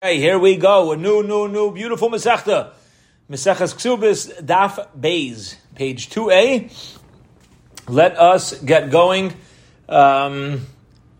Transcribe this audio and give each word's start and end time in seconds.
Hey, 0.00 0.18
here 0.18 0.38
we 0.38 0.56
go. 0.56 0.92
A 0.92 0.96
new, 0.96 1.24
new, 1.24 1.48
new, 1.48 1.72
beautiful 1.72 2.08
Masechta. 2.08 2.70
Maseches 3.28 3.74
Ksubis, 3.74 4.40
Daf 4.40 4.86
Beis, 4.96 5.56
page 5.74 6.08
2a. 6.08 6.70
Let 7.88 8.16
us 8.16 8.56
get 8.62 8.92
going 8.92 9.34
um, 9.88 10.64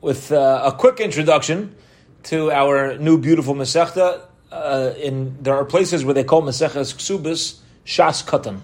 with 0.01 0.31
uh, 0.31 0.63
a 0.67 0.71
quick 0.71 1.01
introduction 1.01 1.75
to 2.23 2.53
our 2.53 2.97
new, 2.99 3.19
beautiful 3.19 3.57
Masechta. 3.57 4.23
Uh, 4.53 4.93
in, 4.97 5.43
there 5.43 5.57
are 5.57 5.65
places 5.65 6.05
where 6.05 6.15
they 6.15 6.23
call 6.23 6.43
Maseches 6.43 6.95
Ksubis 6.95 7.59
Shas 7.85 8.25
Katan, 8.25 8.61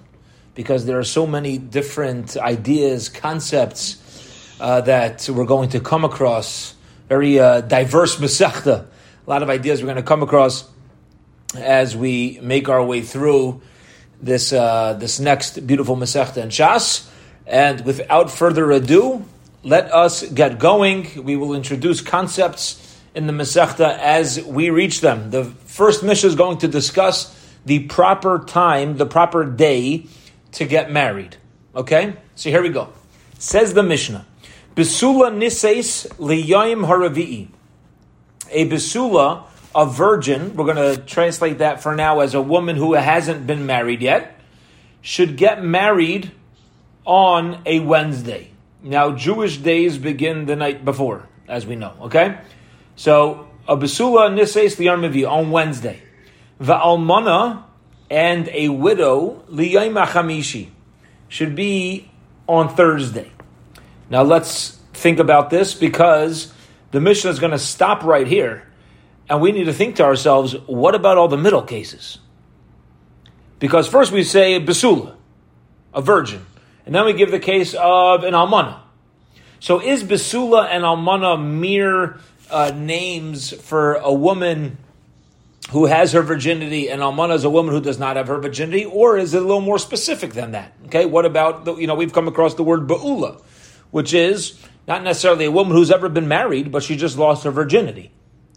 because 0.55 0.87
there 0.87 1.01
are 1.01 1.03
so 1.03 1.27
many 1.27 1.59
different 1.59 2.37
ideas, 2.37 3.09
concepts 3.09 3.97
uh, 4.61 4.81
that 4.83 5.29
we're 5.29 5.45
going 5.45 5.71
to 5.71 5.81
come 5.81 6.05
across. 6.05 6.77
Very 7.09 7.41
uh, 7.41 7.63
diverse 7.63 8.15
Masechta 8.19 8.87
a 9.27 9.31
lot 9.31 9.43
of 9.43 9.49
ideas 9.49 9.81
we're 9.81 9.87
going 9.87 9.97
to 9.97 10.03
come 10.03 10.23
across 10.23 10.69
as 11.57 11.97
we 11.97 12.39
make 12.43 12.69
our 12.69 12.85
way 12.85 13.01
through 13.01 13.63
this 14.21 14.53
uh, 14.53 14.95
this 14.95 15.19
next 15.19 15.67
beautiful 15.67 15.97
Masechta 15.97 16.43
and 16.43 16.53
Shas. 16.53 17.09
And 17.47 17.85
without 17.85 18.31
further 18.31 18.71
ado, 18.71 19.25
let 19.63 19.93
us 19.93 20.23
get 20.29 20.59
going. 20.59 21.25
We 21.25 21.37
will 21.37 21.55
introduce 21.55 22.01
concepts 22.01 22.81
in 23.15 23.27
the 23.27 23.33
Masechta 23.33 23.99
as 23.99 24.43
we 24.43 24.71
reach 24.71 25.01
them. 25.01 25.31
The 25.31 25.45
first 25.45 26.03
Mishnah 26.03 26.29
is 26.29 26.35
going 26.35 26.59
to 26.59 26.69
discuss 26.69 27.35
the 27.65 27.81
proper 27.81 28.45
time, 28.47 28.97
the 28.97 29.07
proper 29.07 29.45
day 29.45 30.07
to 30.53 30.67
get 30.67 30.91
married. 30.91 31.37
Okay? 31.75 32.17
So 32.35 32.51
here 32.51 32.63
we 32.63 32.69
go. 32.69 32.93
Says 33.39 33.75
the 33.75 33.83
Mishnah. 33.83 34.27
Besula 34.77 35.33
niseis 35.33 36.09
liyayim 36.17 36.87
haravi'i 36.87 37.49
a 38.51 38.69
besula, 38.69 39.45
a 39.75 39.87
virgin, 39.87 40.55
we're 40.57 40.73
going 40.73 40.97
to 40.97 41.03
translate 41.03 41.59
that 41.59 41.83
for 41.83 41.95
now 41.95 42.21
as 42.21 42.35
a 42.35 42.41
woman 42.41 42.77
who 42.77 42.95
hasn't 42.95 43.47
been 43.47 43.67
married 43.67 44.03
yet, 44.03 44.39
should 45.01 45.37
get 45.37 45.63
married 45.63 46.31
on 47.05 47.61
a 47.67 47.81
Wednesday. 47.81 48.51
Now, 48.83 49.13
Jewish 49.13 49.59
days 49.59 49.99
begin 49.99 50.47
the 50.47 50.57
night 50.57 50.85
before, 50.85 51.29
as 51.49 51.67
we 51.67 51.77
know, 51.77 51.95
okay? 52.03 52.39
So, 52.97 53.49
a 53.67 53.77
besula 53.77 54.33
nises 54.33 54.77
liyarmavi 54.77 55.29
on 55.29 55.51
Wednesday. 55.51 56.03
Va'almana 56.61 57.65
and 58.11 58.49
a 58.53 58.69
widow 58.69 59.43
liyayma 59.51 60.07
chamishi 60.07 60.69
should 61.29 61.57
be 61.57 62.11
on 62.47 62.69
Thursday. 62.75 63.31
Now, 64.11 64.23
let's 64.23 64.79
think 64.93 65.19
about 65.19 65.51
this 65.51 65.75
because 65.75 66.53
the 66.95 67.01
Mishnah 67.01 67.29
is 67.29 67.41
going 67.41 67.51
to 67.51 67.59
stop 67.59 68.05
right 68.05 68.25
here, 68.25 68.69
and 69.29 69.41
we 69.41 69.51
need 69.51 69.65
to 69.65 69.73
think 69.73 69.97
to 69.97 70.05
ourselves, 70.05 70.57
what 70.67 70.95
about 70.95 71.19
all 71.19 71.27
the 71.27 71.37
middle 71.37 71.63
cases? 71.63 72.19
Because 73.59 73.89
first 73.89 74.13
we 74.13 74.23
say 74.23 74.61
Basula, 74.61 75.17
a 75.93 76.01
virgin, 76.01 76.47
and 76.87 76.95
then 76.95 77.05
we 77.05 77.13
give 77.13 77.33
the 77.33 77.41
case 77.41 77.75
of 77.75 78.23
an 78.23 78.33
Almana. 78.33 78.79
So 79.59 79.83
is 79.83 80.05
Basula 80.05 80.69
and 80.71 80.85
Almana 80.85 81.45
mere 81.45 82.21
uh, 82.49 82.71
names 82.73 83.53
for 83.53 83.95
a 83.95 84.13
woman 84.13 84.79
who 85.73 85.87
has 85.87 86.13
her 86.13 86.23
virginity 86.23 86.91
and 86.91 87.03
Almana 87.03 87.35
is 87.35 87.43
a 87.43 87.51
woman 87.51 87.75
who 87.75 87.81
does 87.81 87.99
not 87.99 88.15
have 88.15 88.29
her 88.29 88.39
virginity, 88.39 88.85
or 88.85 89.19
is 89.19 89.35
it 89.35 89.39
a 89.39 89.45
little 89.45 89.61
more 89.61 89.81
specific 89.81 90.33
than 90.33 90.53
that? 90.53 90.73
Okay, 90.87 91.07
what 91.07 91.27
about, 91.27 91.65
the, 91.65 91.75
you 91.75 91.89
know, 91.89 91.97
we've 91.97 92.13
come 92.13 92.29
across 92.29 92.55
the 92.55 92.63
word 92.63 92.87
Ba'ula, 92.87 93.43
which 93.91 94.15
is 94.15 94.61
not 94.87 95.03
necessarily 95.03 95.47
a 95.47 95.51
woman 95.51 95.77
who's 95.77 95.91
ever 95.91 96.09
been 96.09 96.29
married, 96.29 96.71
but 96.71 96.83
she 96.83 96.97
just 96.97 97.19
lost 97.19 97.45
her 97.45 97.51
virginity. 97.51 98.11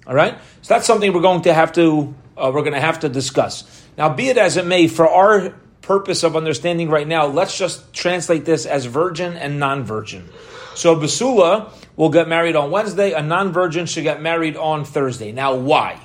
All 0.06 0.16
right, 0.16 0.38
so 0.62 0.74
that's 0.74 0.88
something 0.88 1.12
we're 1.14 1.22
going 1.22 1.42
to 1.44 1.54
have 1.54 1.74
to 1.74 2.16
uh, 2.38 2.52
we're 2.54 2.62
going 2.62 2.74
to 2.74 2.80
have 2.80 3.00
to 3.02 3.10
discuss. 3.10 3.84
Now, 3.98 4.10
be 4.14 4.30
it 4.30 4.38
as 4.38 4.58
it 4.58 4.66
may, 4.66 4.88
for 4.88 5.10
our 5.10 5.56
purpose 5.82 6.24
of 6.24 6.36
understanding 6.36 6.90
right 6.90 7.08
now, 7.08 7.26
let's 7.26 7.58
just 7.58 7.94
translate 7.94 8.46
this 8.46 8.66
as 8.66 8.86
virgin 8.86 9.34
and 9.34 9.60
non-virgin. 9.60 10.30
So, 10.76 10.96
Basula 10.96 11.72
will 11.96 12.10
get 12.10 12.28
married 12.28 12.56
on 12.56 12.70
Wednesday. 12.70 13.14
A 13.14 13.24
non-virgin 13.24 13.88
should 13.88 14.04
get 14.04 14.22
married 14.22 14.56
on 14.56 14.86
Thursday. 14.86 15.32
Now, 15.32 15.56
why? 15.56 16.00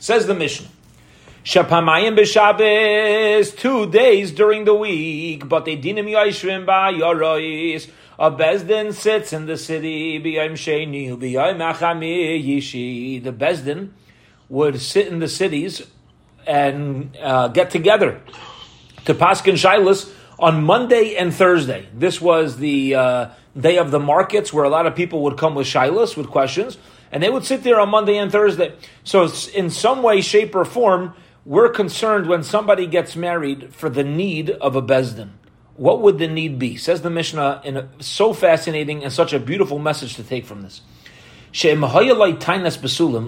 Says 0.00 0.26
the 0.26 0.34
Mishnah. 0.34 0.68
Shapamayim 1.44 2.18
b'Shabbos, 2.18 3.56
two 3.56 3.88
days 3.88 4.32
during 4.32 4.64
the 4.64 4.74
week, 4.74 5.48
but 5.48 5.64
they 5.64 5.76
dinim 5.76 6.10
yashrim 6.10 6.66
ba. 6.66 6.90
A 8.18 8.30
Bezdin 8.30 8.94
sits 8.94 9.34
in 9.34 9.44
the 9.44 9.58
city, 9.58 10.18
b'yayim 10.18 10.52
sheni, 10.52 11.14
b'yayim 11.14 11.58
achami 11.58 12.42
yishi. 12.42 13.22
The 13.22 13.32
Bezdin 13.32 13.90
would 14.48 14.80
sit 14.80 15.08
in 15.08 15.18
the 15.18 15.28
cities 15.28 15.82
and 16.46 17.14
uh, 17.20 17.48
get 17.48 17.70
together 17.70 18.22
to 19.04 19.14
Paskin 19.14 19.54
Shilas 19.54 20.10
on 20.38 20.64
Monday 20.64 21.16
and 21.16 21.34
Thursday. 21.34 21.88
This 21.92 22.18
was 22.18 22.56
the 22.56 22.94
uh, 22.94 23.30
day 23.58 23.76
of 23.76 23.90
the 23.90 24.00
markets 24.00 24.50
where 24.50 24.64
a 24.64 24.70
lot 24.70 24.86
of 24.86 24.94
people 24.94 25.22
would 25.24 25.36
come 25.36 25.54
with 25.54 25.66
Shilas, 25.66 26.16
with 26.16 26.28
questions, 26.28 26.78
and 27.12 27.22
they 27.22 27.28
would 27.28 27.44
sit 27.44 27.64
there 27.64 27.78
on 27.78 27.90
Monday 27.90 28.16
and 28.16 28.32
Thursday. 28.32 28.74
So, 29.04 29.30
in 29.52 29.68
some 29.68 30.02
way, 30.02 30.22
shape, 30.22 30.54
or 30.54 30.64
form, 30.64 31.12
we're 31.44 31.68
concerned 31.68 32.28
when 32.28 32.42
somebody 32.42 32.86
gets 32.86 33.14
married 33.14 33.74
for 33.74 33.90
the 33.90 34.04
need 34.04 34.50
of 34.50 34.74
a 34.74 34.80
Bezdin. 34.80 35.32
What 35.76 36.00
would 36.00 36.18
the 36.18 36.28
need 36.28 36.58
be? 36.58 36.76
Says 36.76 37.02
the 37.02 37.10
Mishnah 37.10 37.60
in 37.64 37.76
a, 37.76 37.88
so 38.00 38.32
fascinating 38.32 39.04
and 39.04 39.12
such 39.12 39.32
a 39.32 39.38
beautiful 39.38 39.78
message 39.78 40.16
to 40.16 40.22
take 40.22 40.46
from 40.46 40.62
this. 40.62 40.80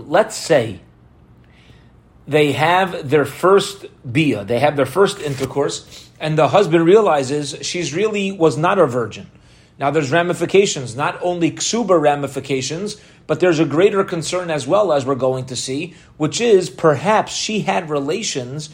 Let's 0.09 0.36
say 0.36 0.81
they 2.26 2.53
have 2.53 3.09
their 3.09 3.25
first 3.25 3.86
bia, 4.10 4.44
they 4.44 4.59
have 4.59 4.76
their 4.76 4.86
first 4.86 5.20
intercourse, 5.20 6.10
and 6.20 6.36
the 6.36 6.48
husband 6.48 6.84
realizes 6.84 7.56
she's 7.62 7.94
really 7.94 8.32
was 8.32 8.56
not 8.56 8.78
a 8.78 8.86
virgin. 8.86 9.30
Now 9.78 9.91
there's 9.91 10.10
ramifications, 10.10 10.97
not 10.97 11.19
only 11.22 11.53
ksuba 11.53 12.00
ramifications, 12.00 13.00
but 13.26 13.41
there's 13.41 13.60
a 13.60 13.65
greater 13.65 14.04
concern 14.04 14.50
as 14.50 14.66
well 14.66 14.92
as 14.92 15.06
we're 15.06 15.15
going 15.15 15.47
to 15.47 15.56
see, 15.56 15.94
which 16.16 16.41
is 16.41 16.69
perhaps 16.69 17.32
she 17.32 17.60
had 17.60 17.88
relations 17.88 18.70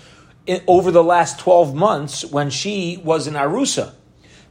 over 0.66 0.90
the 0.90 1.02
last 1.02 1.38
12 1.38 1.74
months 1.74 2.24
when 2.24 2.50
she 2.50 3.00
was 3.02 3.26
in 3.26 3.34
Arusa. 3.34 3.94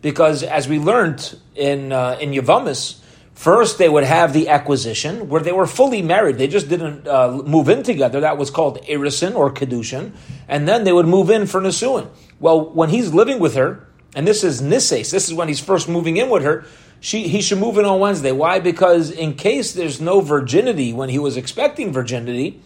Because 0.02 0.44
as 0.44 0.68
we 0.68 0.80
learned 0.80 1.38
in, 1.56 1.92
uh, 1.92 2.18
in 2.20 2.32
Yavamis, 2.32 3.00
first 3.34 3.78
they 3.78 3.88
would 3.88 4.04
have 4.04 4.34
the 4.34 4.50
acquisition 4.50 5.30
where 5.30 5.42
they 5.42 5.52
were 5.52 5.68
fully 5.68 6.02
married. 6.02 6.38
They 6.38 6.48
just 6.48 6.68
didn't 6.68 7.08
uh, 7.08 7.42
move 7.46 7.70
in 7.70 7.84
together. 7.84 8.20
That 8.22 8.38
was 8.38 8.50
called 8.50 8.82
Erison 8.84 9.36
or 9.36 9.52
Kedushin. 9.52 10.14
And 10.48 10.68
then 10.68 10.84
they 10.84 10.92
would 10.92 11.08
move 11.08 11.30
in 11.30 11.48
for 11.48 11.62
Nisuin. 11.62 12.10
Well, 12.40 12.70
when 12.72 12.90
he's 12.90 13.14
living 13.14 13.40
with 13.40 13.56
her, 13.56 13.88
and 14.16 14.28
this 14.28 14.44
is 14.44 14.62
Nises, 14.62 15.12
this 15.12 15.28
is 15.28 15.34
when 15.34 15.48
he's 15.48 15.60
first 15.60 15.88
moving 15.88 16.18
in 16.18 16.30
with 16.30 16.44
her, 16.44 16.66
she, 17.00 17.28
he 17.28 17.42
should 17.42 17.60
move 17.60 17.78
in 17.78 17.86
on 17.86 18.00
Wednesday. 18.00 18.32
Why? 18.32 18.60
Because 18.60 19.12
in 19.12 19.34
case 19.36 19.74
there's 19.74 20.00
no 20.00 20.22
virginity 20.22 20.94
when 20.94 21.10
he 21.10 21.20
was 21.20 21.36
expecting 21.36 21.92
virginity, 21.92 22.62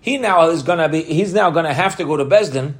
he 0.00 0.18
now 0.18 0.48
is 0.48 0.62
going 0.62 0.78
to 0.78 0.88
be 0.88 1.02
he's 1.02 1.34
now 1.34 1.50
going 1.50 1.64
to 1.64 1.74
have 1.74 1.96
to 1.96 2.04
go 2.04 2.16
to 2.16 2.24
Besdin 2.24 2.74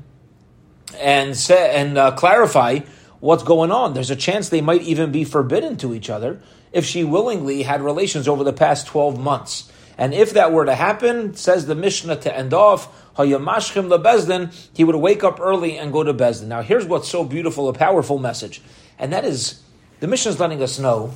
and 0.99 1.37
say 1.37 1.75
and 1.75 1.99
uh, 1.99 2.13
clarify 2.13 2.81
what's 3.21 3.43
going 3.43 3.71
on. 3.71 3.95
There's 3.95 4.11
a 4.11 4.17
chance 4.17 4.49
they 4.49 4.61
might 4.61 4.83
even 4.83 5.13
be 5.13 5.25
forbidden 5.25 5.77
to 5.79 5.95
each 5.95 6.11
other 6.11 6.41
if 6.73 6.85
she 6.85 7.05
willingly 7.05 7.63
had 7.63 7.83
relations 7.83 8.29
over 8.29 8.45
the 8.45 8.53
past 8.53 8.87
12 8.87 9.19
months. 9.19 9.71
And 9.97 10.15
if 10.15 10.35
that 10.35 10.53
were 10.53 10.65
to 10.65 10.75
happen, 10.75 11.35
says 11.35 11.67
the 11.67 11.75
Mishnah 11.75 12.17
to 12.21 12.37
end 12.37 12.55
off, 12.55 13.15
Hayamashchim 13.17 13.89
lebezdin, 13.89 14.55
he 14.73 14.85
would 14.85 14.95
wake 14.95 15.25
up 15.25 15.41
early 15.41 15.77
and 15.77 15.93
go 15.93 16.05
to 16.05 16.15
Bezdin. 16.15 16.47
Now 16.47 16.63
here's 16.63 16.87
what's 16.87 17.09
so 17.09 17.25
beautiful, 17.25 17.69
a 17.69 17.73
powerful 17.73 18.19
message. 18.19 18.63
And 18.99 19.13
that 19.13 19.25
is, 19.25 19.61
the 19.99 20.07
Mishnah 20.07 20.33
is 20.33 20.41
letting 20.41 20.63
us 20.63 20.79
know, 20.79 21.15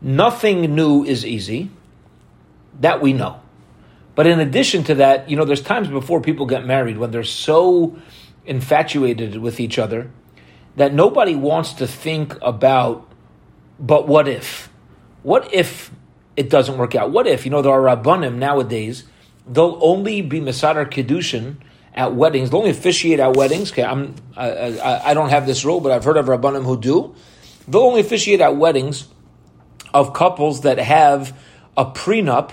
nothing 0.00 0.74
new 0.74 1.04
is 1.04 1.24
easy. 1.24 1.70
That 2.80 3.00
we 3.00 3.12
know. 3.12 3.40
But 4.16 4.26
in 4.26 4.40
addition 4.40 4.82
to 4.84 4.94
that, 4.96 5.30
you 5.30 5.36
know, 5.36 5.44
there's 5.44 5.60
times 5.60 5.88
before 5.88 6.20
people 6.20 6.46
get 6.46 6.66
married 6.66 6.96
when 6.96 7.12
they're 7.12 7.22
so 7.22 7.96
infatuated 8.46 9.36
with 9.36 9.60
each 9.60 9.78
other 9.78 10.10
that 10.76 10.94
nobody 10.94 11.36
wants 11.36 11.74
to 11.74 11.86
think 11.86 12.34
about, 12.40 13.08
but 13.78 14.08
what 14.08 14.26
if? 14.26 14.70
What 15.22 15.52
if 15.52 15.90
it 16.34 16.48
doesn't 16.48 16.78
work 16.78 16.94
out? 16.94 17.10
What 17.10 17.26
if, 17.26 17.44
you 17.44 17.50
know, 17.50 17.60
there 17.60 17.72
are 17.72 17.96
Rabbanim 17.96 18.36
nowadays, 18.36 19.04
they'll 19.46 19.78
only 19.82 20.22
be 20.22 20.40
Masadar 20.40 20.90
Kedushin 20.90 21.56
at 21.92 22.14
weddings, 22.14 22.50
they'll 22.50 22.60
only 22.60 22.70
officiate 22.70 23.20
at 23.20 23.36
weddings. 23.36 23.70
Okay, 23.70 23.84
I'm, 23.84 24.14
I, 24.34 24.50
I, 24.50 25.10
I 25.10 25.14
don't 25.14 25.30
have 25.30 25.46
this 25.46 25.62
rule, 25.62 25.80
but 25.80 25.92
I've 25.92 26.04
heard 26.04 26.16
of 26.16 26.26
Rabbanim 26.26 26.64
who 26.64 26.80
do. 26.80 27.14
They'll 27.68 27.82
only 27.82 28.00
officiate 28.00 28.40
at 28.40 28.56
weddings 28.56 29.08
of 29.92 30.14
couples 30.14 30.62
that 30.62 30.78
have 30.78 31.38
a 31.76 31.84
prenup 31.84 32.52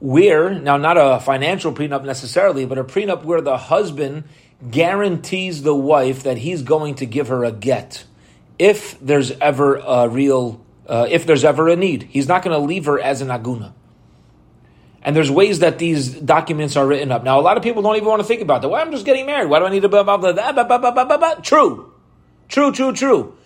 where, 0.00 0.50
now 0.50 0.76
not 0.76 0.96
a 0.96 1.20
financial 1.20 1.72
prenup 1.72 2.04
necessarily, 2.04 2.66
but 2.66 2.78
a 2.78 2.84
prenup 2.84 3.24
where 3.24 3.40
the 3.40 3.56
husband 3.56 4.24
guarantees 4.70 5.62
the 5.62 5.74
wife 5.74 6.24
that 6.24 6.38
he's 6.38 6.62
going 6.62 6.96
to 6.96 7.06
give 7.06 7.28
her 7.28 7.44
a 7.44 7.52
get 7.52 8.04
if 8.58 8.98
there's 9.00 9.30
ever 9.32 9.76
a 9.76 10.08
real, 10.08 10.64
uh, 10.86 11.06
if 11.08 11.26
there's 11.26 11.44
ever 11.44 11.68
a 11.68 11.76
need. 11.76 12.04
He's 12.04 12.28
not 12.28 12.42
going 12.42 12.58
to 12.58 12.64
leave 12.64 12.86
her 12.86 12.98
as 12.98 13.20
an 13.20 13.28
aguna. 13.28 13.72
And 15.02 15.14
there's 15.14 15.30
ways 15.30 15.60
that 15.60 15.78
these 15.78 16.12
documents 16.12 16.76
are 16.76 16.86
written 16.86 17.12
up. 17.12 17.22
Now, 17.22 17.38
a 17.38 17.42
lot 17.42 17.56
of 17.56 17.62
people 17.62 17.82
don't 17.82 17.96
even 17.96 18.08
want 18.08 18.20
to 18.20 18.26
think 18.26 18.42
about 18.42 18.62
that. 18.62 18.68
Well, 18.68 18.84
I'm 18.84 18.90
just 18.90 19.06
getting 19.06 19.26
married. 19.26 19.48
Why 19.48 19.60
do 19.60 19.64
I 19.64 19.70
need 19.70 19.82
to 19.82 19.88
blah, 19.88 20.02
blah, 20.02 20.16
blah, 20.16 20.32
blah, 20.32 20.52
blah, 20.52 20.64
blah, 20.64 20.90
blah, 20.90 21.04
blah, 21.04 21.16
blah? 21.16 21.34
True. 21.36 21.92
True, 22.48 22.72
true, 22.72 22.92
true. 22.92 23.36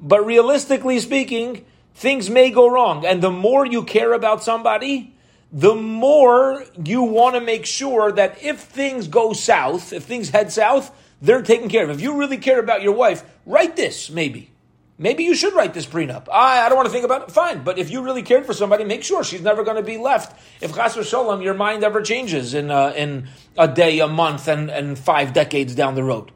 But 0.00 0.24
realistically 0.24 1.00
speaking, 1.00 1.64
things 1.94 2.30
may 2.30 2.50
go 2.50 2.70
wrong. 2.70 3.04
And 3.04 3.20
the 3.20 3.30
more 3.30 3.66
you 3.66 3.82
care 3.82 4.12
about 4.12 4.42
somebody, 4.42 5.14
the 5.52 5.74
more 5.74 6.64
you 6.84 7.02
want 7.02 7.34
to 7.34 7.40
make 7.40 7.66
sure 7.66 8.12
that 8.12 8.42
if 8.42 8.60
things 8.60 9.08
go 9.08 9.32
south, 9.32 9.92
if 9.92 10.04
things 10.04 10.30
head 10.30 10.52
south, 10.52 10.94
they're 11.20 11.42
taken 11.42 11.68
care 11.68 11.84
of. 11.84 11.90
If 11.90 12.00
you 12.00 12.16
really 12.16 12.38
care 12.38 12.60
about 12.60 12.82
your 12.82 12.94
wife, 12.94 13.24
write 13.44 13.76
this, 13.76 14.10
maybe. 14.10 14.50
Maybe 14.96 15.24
you 15.24 15.34
should 15.34 15.54
write 15.54 15.72
this 15.72 15.86
prenup. 15.86 16.28
I, 16.30 16.60
I 16.60 16.68
don't 16.68 16.76
want 16.76 16.86
to 16.86 16.92
think 16.92 17.06
about 17.06 17.22
it. 17.22 17.30
Fine. 17.32 17.64
But 17.64 17.78
if 17.78 17.90
you 17.90 18.02
really 18.02 18.22
cared 18.22 18.44
for 18.44 18.52
somebody, 18.52 18.84
make 18.84 19.02
sure 19.02 19.24
she's 19.24 19.40
never 19.40 19.64
going 19.64 19.78
to 19.78 19.82
be 19.82 19.96
left. 19.96 20.38
If 20.60 20.74
Chas 20.74 20.94
Shalom, 21.08 21.40
your 21.40 21.54
mind 21.54 21.82
ever 21.82 22.02
changes 22.02 22.52
in, 22.52 22.70
uh, 22.70 22.92
in 22.94 23.26
a 23.56 23.66
day, 23.66 24.00
a 24.00 24.08
month, 24.08 24.46
and, 24.46 24.70
and 24.70 24.98
five 24.98 25.32
decades 25.32 25.74
down 25.74 25.94
the 25.94 26.04
road. 26.04 26.30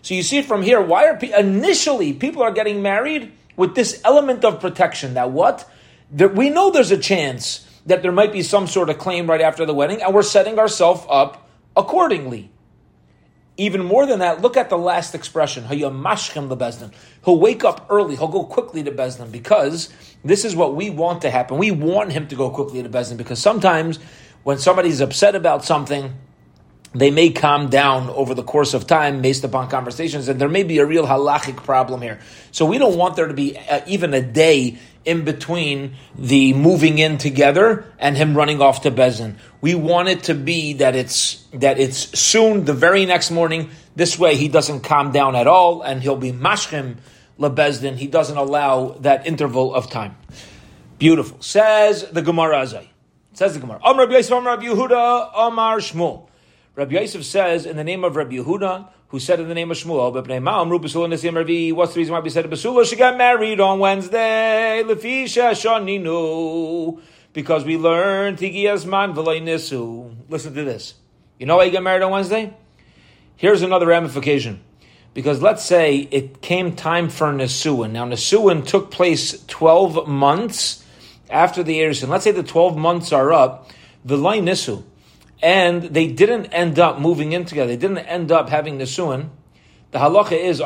So 0.00 0.14
you 0.14 0.22
see 0.22 0.40
from 0.40 0.62
here. 0.62 0.80
Why 0.80 1.08
are 1.08 1.16
pe- 1.16 1.38
initially 1.38 2.14
people 2.14 2.42
are 2.42 2.52
getting 2.52 2.80
married 2.80 3.32
with 3.54 3.74
this 3.74 4.00
element 4.02 4.46
of 4.46 4.60
protection 4.60 5.14
that 5.14 5.30
what? 5.30 5.70
That 6.10 6.34
we 6.34 6.48
know 6.48 6.70
there's 6.70 6.90
a 6.90 6.98
chance 6.98 7.68
that 7.86 8.02
there 8.02 8.12
might 8.12 8.32
be 8.32 8.42
some 8.42 8.66
sort 8.66 8.90
of 8.90 8.98
claim 8.98 9.28
right 9.28 9.40
after 9.40 9.66
the 9.66 9.74
wedding, 9.74 10.02
and 10.02 10.14
we're 10.14 10.22
setting 10.22 10.58
ourselves 10.58 11.04
up 11.08 11.48
accordingly. 11.76 12.50
Even 13.56 13.84
more 13.84 14.04
than 14.04 14.18
that, 14.18 14.40
look 14.40 14.56
at 14.56 14.68
the 14.68 14.78
last 14.78 15.14
expression, 15.14 15.64
Hayamashchem 15.64 16.48
the 16.48 16.56
Bezdin. 16.56 16.92
He'll 17.24 17.38
wake 17.38 17.62
up 17.62 17.86
early, 17.88 18.16
he'll 18.16 18.28
go 18.28 18.44
quickly 18.44 18.82
to 18.82 18.90
Bezdin 18.90 19.30
because 19.30 19.90
this 20.24 20.44
is 20.44 20.56
what 20.56 20.74
we 20.74 20.90
want 20.90 21.22
to 21.22 21.30
happen. 21.30 21.58
We 21.58 21.70
want 21.70 22.12
him 22.12 22.26
to 22.28 22.34
go 22.34 22.50
quickly 22.50 22.82
to 22.82 22.88
Bezdin 22.88 23.16
because 23.16 23.40
sometimes 23.40 23.98
when 24.42 24.58
somebody's 24.58 25.00
upset 25.00 25.36
about 25.36 25.64
something, 25.64 26.14
they 26.94 27.10
may 27.10 27.30
calm 27.30 27.70
down 27.70 28.08
over 28.10 28.34
the 28.34 28.42
course 28.42 28.72
of 28.72 28.86
time 28.86 29.20
based 29.20 29.44
upon 29.44 29.68
conversations, 29.68 30.28
and 30.28 30.40
there 30.40 30.48
may 30.48 30.62
be 30.62 30.78
a 30.78 30.86
real 30.86 31.06
halachic 31.06 31.56
problem 31.56 32.00
here. 32.00 32.20
So 32.52 32.64
we 32.64 32.78
don't 32.78 32.96
want 32.96 33.16
there 33.16 33.26
to 33.26 33.34
be 33.34 33.58
uh, 33.58 33.80
even 33.86 34.14
a 34.14 34.22
day 34.22 34.78
in 35.04 35.24
between 35.24 35.96
the 36.16 36.52
moving 36.54 36.98
in 36.98 37.18
together 37.18 37.84
and 37.98 38.16
him 38.16 38.36
running 38.36 38.60
off 38.60 38.82
to 38.82 38.90
Bezin. 38.90 39.36
We 39.60 39.74
want 39.74 40.08
it 40.08 40.24
to 40.24 40.34
be 40.34 40.74
that 40.74 40.94
it's 40.96 41.44
that 41.52 41.78
it's 41.78 42.18
soon, 42.18 42.64
the 42.64 42.74
very 42.74 43.06
next 43.06 43.30
morning. 43.30 43.70
This 43.96 44.18
way, 44.18 44.36
he 44.36 44.48
doesn't 44.48 44.80
calm 44.80 45.12
down 45.12 45.36
at 45.36 45.46
all, 45.46 45.82
and 45.82 46.02
he'll 46.02 46.16
be 46.16 46.32
mashkim 46.32 46.96
lebezdin. 47.38 47.96
He 47.96 48.06
doesn't 48.06 48.36
allow 48.36 48.96
that 49.00 49.26
interval 49.26 49.74
of 49.74 49.90
time. 49.90 50.16
Beautiful. 50.98 51.40
Says 51.40 52.08
the 52.10 52.22
Gemara 52.22 52.56
Azai. 52.56 52.88
Says 53.34 53.54
the 53.54 53.60
Gemara. 53.60 53.80
Amr 53.82 54.02
Rabbi 54.02 54.14
Yisrael, 54.14 54.44
Rabbi 54.44 54.64
Yehuda, 54.64 55.30
Amar 55.34 55.78
Shmuel. 55.78 56.28
Rabbi 56.76 56.94
Yosef 56.94 57.24
says 57.24 57.66
in 57.66 57.76
the 57.76 57.84
name 57.84 58.04
of 58.04 58.16
Rabbi 58.16 58.36
Yehuda, 58.36 58.88
who 59.14 59.20
said 59.20 59.38
in 59.38 59.46
the 59.46 59.54
name 59.54 59.70
of 59.70 59.76
Shmuel, 59.76 60.12
what's 61.72 61.94
the 61.94 61.98
reason 62.00 62.12
why 62.12 62.18
we 62.18 62.30
said 62.30 62.46
Basula? 62.46 62.84
She 62.84 62.96
got 62.96 63.16
married 63.16 63.60
on 63.60 63.78
Wednesday. 63.78 64.82
Because 67.32 67.64
we 67.64 67.76
learned 67.76 68.38
Nisu. 68.38 70.16
Listen 70.28 70.54
to 70.54 70.64
this. 70.64 70.94
You 71.38 71.46
know 71.46 71.58
why 71.58 71.62
you 71.62 71.70
got 71.70 71.84
married 71.84 72.02
on 72.02 72.10
Wednesday? 72.10 72.52
Here's 73.36 73.62
another 73.62 73.86
ramification. 73.86 74.64
Because 75.14 75.40
let's 75.40 75.64
say 75.64 76.08
it 76.10 76.42
came 76.42 76.74
time 76.74 77.08
for 77.08 77.28
Nisuin. 77.28 77.92
Now, 77.92 78.06
Nisuin 78.06 78.66
took 78.66 78.90
place 78.90 79.44
12 79.46 80.08
months 80.08 80.84
after 81.30 81.62
the 81.62 81.78
Erison. 81.78 82.08
Let's 82.08 82.24
say 82.24 82.32
the 82.32 82.42
12 82.42 82.76
months 82.76 83.12
are 83.12 83.32
up. 83.32 83.70
V'lai 84.04 84.42
Nisu 84.42 84.82
and 85.44 85.82
they 85.82 86.06
didn't 86.06 86.46
end 86.46 86.78
up 86.78 86.98
moving 86.98 87.32
in 87.32 87.44
together. 87.44 87.68
They 87.68 87.76
didn't 87.76 87.98
end 87.98 88.32
up 88.32 88.48
having 88.48 88.78
nisuin. 88.78 89.28
The 89.90 89.98
halacha 89.98 90.32
is. 90.32 90.58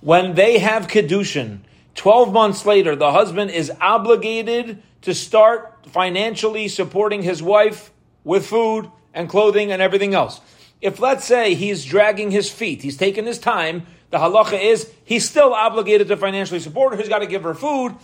When 0.00 0.34
they 0.34 0.58
have 0.58 0.88
kedushin, 0.88 1.60
twelve 1.94 2.32
months 2.32 2.66
later, 2.66 2.96
the 2.96 3.12
husband 3.12 3.52
is 3.52 3.70
obligated 3.80 4.82
to 5.02 5.14
start 5.14 5.86
financially 5.86 6.66
supporting 6.66 7.22
his 7.22 7.40
wife 7.40 7.92
with 8.24 8.44
food 8.44 8.90
and 9.14 9.28
clothing 9.28 9.70
and 9.70 9.80
everything 9.80 10.14
else. 10.14 10.40
If 10.80 10.98
let's 10.98 11.24
say 11.24 11.54
he's 11.54 11.84
dragging 11.84 12.32
his 12.32 12.50
feet, 12.50 12.82
he's 12.82 12.96
taking 12.96 13.26
his 13.26 13.38
time, 13.38 13.86
the 14.10 14.18
halacha 14.18 14.60
is 14.60 14.92
he's 15.04 15.28
still 15.28 15.54
obligated 15.54 16.08
to 16.08 16.16
financially 16.16 16.58
support 16.58 16.94
her. 16.94 16.98
He's 16.98 17.08
got 17.08 17.20
to 17.20 17.26
give 17.26 17.44
her 17.44 17.54
food. 17.54 17.94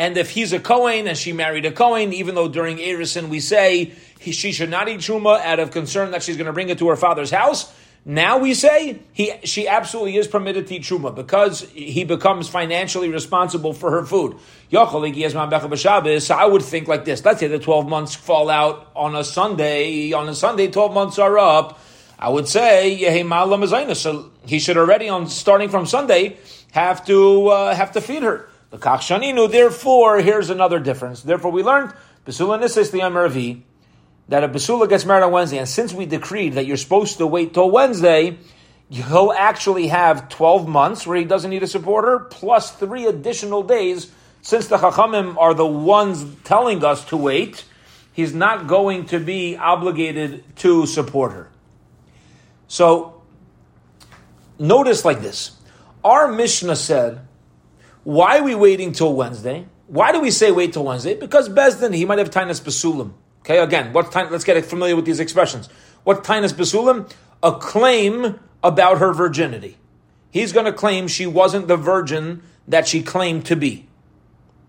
And 0.00 0.16
if 0.16 0.30
he's 0.30 0.54
a 0.54 0.58
Kohen 0.58 1.06
and 1.06 1.18
she 1.18 1.34
married 1.34 1.66
a 1.66 1.70
Kohen, 1.70 2.14
even 2.14 2.34
though 2.34 2.48
during 2.48 2.78
Erison 2.78 3.28
we 3.28 3.38
say 3.38 3.92
he, 4.18 4.32
she 4.32 4.50
should 4.50 4.70
not 4.70 4.88
eat 4.88 5.00
truma 5.00 5.38
out 5.42 5.60
of 5.60 5.72
concern 5.72 6.12
that 6.12 6.22
she's 6.22 6.38
going 6.38 6.46
to 6.46 6.54
bring 6.54 6.70
it 6.70 6.78
to 6.78 6.88
her 6.88 6.96
father's 6.96 7.30
house, 7.30 7.70
now 8.06 8.38
we 8.38 8.54
say 8.54 8.98
he, 9.12 9.34
she 9.44 9.68
absolutely 9.68 10.16
is 10.16 10.26
permitted 10.26 10.68
to 10.68 10.76
eat 10.76 10.84
truma 10.84 11.14
because 11.14 11.68
he 11.72 12.04
becomes 12.04 12.48
financially 12.48 13.10
responsible 13.10 13.74
for 13.74 13.90
her 13.90 14.06
food. 14.06 14.38
So 14.72 14.78
I 14.80 16.46
would 16.46 16.62
think 16.62 16.88
like 16.88 17.04
this. 17.04 17.22
Let's 17.22 17.40
say 17.40 17.48
the 17.48 17.58
12 17.58 17.86
months 17.86 18.14
fall 18.14 18.48
out 18.48 18.90
on 18.96 19.14
a 19.14 19.22
Sunday. 19.22 20.14
On 20.14 20.26
a 20.26 20.34
Sunday, 20.34 20.68
12 20.68 20.94
months 20.94 21.18
are 21.18 21.38
up. 21.38 21.78
I 22.18 22.30
would 22.30 22.48
say, 22.48 22.96
so 23.94 24.30
he 24.46 24.58
should 24.60 24.78
already, 24.78 25.10
on 25.10 25.26
starting 25.28 25.68
from 25.68 25.84
Sunday, 25.84 26.38
have 26.72 27.04
to 27.04 27.48
uh, 27.48 27.74
have 27.74 27.92
to 27.92 28.00
feed 28.00 28.22
her. 28.22 28.49
Therefore, 28.72 30.20
here's 30.20 30.50
another 30.50 30.78
difference. 30.78 31.22
Therefore, 31.22 31.50
we 31.50 31.62
learned 31.62 31.92
besula 32.24 32.60
nisis 32.60 32.90
the 32.90 33.00
amaravi 33.00 33.62
that 34.28 34.44
a 34.44 34.48
besula 34.48 34.88
gets 34.88 35.04
married 35.04 35.24
on 35.24 35.32
Wednesday, 35.32 35.58
and 35.58 35.68
since 35.68 35.92
we 35.92 36.06
decreed 36.06 36.54
that 36.54 36.66
you're 36.66 36.76
supposed 36.76 37.18
to 37.18 37.26
wait 37.26 37.52
till 37.52 37.68
Wednesday, 37.68 38.38
he'll 38.88 39.32
actually 39.36 39.88
have 39.88 40.28
twelve 40.28 40.68
months 40.68 41.04
where 41.04 41.18
he 41.18 41.24
doesn't 41.24 41.50
need 41.50 41.64
a 41.64 41.66
supporter 41.66 42.20
plus 42.20 42.70
three 42.70 43.06
additional 43.06 43.64
days. 43.64 44.12
Since 44.42 44.68
the 44.68 44.78
chachamim 44.78 45.36
are 45.36 45.52
the 45.52 45.66
ones 45.66 46.24
telling 46.44 46.84
us 46.84 47.04
to 47.06 47.16
wait, 47.16 47.64
he's 48.12 48.32
not 48.32 48.68
going 48.68 49.06
to 49.06 49.18
be 49.18 49.56
obligated 49.56 50.44
to 50.58 50.86
support 50.86 51.32
her. 51.32 51.50
So, 52.68 53.20
notice 54.58 55.04
like 55.04 55.22
this: 55.22 55.56
our 56.04 56.30
Mishnah 56.30 56.76
said 56.76 57.26
why 58.04 58.38
are 58.38 58.42
we 58.42 58.54
waiting 58.54 58.92
till 58.92 59.14
Wednesday? 59.14 59.66
Why 59.86 60.12
do 60.12 60.20
we 60.20 60.30
say 60.30 60.50
wait 60.50 60.72
till 60.72 60.84
Wednesday? 60.84 61.14
Because 61.14 61.48
Bezdin, 61.48 61.94
he 61.94 62.04
might 62.04 62.18
have 62.18 62.30
Tainas 62.30 62.62
Basulim. 62.62 63.12
Okay, 63.40 63.58
again, 63.58 63.92
what 63.92 64.12
time, 64.12 64.30
let's 64.30 64.44
get 64.44 64.64
familiar 64.64 64.96
with 64.96 65.04
these 65.04 65.20
expressions. 65.20 65.68
What 66.04 66.24
Tainas 66.24 66.54
Basulim? 66.54 67.10
A 67.42 67.52
claim 67.52 68.38
about 68.62 68.98
her 68.98 69.12
virginity. 69.12 69.78
He's 70.30 70.52
going 70.52 70.66
to 70.66 70.72
claim 70.72 71.08
she 71.08 71.26
wasn't 71.26 71.66
the 71.68 71.76
virgin 71.76 72.42
that 72.68 72.86
she 72.86 73.02
claimed 73.02 73.46
to 73.46 73.56
be. 73.56 73.88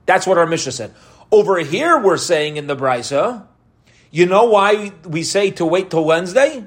That's 0.06 0.26
what 0.26 0.38
our 0.38 0.48
Mishnah 0.48 0.72
said. 0.72 0.94
Over 1.32 1.60
here, 1.60 2.00
we're 2.00 2.18
saying 2.18 2.58
in 2.58 2.68
the 2.68 2.76
Brisa, 2.76 3.46
you 4.10 4.26
know 4.26 4.46
why 4.46 4.92
we 5.06 5.24
say 5.24 5.52
to 5.52 5.66
wait 5.66 5.92
till 5.92 6.04
Wednesday? 6.04 6.66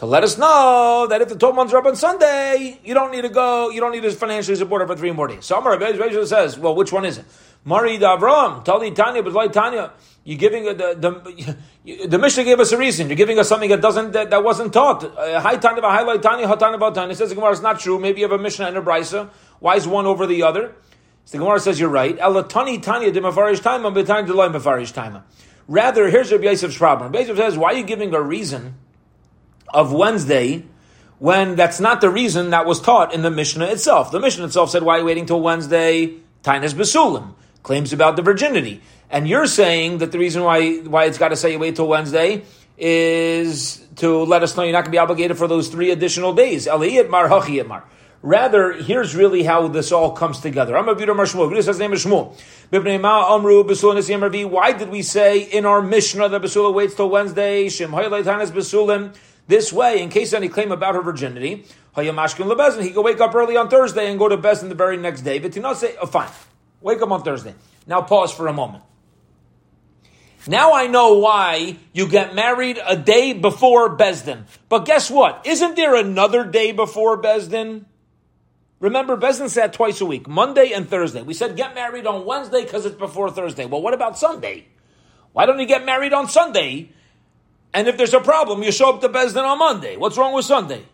To 0.00 0.06
let 0.06 0.24
us 0.24 0.38
know 0.38 1.06
that 1.10 1.20
if 1.20 1.28
the 1.28 1.36
12 1.36 1.54
months 1.54 1.74
are 1.74 1.76
up 1.76 1.84
on 1.84 1.94
Sunday, 1.94 2.80
you 2.82 2.94
don't 2.94 3.12
need 3.12 3.20
to 3.20 3.28
go, 3.28 3.68
you 3.68 3.80
don't 3.80 3.92
need 3.92 4.02
to 4.02 4.10
financially 4.12 4.56
support 4.56 4.80
it 4.80 4.86
for 4.86 4.96
three 4.96 5.10
more 5.10 5.28
days. 5.28 5.44
So 5.44 5.58
Amar 5.58 5.76
Rabbi 5.76 6.24
says, 6.24 6.58
well, 6.58 6.74
which 6.74 6.90
one 6.90 7.04
is 7.04 7.18
it? 7.18 7.26
Mari 7.66 7.98
Davram, 7.98 8.64
Tali 8.64 8.92
Tanya, 8.92 9.22
but 9.22 9.52
Tanya, 9.52 9.92
you're 10.24 10.38
giving 10.38 10.64
the, 10.64 10.72
the, 10.72 12.06
the 12.06 12.18
Mishnah 12.18 12.44
gave 12.44 12.60
us 12.60 12.72
a 12.72 12.78
reason. 12.78 13.08
You're 13.08 13.16
giving 13.16 13.38
us 13.38 13.50
something 13.50 13.68
that 13.68 13.82
doesn't 13.82 14.12
that, 14.12 14.30
that 14.30 14.42
wasn't 14.42 14.72
taught. 14.72 15.04
Uh, 15.04 15.38
Hi 15.38 15.56
Tanya, 15.56 15.82
highlight 15.82 16.22
Tanya, 16.22 16.46
Hatanya, 16.46 16.94
Tanya. 16.94 17.12
It 17.12 17.18
says 17.18 17.28
the 17.28 17.34
Gemara 17.34 17.50
is 17.50 17.60
not 17.60 17.78
true. 17.78 17.98
Maybe 17.98 18.22
you 18.22 18.24
have 18.24 18.40
a 18.40 18.42
Mishnah 18.42 18.68
and 18.68 18.78
a 18.78 18.80
Brisa. 18.80 19.28
Why 19.58 19.76
is 19.76 19.86
one 19.86 20.06
over 20.06 20.26
the 20.26 20.44
other? 20.44 20.76
So 21.26 21.36
the 21.36 21.44
Gemara 21.44 21.60
says 21.60 21.78
you're 21.78 21.90
right. 21.90 22.16
Elatani 22.16 22.82
Tanya 22.82 23.12
de 23.12 23.20
Mafarish 23.20 23.60
time, 23.60 23.82
Betanya 23.82 24.26
de 24.26 24.32
Mafarish 24.32 24.94
time. 24.94 25.22
Rather, 25.68 26.08
here's 26.08 26.32
Rabbi 26.32 26.44
Yosef's 26.44 26.78
problem. 26.78 27.12
Rabbi 27.12 27.26
Yosef 27.26 27.36
says, 27.36 27.58
why 27.58 27.72
are 27.72 27.76
you 27.76 27.84
giving 27.84 28.14
a 28.14 28.22
reason? 28.22 28.76
Of 29.72 29.92
Wednesday 29.92 30.64
when 31.18 31.54
that's 31.54 31.80
not 31.80 32.00
the 32.00 32.08
reason 32.08 32.50
that 32.50 32.64
was 32.66 32.80
taught 32.80 33.12
in 33.12 33.22
the 33.22 33.30
Mishnah 33.30 33.66
itself. 33.66 34.10
The 34.10 34.20
Mishnah 34.20 34.46
itself 34.46 34.70
said, 34.70 34.82
why 34.82 34.96
are 34.96 35.00
you 35.00 35.04
waiting 35.04 35.26
till 35.26 35.40
Wednesday? 35.40 36.14
Tainas 36.42 36.72
Basulim, 36.72 37.34
claims 37.62 37.92
about 37.92 38.16
the 38.16 38.22
virginity. 38.22 38.80
And 39.10 39.28
you're 39.28 39.46
saying 39.46 39.98
that 39.98 40.12
the 40.12 40.18
reason 40.18 40.42
why, 40.42 40.78
why 40.78 41.04
it's 41.04 41.18
got 41.18 41.28
to 41.28 41.36
say 41.36 41.52
you 41.52 41.58
wait 41.58 41.76
till 41.76 41.88
Wednesday 41.88 42.44
is 42.78 43.86
to 43.96 44.24
let 44.24 44.42
us 44.42 44.56
know 44.56 44.62
you're 44.62 44.72
not 44.72 44.84
going 44.84 44.92
to 44.92 44.96
be 44.96 44.98
obligated 44.98 45.36
for 45.36 45.46
those 45.46 45.68
three 45.68 45.90
additional 45.90 46.32
days. 46.32 46.66
Rather, 48.22 48.72
here's 48.72 49.14
really 49.16 49.42
how 49.42 49.68
this 49.68 49.92
all 49.92 50.12
comes 50.12 50.40
together. 50.40 50.76
I'm 50.76 50.88
a 50.88 50.94
name 51.78 51.92
is. 51.94 52.06
Why 54.46 54.72
did 54.72 54.88
we 54.90 55.02
say 55.02 55.40
in 55.40 55.66
our 55.66 55.82
Mishnah 55.82 56.28
that 56.28 56.42
Basula 56.42 56.72
waits 56.72 56.94
till 56.94 57.10
Wednesday? 57.10 57.68
Basulim. 58.50 59.14
This 59.50 59.72
way, 59.72 60.00
in 60.00 60.10
case 60.10 60.32
any 60.32 60.48
claim 60.48 60.70
about 60.70 60.94
her 60.94 61.02
virginity, 61.02 61.66
he 61.96 62.04
could 62.04 63.02
wake 63.04 63.20
up 63.20 63.34
early 63.34 63.56
on 63.56 63.68
Thursday 63.68 64.08
and 64.08 64.16
go 64.16 64.28
to 64.28 64.38
Bezin 64.38 64.68
the 64.68 64.76
very 64.76 64.96
next 64.96 65.22
day. 65.22 65.40
But 65.40 65.50
to 65.54 65.60
not 65.60 65.76
say, 65.76 65.96
oh, 66.00 66.06
fine, 66.06 66.28
wake 66.80 67.02
up 67.02 67.10
on 67.10 67.24
Thursday. 67.24 67.56
Now 67.84 68.00
pause 68.00 68.32
for 68.32 68.46
a 68.46 68.52
moment. 68.52 68.84
Now 70.46 70.72
I 70.72 70.86
know 70.86 71.18
why 71.18 71.78
you 71.92 72.06
get 72.06 72.32
married 72.32 72.78
a 72.86 72.94
day 72.94 73.32
before 73.32 73.96
Besdin. 73.96 74.44
But 74.68 74.84
guess 74.84 75.10
what? 75.10 75.44
Isn't 75.44 75.74
there 75.74 75.96
another 75.96 76.44
day 76.44 76.70
before 76.70 77.20
Besdin? 77.20 77.86
Remember, 78.78 79.16
Besdin 79.16 79.48
said 79.48 79.72
twice 79.72 80.00
a 80.00 80.06
week, 80.06 80.28
Monday 80.28 80.70
and 80.70 80.88
Thursday. 80.88 81.22
We 81.22 81.34
said 81.34 81.56
get 81.56 81.74
married 81.74 82.06
on 82.06 82.24
Wednesday 82.24 82.62
because 82.62 82.86
it's 82.86 82.94
before 82.94 83.32
Thursday. 83.32 83.66
Well, 83.66 83.82
what 83.82 83.94
about 83.94 84.16
Sunday? 84.16 84.68
Why 85.32 85.44
don't 85.44 85.58
you 85.58 85.66
get 85.66 85.84
married 85.84 86.12
on 86.12 86.28
Sunday? 86.28 86.92
And 87.72 87.86
if 87.86 87.96
there's 87.96 88.14
a 88.14 88.20
problem, 88.20 88.62
you 88.62 88.72
show 88.72 88.92
up 88.94 89.00
to 89.02 89.08
Besdin 89.08 89.44
on 89.44 89.58
Monday. 89.58 89.96
What's 89.96 90.18
wrong 90.18 90.34
with 90.34 90.44
Sunday? 90.44 90.84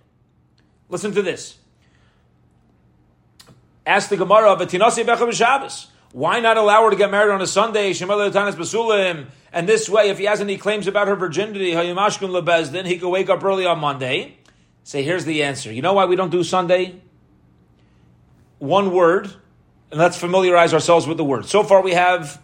Listen 0.88 1.12
to 1.12 1.23
this. 1.23 1.59
Ask 3.87 4.09
the 4.11 4.16
Gemara 4.16 4.52
of 4.52 4.59
Becha 4.61 5.33
Shabbos. 5.33 5.87
Why 6.12 6.40
not 6.40 6.56
allow 6.56 6.85
her 6.85 6.90
to 6.90 6.97
get 6.97 7.11
married 7.11 7.33
on 7.33 7.40
a 7.40 7.47
Sunday? 7.47 7.92
And 9.52 9.68
this 9.68 9.88
way, 9.88 10.09
if 10.11 10.18
he 10.18 10.25
has 10.25 10.40
any 10.40 10.56
claims 10.59 10.87
about 10.87 11.09
her 11.09 11.16
virginity, 11.16 11.73
then 11.75 12.87
he 12.87 12.99
could 12.99 13.09
wake 13.11 13.30
up 13.30 13.42
early 13.45 13.64
on 13.64 13.78
Monday. 13.78 14.38
Say, 14.83 15.02
here's 15.02 15.25
the 15.25 15.42
answer. 15.42 15.73
You 15.73 15.83
know 15.83 15.95
why 15.95 16.04
we 16.04 16.16
don't 16.16 16.30
do 16.30 16.45
Sunday? 16.45 17.00
One 18.59 18.92
word, 18.92 19.30
and 19.90 20.00
let's 20.00 20.16
familiarize 20.16 20.73
ourselves 20.73 21.06
with 21.06 21.16
the 21.16 21.25
word. 21.25 21.47
So 21.47 21.62
far, 21.62 21.83
we 21.83 21.92
have 21.92 22.40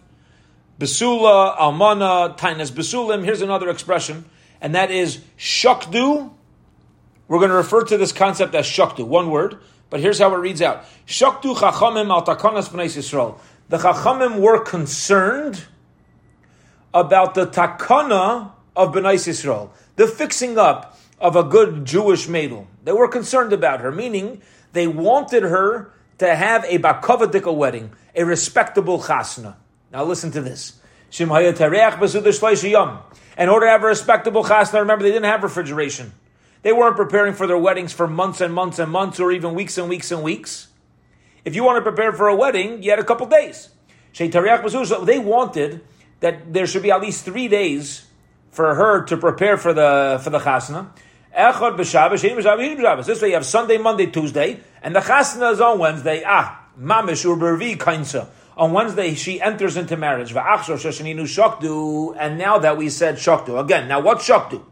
Besula, 0.83 1.57
Almana, 1.57 2.37
Tainas 2.37 2.69
Besulim. 2.69 3.23
Here's 3.23 3.41
another 3.41 3.69
expression, 3.69 4.25
and 4.59 4.75
that 4.75 4.91
is 4.91 5.19
Shakdu. 5.37 6.29
We're 7.29 7.37
going 7.37 7.51
to 7.51 7.55
refer 7.55 7.85
to 7.85 7.97
this 7.97 8.11
concept 8.11 8.53
as 8.53 8.65
Shakdu, 8.65 9.07
one 9.07 9.31
word, 9.31 9.59
but 9.89 10.01
here's 10.01 10.19
how 10.19 10.35
it 10.35 10.39
reads 10.39 10.61
out 10.61 10.83
Shakdu 11.07 11.55
Chachamim 11.55 12.09
al 12.09 12.25
Takanas 12.25 12.67
Yisrael 12.69 13.39
the 13.69 13.77
Chachamim 13.77 14.41
were 14.41 14.59
concerned 14.59 15.63
about 16.93 17.33
the 17.33 17.47
takana 17.47 18.51
of 18.75 18.93
Bnei 18.93 19.13
Yisrael, 19.13 19.69
the 19.95 20.05
fixing 20.05 20.57
up 20.57 20.99
of 21.17 21.37
a 21.37 21.43
good 21.43 21.85
Jewish 21.85 22.27
maidel. 22.27 22.67
They 22.83 22.91
were 22.91 23.07
concerned 23.07 23.53
about 23.53 23.79
her, 23.79 23.89
meaning 23.89 24.41
they 24.73 24.87
wanted 24.87 25.43
her 25.43 25.93
to 26.17 26.35
have 26.35 26.65
a 26.65 26.77
bakovadika 26.77 27.55
wedding, 27.55 27.93
a 28.13 28.25
respectable 28.25 28.99
chasna. 28.99 29.55
Now 29.93 30.03
listen 30.03 30.31
to 30.31 30.41
this. 30.41 30.79
In 31.19 31.29
order 31.29 31.53
to 31.53 31.61
have 31.61 31.73
a 33.83 33.85
respectable 33.85 34.43
chasna, 34.43 34.79
remember 34.79 35.03
they 35.03 35.11
didn't 35.11 35.25
have 35.25 35.43
refrigeration. 35.43 36.11
They 36.63 36.73
weren't 36.73 36.95
preparing 36.95 37.35
for 37.35 37.45
their 37.45 37.59
weddings 37.59 37.93
for 37.93 38.07
months 38.07 38.41
and 38.41 38.51
months 38.51 38.79
and 38.79 38.91
months, 38.91 39.19
or 39.19 39.31
even 39.31 39.53
weeks 39.53 39.77
and 39.77 39.87
weeks 39.87 40.11
and 40.11 40.23
weeks. 40.23 40.69
If 41.45 41.55
you 41.55 41.63
want 41.63 41.77
to 41.77 41.83
prepare 41.83 42.11
for 42.13 42.27
a 42.27 42.35
wedding, 42.35 42.81
you 42.81 42.89
had 42.89 42.97
a 42.97 43.03
couple 43.03 43.27
days. 43.27 43.69
They 44.17 45.19
wanted 45.19 45.81
that 46.21 46.53
there 46.53 46.65
should 46.65 46.83
be 46.83 46.91
at 46.91 47.01
least 47.01 47.25
three 47.25 47.47
days 47.47 48.07
for 48.49 48.73
her 48.73 49.03
to 49.03 49.17
prepare 49.17 49.57
for 49.57 49.73
the 49.73 50.19
for 50.23 50.31
the 50.31 50.39
chasna. 50.39 50.87
This 53.05 53.21
way 53.21 53.27
you 53.27 53.33
have 53.33 53.45
Sunday, 53.45 53.77
Monday, 53.77 54.07
Tuesday, 54.07 54.59
and 54.81 54.95
the 54.95 55.01
chasna 55.01 55.51
is 55.51 55.61
on 55.61 55.77
Wednesday. 55.79 56.23
Ah, 56.25 56.65
mamish 56.79 57.25
urbervi 57.25 57.77
kainsa. 57.77 58.27
On 58.55 58.71
Wednesday, 58.71 59.15
she 59.15 59.41
enters 59.41 59.77
into 59.77 59.97
marriage. 59.97 60.31
And 60.31 60.37
now 62.37 62.59
that 62.59 62.77
we 62.77 62.89
said 62.89 63.15
shakdu, 63.15 63.59
again, 63.59 63.87
now 63.87 63.99
what 63.99 64.19
shakdu? 64.19 64.63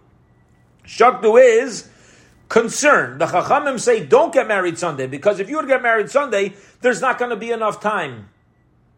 Shakdu 0.85 1.41
is 1.41 1.89
concern. 2.47 3.17
The 3.17 3.25
Chachamim 3.25 3.79
say, 3.79 4.05
don't 4.05 4.33
get 4.33 4.47
married 4.47 4.77
Sunday, 4.77 5.07
because 5.07 5.39
if 5.39 5.49
you 5.49 5.55
would 5.57 5.67
get 5.67 5.81
married 5.81 6.09
Sunday, 6.11 6.53
there's 6.81 7.01
not 7.01 7.17
going 7.17 7.31
to 7.31 7.37
be 7.37 7.51
enough 7.51 7.79
time. 7.79 8.29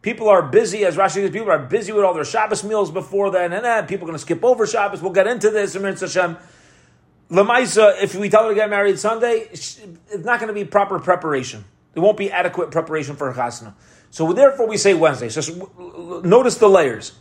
People 0.02 0.28
are 0.28 0.42
busy, 0.42 0.84
as 0.84 0.96
Rashi 0.96 1.22
says, 1.22 1.30
people 1.30 1.50
are 1.50 1.58
busy 1.58 1.92
with 1.92 2.04
all 2.04 2.12
their 2.12 2.24
Shabbos 2.24 2.62
meals 2.62 2.90
before 2.90 3.30
then, 3.30 3.54
and 3.54 3.64
then 3.64 3.86
people 3.86 4.04
are 4.04 4.08
going 4.08 4.18
to 4.18 4.22
skip 4.22 4.44
over 4.44 4.66
Shabbos. 4.66 5.00
We'll 5.00 5.12
get 5.12 5.26
into 5.26 5.50
this, 5.50 5.74
Amir 5.76 5.94
Hashem. 5.94 6.36
Lamaisa, 7.30 8.02
if 8.02 8.14
we 8.14 8.28
tell 8.28 8.42
her 8.42 8.50
to 8.50 8.54
get 8.54 8.68
married 8.68 8.98
Sunday, 8.98 9.48
it's 9.50 9.80
not 10.18 10.40
going 10.40 10.48
to 10.48 10.54
be 10.54 10.64
proper 10.66 10.98
preparation. 10.98 11.64
There 11.94 12.02
won't 12.02 12.18
be 12.18 12.30
adequate 12.30 12.70
preparation 12.70 13.16
for 13.16 13.32
her 13.32 13.40
chasna. 13.40 13.72
So 14.14 14.32
therefore, 14.32 14.68
we 14.68 14.76
say 14.76 14.94
Wednesday. 14.94 15.28
So 15.28 16.22
notice 16.24 16.58
the 16.58 16.68
layers. 16.68 17.14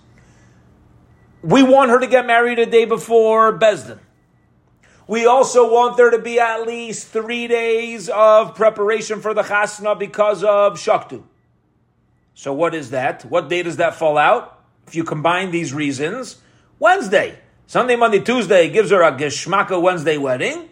We 1.42 1.64
want 1.64 1.90
her 1.90 2.00
to 2.00 2.06
get 2.06 2.28
married 2.28 2.60
a 2.60 2.68
day 2.68 2.86
before 2.86 3.58
Besdin. 3.58 3.98
We 5.08 5.26
also 5.26 5.74
want 5.74 5.98
there 5.98 6.12
to 6.12 6.20
be 6.20 6.40
at 6.40 6.68
least 6.68 7.08
three 7.08 7.48
days 7.48 8.10
of 8.10 8.54
preparation 8.54 9.22
for 9.22 9.34
the 9.34 9.42
chasna 9.42 9.98
because 9.98 10.44
of 10.44 10.74
shakdu. 10.74 11.24
So 12.36 12.54
what 12.54 12.76
is 12.76 12.92
that? 12.92 13.26
What 13.26 13.50
day 13.50 13.64
does 13.64 13.78
that 13.78 13.96
fall 13.96 14.20
out? 14.20 14.64
If 14.86 14.94
you 14.94 15.04
combine 15.04 15.50
these 15.50 15.74
reasons, 15.74 16.44
Wednesday. 16.78 17.40
Sunday, 17.66 17.96
Monday, 17.96 18.20
Tuesday 18.20 18.70
gives 18.70 18.92
her 18.92 19.02
a 19.02 19.12
Geshmaka 19.12 19.82
Wednesday 19.82 20.20
wedding. 20.20 20.70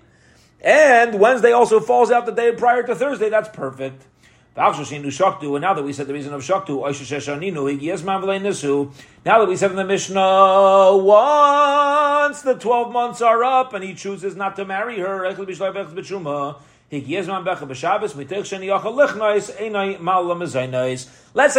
And 0.63 1.20
Wednesday 1.20 1.51
also 1.51 1.80
falls 1.80 2.12
out 2.12 2.28
the 2.28 2.32
day 2.32 2.51
prior 2.51 2.84
to 2.84 2.94
Thursday. 2.94 3.30
That's 3.30 3.50
perfect. 3.50 4.06
Now 4.53 4.74
that 4.74 5.84
we 5.84 5.93
said 5.93 6.08
the 6.08 6.13
reason 6.13 6.34
of 6.34 6.41
Shakdu, 6.41 6.84
now 9.25 9.39
that 9.39 9.48
we 9.48 9.55
said 9.55 9.72
in 9.72 9.77
the 9.77 9.86
Mishnah, 9.86 10.98
once 10.98 12.41
the 12.41 12.55
12 12.55 12.91
months 12.91 13.22
are 13.22 13.46
up 13.46 13.74
and 13.74 13.81
he 13.81 13.93
chooses 13.93 14.36
not 14.36 14.58
to 14.58 14.65
marry 14.65 15.00
her, 15.00 15.24
let's 15.24 15.38
say 15.38 15.46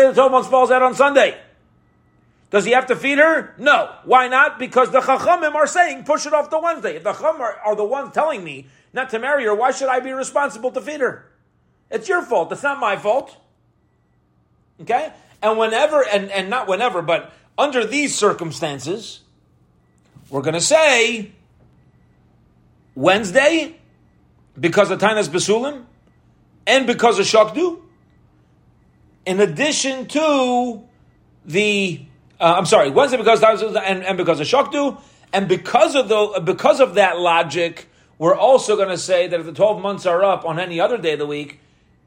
the 0.07 0.13
12 0.13 0.33
months 0.33 0.49
falls 0.49 0.71
out 0.71 0.83
on 0.83 0.95
Sunday. 0.95 1.41
Does 2.51 2.67
he 2.67 2.73
have 2.73 2.87
to 2.89 2.97
feed 2.97 3.17
her? 3.17 3.55
No. 3.57 3.91
Why 4.05 4.29
not? 4.29 4.59
Because 4.59 4.91
the 4.91 5.01
Chachamim 5.01 5.55
are 5.55 5.67
saying 5.67 6.05
push 6.05 6.27
it 6.27 6.35
off 6.35 6.51
to 6.51 6.59
Wednesday. 6.59 6.97
If 6.97 7.05
the 7.05 7.15
Chachamim 7.15 7.41
are, 7.41 7.57
are 7.65 7.75
the 7.75 7.85
ones 7.85 8.13
telling 8.13 8.45
me 8.45 8.67
not 8.93 9.09
to 9.11 9.19
marry 9.19 9.45
her, 9.45 9.55
why 9.55 9.71
should 9.71 9.89
I 9.89 10.01
be 10.01 10.13
responsible 10.13 10.71
to 10.73 10.83
feed 10.83 11.01
her? 11.01 11.32
It's 11.93 12.09
your 12.09 12.23
fault. 12.23 12.51
It's 12.51 12.63
not 12.63 12.81
my 12.81 12.97
fault. 12.97 13.37
Okay? 14.81 15.13
And 15.43 15.59
whenever, 15.59 16.03
and, 16.03 16.31
and 16.31 16.49
not 16.49 16.67
whenever, 16.67 17.03
but 17.03 17.33
under 17.59 17.85
these 17.85 18.15
circumstances, 18.15 19.21
we're 20.31 20.41
going 20.41 20.55
to 20.55 20.61
say 20.61 21.33
Wednesday 22.95 23.77
because 24.59 24.91
of 24.91 24.99
Tainas 24.99 25.29
Besulim 25.29 25.85
and 26.67 26.87
because 26.87 27.19
of 27.19 27.27
Shakdu, 27.27 27.81
in 29.27 29.41
addition 29.41 30.07
to 30.09 30.83
the, 31.45 32.01
uh, 32.41 32.55
I'm 32.57 32.67
sorry, 32.67 32.91
Wednesday 32.91 33.19
because 33.19 33.43
of 33.43 33.77
and, 33.77 34.03
and 34.05 34.17
because 34.17 34.41
of 34.41 34.47
Shakdu, 34.47 35.01
and 35.33 35.49
because 35.49 35.95
of 35.95 36.09
the 36.09 36.43
because 36.45 36.81
of 36.81 36.95
that 36.95 37.19
logic, 37.19 37.89
we're 38.19 38.35
also 38.37 38.77
going 38.77 38.89
to 38.89 38.99
say 38.99 39.27
that 39.27 39.41
if 39.41 39.47
the 39.47 39.53
12 39.53 39.81
months 39.81 40.07
are 40.07 40.23
up 40.23 40.45
on 40.45 40.59
any 40.59 40.79
other 40.79 40.99
day 40.99 41.15
of 41.15 41.19
the 41.19 41.27
week, 41.27 41.61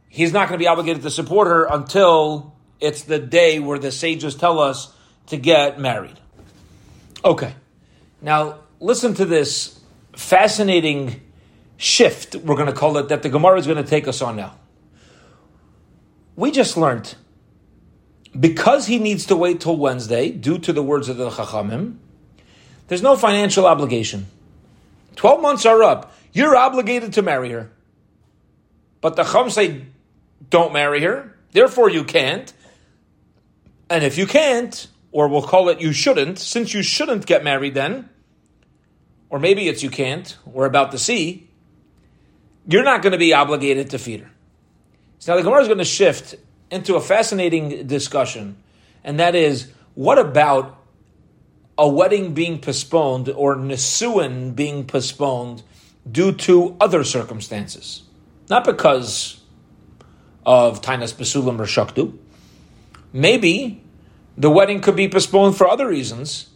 he's 0.10 0.34
not 0.34 0.48
going 0.48 0.58
to 0.60 0.64
be 0.64 0.68
obligated 0.68 1.04
to 1.04 1.12
support 1.12 1.48
her 1.48 1.66
until 1.66 2.56
it's 2.80 3.04
the 3.04 3.20
day 3.20 3.60
where 3.60 3.80
the 3.80 3.92
sages 3.92 4.36
tell 4.36 4.60
us 4.60 4.94
to 5.28 5.38
get 5.38 5.80
married. 5.80 6.20
Okay. 7.24 7.54
Now, 8.22 8.60
listen 8.80 9.14
to 9.16 9.26
this 9.26 9.80
fascinating 10.16 11.22
shift, 11.78 12.36
we're 12.36 12.56
going 12.56 12.68
to 12.68 12.74
call 12.74 12.98
it, 12.98 13.10
that 13.10 13.24
the 13.24 13.30
Gemara 13.30 13.58
is 13.58 13.66
going 13.66 13.84
to 13.84 13.90
take 13.90 14.08
us 14.08 14.22
on 14.22 14.36
now. 14.36 14.56
We 16.36 16.52
just 16.52 16.78
learned 16.78 17.16
because 18.38 18.88
he 18.88 19.00
needs 19.00 19.26
to 19.28 19.36
wait 19.36 19.62
till 19.62 19.78
Wednesday, 19.78 20.30
due 20.30 20.58
to 20.60 20.74
the 20.74 20.84
words 20.84 21.08
of 21.08 21.18
the 21.18 21.30
Chachamim, 21.30 21.98
there's 22.88 23.02
no 23.02 23.16
financial 23.16 23.66
obligation. 23.66 24.28
12 25.16 25.42
months 25.42 25.66
are 25.66 25.82
up. 25.82 26.14
You're 26.34 26.56
obligated 26.56 27.14
to 27.14 27.22
marry 27.22 27.52
her. 27.52 27.72
But 29.00 29.16
the 29.16 29.24
Chum 29.24 29.50
say 29.50 29.86
don't 30.50 30.74
marry 30.74 31.02
her, 31.02 31.36
therefore 31.52 31.90
you 31.90 32.04
can't. 32.04 32.52
And 33.90 34.04
if 34.04 34.18
you 34.18 34.26
can't, 34.26 34.88
or 35.12 35.28
we'll 35.28 35.42
call 35.42 35.70
it 35.70 35.80
you 35.80 35.94
shouldn't, 35.94 36.40
since 36.40 36.74
you 36.74 36.82
shouldn't 36.82 37.26
get 37.26 37.44
married 37.44 37.74
then, 37.74 38.10
or 39.30 39.40
maybe 39.40 39.68
it's 39.68 39.84
you 39.84 39.90
can't, 39.90 40.38
we're 40.46 40.66
about 40.66 40.92
to 40.92 40.98
see, 40.98 41.50
you're 42.68 42.84
not 42.84 43.02
going 43.02 43.12
to 43.12 43.18
be 43.18 43.34
obligated 43.34 43.92
to 43.92 44.00
feed 44.00 44.22
her. 44.22 44.32
So 45.20 45.32
now 45.32 45.38
the 45.38 45.44
Gemara 45.44 45.62
is 45.62 45.68
going 45.68 45.80
to 45.80 45.86
shift 45.86 46.36
into 46.72 46.96
a 46.96 47.02
fascinating 47.02 47.88
discussion, 47.88 48.58
and 49.04 49.20
that 49.20 49.36
is 49.36 49.72
what 49.94 50.18
about 50.18 50.82
a 51.78 51.88
wedding 51.88 52.34
being 52.34 52.60
postponed 52.60 53.30
or 53.30 53.56
Nisuin 53.56 54.56
being 54.56 54.86
postponed 54.86 55.64
due 56.10 56.32
to 56.32 56.76
other 56.80 57.04
circumstances? 57.04 58.04
Not 58.50 58.66
because 58.66 59.42
of 60.46 60.82
Tainas 60.82 61.14
Besulim 61.14 61.60
or 61.60 61.66
Shakdu. 61.66 62.18
Maybe 63.14 63.82
the 64.38 64.50
wedding 64.50 64.82
could 64.82 64.96
be 64.96 65.08
postponed 65.08 65.56
for 65.56 65.68
other 65.68 65.88
reasons. 65.88 66.50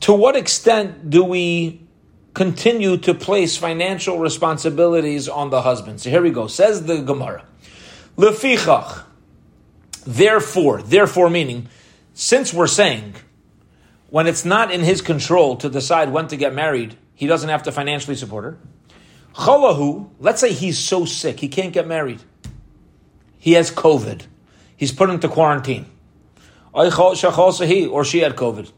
To 0.00 0.12
what 0.12 0.36
extent 0.36 1.10
do 1.10 1.24
we 1.24 1.82
continue 2.34 2.96
to 2.98 3.14
place 3.14 3.56
financial 3.56 4.18
responsibilities 4.18 5.28
on 5.28 5.50
the 5.50 5.62
husband? 5.62 6.00
So 6.00 6.10
here 6.10 6.22
we 6.22 6.30
go. 6.30 6.46
Says 6.46 6.86
the 6.86 7.00
Gemara. 7.00 7.44
Lefichach. 8.16 9.04
Therefore, 10.06 10.82
therefore 10.82 11.28
meaning, 11.28 11.68
since 12.14 12.54
we're 12.54 12.66
saying 12.66 13.14
when 14.08 14.26
it's 14.26 14.44
not 14.44 14.70
in 14.70 14.80
his 14.82 15.02
control 15.02 15.56
to 15.56 15.68
decide 15.68 16.10
when 16.10 16.28
to 16.28 16.36
get 16.36 16.54
married, 16.54 16.96
he 17.14 17.26
doesn't 17.26 17.48
have 17.48 17.64
to 17.64 17.72
financially 17.72 18.16
support 18.16 18.44
her. 18.44 18.58
Chalahu, 19.36 20.08
let's 20.18 20.40
say 20.40 20.52
he's 20.52 20.78
so 20.78 21.04
sick, 21.04 21.40
he 21.40 21.48
can't 21.48 21.72
get 21.72 21.86
married. 21.86 22.20
He 23.38 23.52
has 23.52 23.70
COVID. 23.70 24.22
He's 24.76 24.92
put 24.92 25.10
into 25.10 25.28
quarantine. 25.28 25.86
Or 26.72 26.90
she 26.90 27.26
had 27.28 28.34
COVID. 28.34 28.72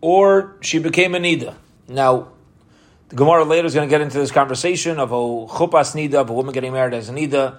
Or 0.00 0.56
she 0.60 0.78
became 0.78 1.14
a 1.14 1.18
nida. 1.18 1.54
Now, 1.88 2.28
the 3.08 3.16
Gemara 3.16 3.44
later 3.44 3.66
is 3.66 3.74
going 3.74 3.88
to 3.88 3.90
get 3.90 4.00
into 4.00 4.18
this 4.18 4.30
conversation 4.30 4.98
of 4.98 5.12
a 5.12 5.14
chupas 5.14 5.94
nida, 5.94 6.14
of 6.14 6.30
a 6.30 6.32
woman 6.32 6.52
getting 6.52 6.72
married 6.72 6.94
as 6.94 7.08
a 7.08 7.12
nida. 7.12 7.58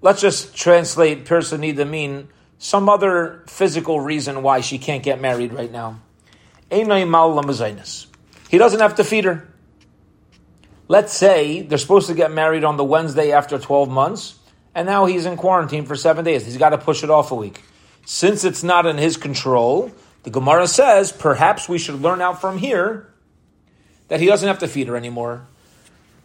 Let's 0.00 0.20
just 0.20 0.56
translate 0.56 1.26
pirsa 1.26 1.58
nida 1.58 1.88
mean 1.88 2.28
some 2.58 2.88
other 2.88 3.42
physical 3.46 4.00
reason 4.00 4.42
why 4.42 4.62
she 4.62 4.78
can't 4.78 5.02
get 5.02 5.20
married 5.20 5.52
right 5.52 5.70
now. 5.70 6.00
He 8.52 8.58
doesn't 8.58 8.80
have 8.80 8.96
to 8.96 9.04
feed 9.04 9.24
her. 9.24 9.48
Let's 10.86 11.14
say 11.14 11.62
they're 11.62 11.78
supposed 11.78 12.08
to 12.08 12.14
get 12.14 12.30
married 12.30 12.64
on 12.64 12.76
the 12.76 12.84
Wednesday 12.84 13.32
after 13.32 13.58
12 13.58 13.88
months, 13.88 14.38
and 14.74 14.84
now 14.86 15.06
he's 15.06 15.24
in 15.24 15.38
quarantine 15.38 15.86
for 15.86 15.96
seven 15.96 16.22
days. 16.22 16.44
He's 16.44 16.58
got 16.58 16.68
to 16.68 16.78
push 16.78 17.02
it 17.02 17.08
off 17.08 17.32
a 17.32 17.34
week. 17.34 17.62
Since 18.04 18.44
it's 18.44 18.62
not 18.62 18.84
in 18.84 18.98
his 18.98 19.16
control, 19.16 19.90
the 20.24 20.28
Gemara 20.28 20.66
says 20.68 21.12
perhaps 21.12 21.66
we 21.66 21.78
should 21.78 22.02
learn 22.02 22.20
out 22.20 22.42
from 22.42 22.58
here 22.58 23.10
that 24.08 24.20
he 24.20 24.26
doesn't 24.26 24.46
have 24.46 24.58
to 24.58 24.68
feed 24.68 24.86
her 24.88 24.98
anymore. 24.98 25.46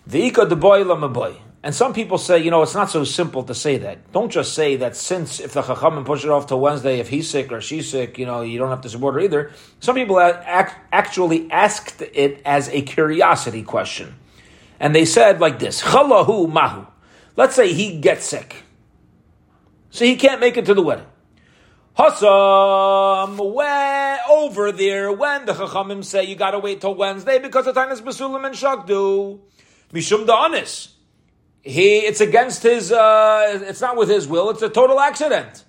The 0.06 0.30
V'ika 0.30 0.50
de 0.50 0.56
boy. 1.08 1.38
And 1.68 1.76
some 1.76 1.94
people 1.94 2.18
say, 2.18 2.40
you 2.40 2.50
know, 2.50 2.62
it's 2.62 2.76
not 2.76 2.90
so 2.90 3.04
simple 3.04 3.44
to 3.44 3.54
say 3.54 3.76
that. 3.80 4.14
Don't 4.14 4.32
just 4.32 4.54
say 4.54 4.78
that 4.78 4.96
since 4.96 5.42
if 5.42 5.52
the 5.52 5.62
Chachamim 5.62 6.06
push 6.06 6.24
it 6.24 6.30
off 6.30 6.48
to 6.48 6.56
Wednesday, 6.56 7.00
if 7.02 7.10
he's 7.10 7.30
sick 7.30 7.52
or 7.52 7.60
she's 7.60 7.90
sick, 7.90 8.18
you 8.18 8.26
know, 8.26 8.40
you 8.40 8.58
don't 8.58 8.70
have 8.70 8.80
to 8.84 8.90
support 8.90 9.16
her 9.16 9.20
either. 9.20 9.52
Some 9.82 9.96
people 9.96 10.18
act, 10.18 10.80
actually 10.94 11.52
asked 11.52 12.02
it 12.02 12.42
as 12.46 12.70
a 12.70 12.84
curiosity 12.84 13.64
question. 13.64 14.16
And 14.80 14.96
they 14.96 15.04
said 15.04 15.42
like 15.42 15.60
this, 15.60 15.82
Chalahu 15.82 16.50
mahu. 16.50 16.86
Let's 17.36 17.58
say 17.58 17.74
he 17.74 18.00
gets 18.00 18.24
sick. 18.24 18.64
So 19.90 20.06
he 20.06 20.16
can't 20.16 20.40
make 20.40 20.56
it 20.56 20.68
to 20.68 20.74
the 20.74 20.82
wedding. 20.82 21.08
Hassam, 21.98 23.38
way 23.40 24.18
over 24.30 24.72
there 24.72 25.12
when 25.12 25.46
the 25.46 25.52
Chachamim 25.52 26.06
say 26.06 26.24
you 26.24 26.38
gotta 26.38 26.60
wait 26.60 26.80
till 26.80 26.96
Wednesday 26.96 27.40
because 27.40 27.66
the 27.66 27.74
time 27.74 27.92
is 27.92 28.00
Basulim 28.00 28.46
and 28.46 28.56
Shakdu. 28.56 29.42
Mishum 29.92 30.26
Da'anis. 30.26 30.94
He, 31.68 31.98
it's 32.00 32.22
against 32.22 32.64
his, 32.64 32.92
uh, 32.92 33.60
it's 33.68 33.82
not 33.82 33.98
with 33.98 34.10
his 34.10 34.28
will, 34.28 34.50
it's 34.50 34.62
a 34.62 34.70
total 34.70 35.00
accident. 35.00 35.66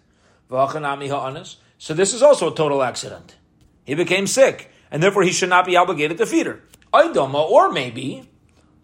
So 0.50 1.94
this 1.94 2.14
is 2.14 2.22
also 2.22 2.52
a 2.52 2.54
total 2.54 2.82
accident. 2.82 3.36
He 3.84 3.94
became 3.94 4.26
sick, 4.26 4.70
and 4.90 5.02
therefore 5.02 5.22
he 5.22 5.32
should 5.32 5.48
not 5.48 5.66
be 5.66 5.76
obligated 5.76 6.18
to 6.18 6.26
feed 6.26 6.46
her. 6.46 6.62
Or 6.92 7.72
maybe, 7.72 8.28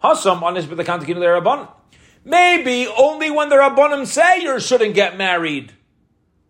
on 0.01 0.55
his 0.55 0.67
Maybe 2.27 2.87
only 2.87 3.31
when 3.31 3.49
the 3.49 3.55
Rabbanim 3.55 4.05
say 4.05 4.41
you 4.41 4.59
shouldn't 4.59 4.95
get 4.95 5.17
married 5.17 5.73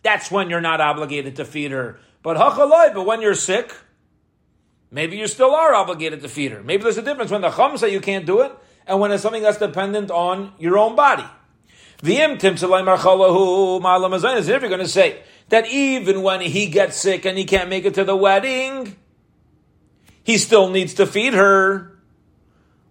that's 0.05 0.29
when 0.29 0.51
you're 0.51 0.61
not 0.61 0.79
obligated 0.79 1.37
to 1.37 1.45
feed 1.45 1.71
her. 1.71 1.99
But 2.21 2.37
but 2.93 3.05
when 3.05 3.21
you're 3.21 3.33
sick, 3.33 3.75
maybe 4.91 5.17
you 5.17 5.27
still 5.27 5.53
are 5.53 5.73
obligated 5.73 6.21
to 6.21 6.29
feed 6.29 6.51
her. 6.51 6.61
Maybe 6.61 6.83
there's 6.83 6.99
a 6.99 7.01
difference 7.01 7.31
when 7.31 7.41
the 7.41 7.49
chum 7.49 7.75
say 7.77 7.91
you 7.91 7.99
can't 7.99 8.25
do 8.25 8.41
it, 8.41 8.51
and 8.87 8.99
when 8.99 9.11
it's 9.11 9.23
something 9.23 9.43
that's 9.43 9.57
dependent 9.57 10.11
on 10.11 10.53
your 10.59 10.77
own 10.77 10.95
body. 10.95 11.25
The 12.01 12.17
imtim 12.17 12.53
is 14.37 14.49
if 14.49 14.61
you're 14.61 14.69
going 14.69 14.81
to 14.81 14.87
say 14.87 15.21
that 15.49 15.67
even 15.67 16.21
when 16.21 16.41
he 16.41 16.67
gets 16.67 16.97
sick 16.97 17.25
and 17.25 17.37
he 17.37 17.45
can't 17.45 17.69
make 17.69 17.85
it 17.85 17.95
to 17.95 18.03
the 18.03 18.15
wedding, 18.15 18.95
he 20.23 20.37
still 20.37 20.69
needs 20.69 20.95
to 20.95 21.05
feed 21.05 21.33
her. 21.33 21.97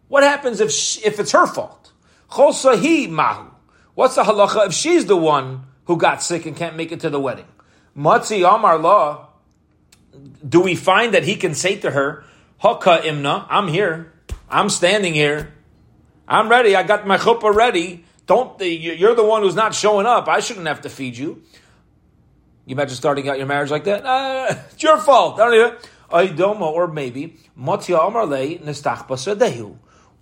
What 0.09 0.22
happens 0.22 0.61
if 0.61 0.70
she, 0.70 1.04
if 1.04 1.20
it's 1.20 1.33
her 1.33 1.46
fault? 1.46 1.92
mahu. 2.37 3.50
What's 3.94 4.14
the 4.16 4.24
halacha 4.24 4.66
if 4.66 4.72
she's 4.72 5.07
the 5.07 5.16
one 5.16 5.66
who 5.87 5.96
got 5.96 6.22
sick 6.22 6.46
and 6.46 6.57
can't 6.57 6.76
make 6.76 6.92
it 6.92 7.00
to 7.00 7.11
the 7.11 7.20
wedding. 7.20 7.46
Matzi 7.96 8.48
Amar 8.48 8.78
Law, 8.78 9.28
do 10.46 10.61
we 10.61 10.74
find 10.74 11.14
that 11.14 11.24
he 11.24 11.37
can 11.37 11.54
say 11.54 11.76
to 11.76 11.90
her, 11.90 12.24
Haka 12.59 13.02
Imna, 13.07 13.46
I'm 13.48 13.68
here. 13.68 14.12
I'm 14.48 14.68
standing 14.68 15.14
here. 15.14 15.52
I'm 16.26 16.48
ready. 16.48 16.74
I 16.76 16.82
got 16.82 17.06
my 17.06 17.18
chuppah 17.18 17.54
ready. 17.54 18.04
Don't 18.26 18.60
you're 18.60 19.14
the 19.14 19.24
one 19.24 19.42
who's 19.42 19.54
not 19.54 19.74
showing 19.74 20.06
up. 20.06 20.28
I 20.28 20.40
shouldn't 20.40 20.66
have 20.66 20.80
to 20.82 20.88
feed 20.88 21.16
you. 21.16 21.42
You 22.66 22.74
imagine 22.74 22.96
starting 22.96 23.28
out 23.28 23.37
your 23.37 23.46
marriage 23.46 23.70
like 23.70 23.84
that? 23.84 24.04
Uh, 24.04 24.54
it's 24.72 24.82
your 24.82 24.98
fault. 24.98 25.38
I 25.38 25.50
don't 25.50 25.80
Aidoma, 26.10 26.62
or 26.62 26.88
maybe 26.88 27.37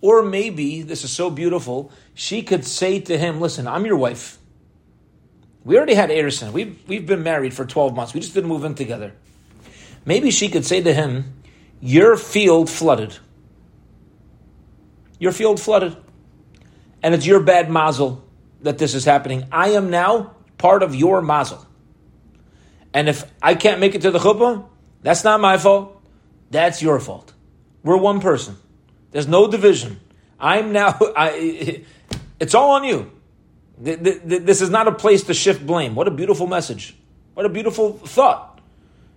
Or 0.01 0.23
maybe 0.23 0.81
this 0.81 1.03
is 1.05 1.11
so 1.11 1.29
beautiful. 1.29 1.91
She 2.13 2.41
could 2.41 2.65
say 2.65 2.99
to 2.99 3.17
him, 3.17 3.39
"Listen, 3.39 3.67
I'm 3.67 3.85
your 3.85 3.95
wife. 3.95 4.39
We 5.63 5.77
already 5.77 5.93
had 5.93 6.09
Erison. 6.09 6.51
We've, 6.51 6.77
we've 6.87 7.05
been 7.05 7.23
married 7.23 7.53
for 7.53 7.65
12 7.65 7.95
months. 7.95 8.13
We 8.13 8.19
just 8.19 8.33
didn't 8.33 8.49
move 8.49 8.65
in 8.65 8.75
together. 8.75 9.13
Maybe 10.05 10.29
she 10.29 10.49
could 10.49 10.65
say 10.65 10.81
to 10.81 10.93
him, 10.93 11.41
Your 11.79 12.17
field 12.17 12.69
flooded. 12.69 13.17
Your 15.23 15.31
field 15.31 15.57
flooded. 15.57 15.95
And 17.01 17.15
it's 17.15 17.25
your 17.25 17.39
bad 17.39 17.71
mazel 17.71 18.25
that 18.61 18.77
this 18.77 18.93
is 18.93 19.05
happening. 19.05 19.45
I 19.53 19.69
am 19.69 19.89
now 19.89 20.35
part 20.57 20.83
of 20.83 20.93
your 20.93 21.21
mazel. 21.21 21.65
And 22.93 23.07
if 23.07 23.23
I 23.41 23.55
can't 23.55 23.79
make 23.79 23.95
it 23.95 24.01
to 24.01 24.11
the 24.11 24.19
chuppah, 24.19 24.65
that's 25.01 25.23
not 25.23 25.39
my 25.39 25.57
fault. 25.57 25.97
That's 26.51 26.81
your 26.81 26.99
fault. 26.99 27.31
We're 27.83 27.95
one 27.95 28.19
person. 28.19 28.57
There's 29.11 29.29
no 29.29 29.47
division. 29.47 30.01
I'm 30.41 30.73
now, 30.73 30.97
I, 31.15 31.85
it's 32.41 32.53
all 32.53 32.71
on 32.71 32.83
you. 32.83 33.09
This 33.79 34.59
is 34.59 34.69
not 34.69 34.89
a 34.89 34.91
place 34.91 35.23
to 35.23 35.33
shift 35.33 35.65
blame. 35.65 35.95
What 35.95 36.09
a 36.09 36.11
beautiful 36.11 36.47
message. 36.47 36.97
What 37.33 37.45
a 37.45 37.49
beautiful 37.49 37.93
thought. 37.93 38.59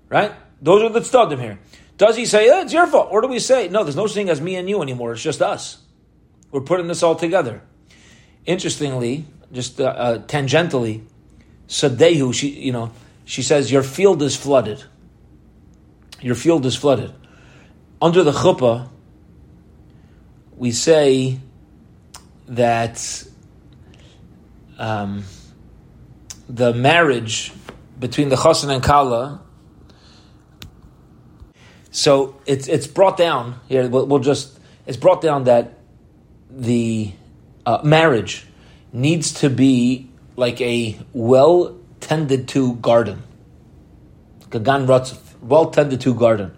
Right? 0.08 0.32
Those 0.62 0.84
are 0.84 0.88
the 0.88 1.00
tzadim 1.00 1.40
here. 1.40 1.58
Does 1.98 2.16
he 2.16 2.26
say, 2.26 2.48
oh, 2.48 2.60
it's 2.60 2.72
your 2.72 2.86
fault? 2.86 3.08
Or 3.10 3.22
do 3.22 3.26
we 3.26 3.40
say, 3.40 3.66
no, 3.66 3.82
there's 3.82 3.96
no 3.96 4.06
thing 4.06 4.30
as 4.30 4.40
me 4.40 4.54
and 4.54 4.68
you 4.68 4.82
anymore. 4.82 5.12
It's 5.12 5.22
just 5.22 5.42
us. 5.42 5.82
We're 6.50 6.60
putting 6.60 6.86
this 6.86 7.02
all 7.02 7.16
together. 7.16 7.62
Interestingly, 8.44 9.26
just 9.52 9.80
uh, 9.80 9.84
uh, 9.84 10.18
tangentially, 10.20 11.04
Sadehu, 11.68 12.32
she, 12.32 12.48
you 12.48 12.72
know, 12.72 12.92
she 13.24 13.42
says, 13.42 13.72
your 13.72 13.82
field 13.82 14.22
is 14.22 14.36
flooded. 14.36 14.84
Your 16.20 16.34
field 16.34 16.64
is 16.64 16.76
flooded. 16.76 17.12
Under 18.00 18.22
the 18.22 18.32
chuppah, 18.32 18.88
we 20.56 20.70
say 20.70 21.38
that 22.48 23.26
um, 24.78 25.24
the 26.48 26.72
marriage 26.72 27.52
between 27.98 28.28
the 28.28 28.36
chassan 28.36 28.72
and 28.72 28.82
kala. 28.82 29.40
So 31.90 32.36
it's 32.46 32.68
it's 32.68 32.86
brought 32.86 33.16
down 33.16 33.58
here. 33.68 33.88
We'll, 33.88 34.06
we'll 34.06 34.20
just 34.20 34.58
it's 34.86 34.96
brought 34.96 35.20
down 35.22 35.44
that 35.44 35.75
the 36.50 37.12
uh, 37.64 37.80
marriage 37.82 38.46
needs 38.92 39.32
to 39.40 39.50
be 39.50 40.08
like 40.36 40.60
a 40.60 40.98
well 41.12 41.78
tended 42.00 42.48
to 42.48 42.74
garden, 42.76 43.22
gagan 44.50 44.86
well 45.42 45.70
tended 45.70 46.00
to 46.02 46.14
garden. 46.14 46.56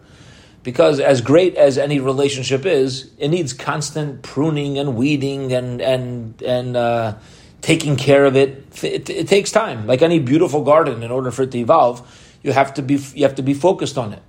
Because 0.62 1.00
as 1.00 1.20
great 1.20 1.54
as 1.54 1.78
any 1.78 1.98
relationship 1.98 2.66
is, 2.66 3.10
it 3.18 3.28
needs 3.28 3.52
constant 3.52 4.22
pruning 4.22 4.78
and 4.78 4.96
weeding 4.96 5.52
and 5.52 5.80
and 5.80 6.42
and 6.42 6.76
uh, 6.76 7.14
taking 7.60 7.96
care 7.96 8.24
of 8.24 8.36
it, 8.36 8.84
it, 8.84 9.08
it 9.10 9.28
takes 9.28 9.50
time. 9.50 9.86
Like 9.86 10.02
any 10.02 10.18
beautiful 10.18 10.62
garden, 10.64 11.02
in 11.02 11.10
order 11.10 11.30
for 11.30 11.42
it 11.42 11.50
to 11.52 11.58
evolve, 11.58 12.06
you 12.42 12.52
have 12.52 12.74
to 12.74 12.82
be 12.82 12.94
you 13.14 13.24
have 13.24 13.36
to 13.36 13.42
be 13.42 13.54
focused 13.54 13.98
on 13.98 14.12
it. 14.12 14.22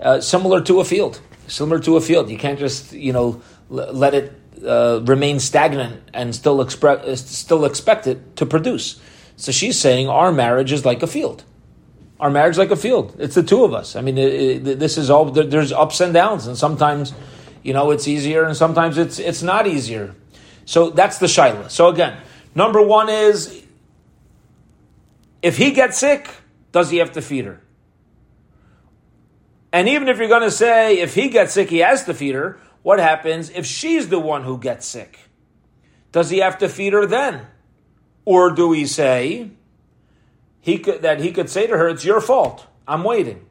Uh, 0.00 0.20
similar 0.20 0.60
to 0.62 0.80
a 0.80 0.84
field, 0.84 1.20
similar 1.46 1.78
to 1.80 1.96
a 1.96 2.00
field, 2.00 2.30
you 2.30 2.38
can't 2.38 2.58
just 2.58 2.92
you 2.92 3.12
know 3.12 3.40
let 3.68 4.14
it 4.14 4.39
uh, 4.64 5.00
remain 5.04 5.40
stagnant 5.40 6.02
and 6.12 6.34
still 6.34 6.58
expre- 6.58 7.02
uh, 7.02 7.16
still 7.16 7.64
expect 7.64 8.06
it 8.06 8.36
to 8.36 8.46
produce. 8.46 9.00
So 9.36 9.52
she's 9.52 9.78
saying 9.78 10.08
our 10.08 10.32
marriage 10.32 10.72
is 10.72 10.84
like 10.84 11.02
a 11.02 11.06
field. 11.06 11.44
Our 12.18 12.30
marriage 12.30 12.54
is 12.54 12.58
like 12.58 12.70
a 12.70 12.76
field. 12.76 13.16
It's 13.18 13.34
the 13.34 13.42
two 13.42 13.64
of 13.64 13.72
us. 13.72 13.96
I 13.96 14.02
mean, 14.02 14.18
it, 14.18 14.66
it, 14.66 14.78
this 14.78 14.98
is 14.98 15.08
all. 15.08 15.24
There's 15.30 15.72
ups 15.72 16.00
and 16.00 16.12
downs, 16.12 16.46
and 16.46 16.56
sometimes, 16.56 17.14
you 17.62 17.72
know, 17.72 17.90
it's 17.90 18.06
easier, 18.06 18.44
and 18.44 18.54
sometimes 18.56 18.98
it's 18.98 19.18
it's 19.18 19.42
not 19.42 19.66
easier. 19.66 20.14
So 20.66 20.90
that's 20.90 21.18
the 21.18 21.26
shaila. 21.26 21.70
So 21.70 21.88
again, 21.88 22.18
Number 22.54 22.82
one 22.82 23.08
is 23.08 23.62
if 25.42 25.56
he 25.56 25.70
gets 25.70 25.98
sick, 25.98 26.28
does 26.72 26.90
he 26.90 26.98
have 26.98 27.12
to 27.12 27.22
feed 27.22 27.44
her? 27.44 27.60
And 29.72 29.88
even 29.88 30.08
if 30.08 30.18
you're 30.18 30.28
going 30.28 30.42
to 30.42 30.50
say 30.50 30.98
if 30.98 31.14
he 31.14 31.28
gets 31.28 31.52
sick, 31.52 31.70
he 31.70 31.78
has 31.78 32.04
to 32.04 32.14
feed 32.14 32.34
her, 32.34 32.58
what 32.82 32.98
happens 32.98 33.50
if 33.50 33.66
she's 33.66 34.08
the 34.08 34.18
one 34.18 34.44
who 34.44 34.58
gets 34.58 34.86
sick? 34.86 35.18
Does 36.12 36.30
he 36.30 36.38
have 36.38 36.58
to 36.58 36.68
feed 36.68 36.92
her 36.92 37.06
then? 37.06 37.46
Or 38.24 38.50
do 38.50 38.68
we 38.68 38.86
say 38.86 39.50
he 40.60 40.78
could, 40.78 41.02
that 41.02 41.20
he 41.20 41.32
could 41.32 41.50
say 41.50 41.66
to 41.66 41.76
her, 41.76 41.88
It's 41.88 42.04
your 42.04 42.20
fault. 42.20 42.66
I'm 42.86 43.04
waiting. 43.04 43.46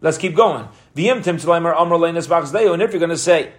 Let's 0.00 0.18
keep 0.18 0.34
going. 0.34 0.68
And 0.96 1.06
if 2.82 2.92
you're 2.92 2.98
going 2.98 3.10
to 3.10 3.16
say 3.16 3.52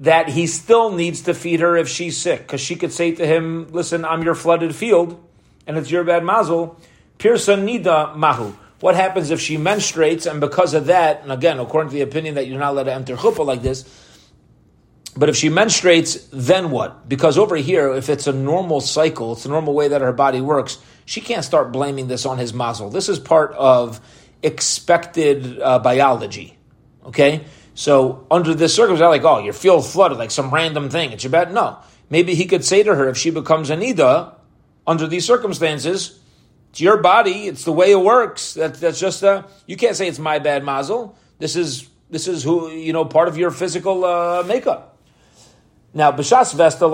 that 0.00 0.28
he 0.28 0.46
still 0.46 0.92
needs 0.92 1.22
to 1.22 1.34
feed 1.34 1.60
her 1.60 1.76
if 1.76 1.88
she's 1.88 2.16
sick, 2.16 2.40
because 2.40 2.60
she 2.60 2.76
could 2.76 2.92
say 2.92 3.14
to 3.14 3.26
him, 3.26 3.68
Listen, 3.70 4.04
I'm 4.04 4.22
your 4.22 4.34
flooded 4.34 4.74
field, 4.74 5.22
and 5.66 5.78
it's 5.78 5.90
your 5.90 6.04
bad 6.04 6.24
mazel. 6.24 6.80
Pirsa 7.18 7.56
nida 7.56 8.16
mahu. 8.16 8.54
What 8.80 8.94
happens 8.94 9.30
if 9.30 9.40
she 9.40 9.56
menstruates, 9.56 10.30
and 10.30 10.40
because 10.40 10.72
of 10.74 10.86
that, 10.86 11.22
and 11.22 11.32
again, 11.32 11.58
according 11.58 11.90
to 11.90 11.94
the 11.94 12.02
opinion 12.02 12.36
that 12.36 12.46
you're 12.46 12.58
not 12.58 12.72
allowed 12.72 12.84
to 12.84 12.94
enter 12.94 13.16
chuppah 13.16 13.44
like 13.44 13.62
this, 13.62 13.84
but 15.16 15.28
if 15.28 15.34
she 15.34 15.48
menstruates, 15.48 16.28
then 16.32 16.70
what? 16.70 17.08
Because 17.08 17.38
over 17.38 17.56
here, 17.56 17.92
if 17.92 18.08
it's 18.08 18.28
a 18.28 18.32
normal 18.32 18.80
cycle, 18.80 19.32
it's 19.32 19.44
a 19.44 19.48
normal 19.48 19.74
way 19.74 19.88
that 19.88 20.00
her 20.00 20.12
body 20.12 20.40
works, 20.40 20.78
she 21.06 21.20
can't 21.20 21.44
start 21.44 21.72
blaming 21.72 22.06
this 22.06 22.24
on 22.24 22.38
his 22.38 22.54
mazel. 22.54 22.88
This 22.88 23.08
is 23.08 23.18
part 23.18 23.52
of 23.54 24.00
expected 24.44 25.60
uh, 25.60 25.80
biology. 25.80 26.56
Okay? 27.04 27.44
So 27.74 28.26
under 28.30 28.54
this 28.54 28.74
circumstance, 28.74 29.08
like, 29.08 29.24
oh, 29.24 29.38
you 29.38 29.52
feel 29.52 29.80
flooded, 29.82 30.18
like 30.18 30.30
some 30.30 30.52
random 30.52 30.88
thing. 30.88 31.10
It's 31.10 31.24
your 31.24 31.32
bad. 31.32 31.52
No. 31.52 31.78
Maybe 32.10 32.34
he 32.34 32.46
could 32.46 32.64
say 32.64 32.82
to 32.82 32.94
her, 32.94 33.08
if 33.08 33.16
she 33.16 33.30
becomes 33.30 33.70
a 33.70 33.76
nida, 33.76 34.34
under 34.86 35.06
these 35.06 35.26
circumstances, 35.26 36.17
it's 36.70 36.80
your 36.80 36.98
body, 36.98 37.46
it's 37.46 37.64
the 37.64 37.72
way 37.72 37.90
it 37.90 38.00
works. 38.00 38.54
That, 38.54 38.74
that's 38.74 39.00
just 39.00 39.22
a, 39.22 39.46
you 39.66 39.76
can't 39.76 39.96
say 39.96 40.08
it's 40.08 40.18
my 40.18 40.38
bad 40.38 40.64
mazel. 40.64 41.16
This 41.38 41.56
is 41.56 41.88
this 42.10 42.26
is 42.26 42.42
who 42.42 42.70
you 42.70 42.92
know 42.92 43.04
part 43.04 43.28
of 43.28 43.36
your 43.36 43.50
physical 43.50 44.04
uh, 44.04 44.42
makeup. 44.46 44.98
Now, 45.94 46.12
b'shas 46.12 46.54
vesta 46.54 46.84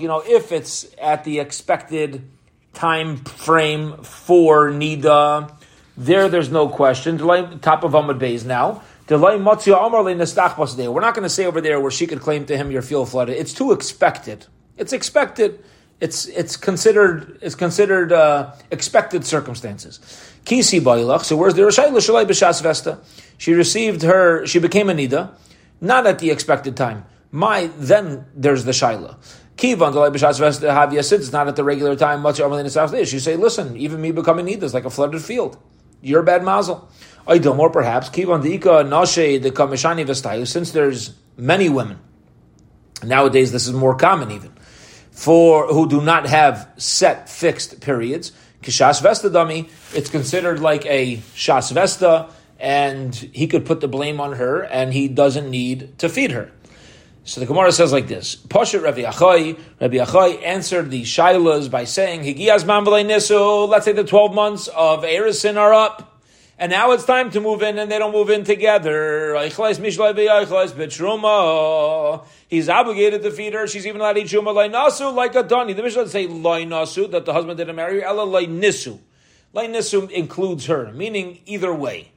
you 0.00 0.08
know, 0.08 0.22
if 0.24 0.52
it's 0.52 0.86
at 1.00 1.24
the 1.24 1.40
expected 1.40 2.30
time 2.74 3.16
frame 3.16 4.02
for 4.02 4.70
nida, 4.70 5.52
there, 5.96 6.28
there's 6.28 6.50
no 6.50 6.68
question. 6.68 7.18
Top 7.18 7.82
of 7.84 7.92
Amud 7.92 8.20
Beis 8.20 8.44
now. 8.44 8.82
We're 9.08 9.18
not 11.00 11.14
going 11.14 11.22
to 11.22 11.28
say 11.28 11.46
over 11.46 11.60
there 11.60 11.80
where 11.80 11.90
she 11.90 12.06
could 12.06 12.20
claim 12.20 12.44
to 12.46 12.56
him 12.56 12.70
your 12.70 12.82
fuel 12.82 13.06
flooded. 13.06 13.36
It's 13.36 13.54
too 13.54 13.72
expected. 13.72 14.46
It's 14.76 14.92
expected. 14.92 15.64
It's 16.00 16.26
it's 16.26 16.56
considered 16.56 17.38
it's 17.40 17.54
considered 17.54 18.12
uh, 18.12 18.52
expected 18.70 19.24
circumstances. 19.24 19.98
Kisi 20.44 20.80
bailach. 20.80 21.24
So 21.24 21.36
where's 21.36 21.54
the 21.54 21.62
Rishayla 21.62 21.98
Shalai 21.98 22.26
b'shas 22.26 22.62
vesta? 22.62 22.98
She 23.38 23.54
received 23.54 24.02
her. 24.02 24.46
She 24.46 24.58
became 24.58 24.90
a 24.90 24.94
nida, 24.94 25.30
not 25.80 26.06
at 26.06 26.18
the 26.18 26.30
expected 26.30 26.76
time. 26.76 27.06
My 27.30 27.70
then 27.78 28.26
there's 28.34 28.64
the 28.64 28.72
shaila. 28.72 29.16
Kivan 29.56 29.92
delay 29.92 30.10
b'shas 30.10 30.38
vesta 30.38 30.66
havia 30.66 31.12
It's 31.12 31.32
not 31.32 31.48
at 31.48 31.56
the 31.56 31.64
regular 31.64 31.96
time. 31.96 32.20
Much 32.20 32.40
You 32.40 33.18
say, 33.20 33.36
listen, 33.36 33.76
even 33.76 34.00
me 34.00 34.12
becoming 34.12 34.46
nida 34.46 34.64
is 34.64 34.74
like 34.74 34.84
a 34.84 34.90
flooded 34.90 35.22
field. 35.22 35.56
You're 36.02 36.20
a 36.20 36.24
bad 36.24 36.44
mazel. 36.44 36.88
Oidom, 37.26 37.58
or 37.58 37.70
perhaps, 37.70 38.08
kivan 38.08 38.42
diika 38.42 38.86
nashe 38.86 39.42
the 39.42 39.50
kamishani 39.50 40.06
vestayu, 40.06 40.46
since 40.46 40.70
there's 40.70 41.14
many 41.36 41.68
women, 41.68 41.98
nowadays 43.02 43.50
this 43.50 43.66
is 43.66 43.72
more 43.72 43.96
common 43.96 44.30
even, 44.30 44.52
for 45.16 45.66
who 45.68 45.88
do 45.88 46.00
not 46.02 46.26
have 46.26 46.68
set 46.76 47.28
fixed 47.28 47.80
periods, 47.80 48.32
kishas 48.62 49.00
vesta 49.00 49.30
dummy, 49.30 49.68
it's 49.94 50.10
considered 50.10 50.60
like 50.60 50.84
a 50.84 51.16
shas 51.34 51.72
vesta, 51.72 52.28
and 52.60 53.14
he 53.14 53.46
could 53.46 53.64
put 53.64 53.80
the 53.80 53.88
blame 53.88 54.20
on 54.20 54.34
her, 54.34 54.60
and 54.60 54.92
he 54.92 55.08
doesn't 55.08 55.50
need 55.50 55.98
to 55.98 56.10
feed 56.10 56.32
her. 56.32 56.52
So 57.24 57.40
the 57.40 57.46
Gemara 57.46 57.72
says 57.72 57.92
like 57.92 58.08
this: 58.08 58.36
Poshet 58.36 58.82
Rabbi 58.82 59.02
Achai, 59.02 59.58
Rabbi 59.80 59.96
Achai 59.96 60.44
answered 60.44 60.90
the 60.90 61.02
shilas 61.02 61.70
by 61.70 61.84
saying, 61.84 62.20
"Higiyaz 62.20 62.64
nisu." 62.64 63.68
Let's 63.68 63.86
say 63.86 63.92
the 63.92 64.04
twelve 64.04 64.34
months 64.34 64.68
of 64.68 65.02
Erisin 65.02 65.56
are 65.56 65.72
up, 65.72 66.20
and 66.58 66.70
now 66.70 66.92
it's 66.92 67.04
time 67.04 67.30
to 67.30 67.40
move 67.40 67.62
in, 67.62 67.78
and 67.78 67.90
they 67.90 67.98
don't 67.98 68.12
move 68.12 68.28
in 68.28 68.44
together. 68.44 69.32
He's 72.48 72.68
obligated 72.68 73.22
to 73.22 73.30
feed 73.30 73.54
her. 73.54 73.66
She's 73.66 73.86
even 73.86 74.00
allowed 74.00 74.14
to 74.14 74.20
eat 74.20 74.28
shuma 74.28 74.70
nasu 74.70 75.12
like 75.12 75.34
a 75.34 75.42
dani. 75.42 75.74
The 75.74 75.82
Mishnah 75.82 76.04
doesn't 76.04 76.12
say 76.12 76.28
nasu 76.28 77.10
that 77.10 77.24
the 77.24 77.32
husband 77.32 77.58
didn't 77.58 77.74
marry 77.74 78.00
her. 78.00 78.06
Ella 78.06 78.26
nisu. 78.46 79.00
nisu 79.54 80.10
includes 80.10 80.66
her, 80.66 80.92
meaning 80.92 81.40
either 81.46 81.74
way, 81.74 82.12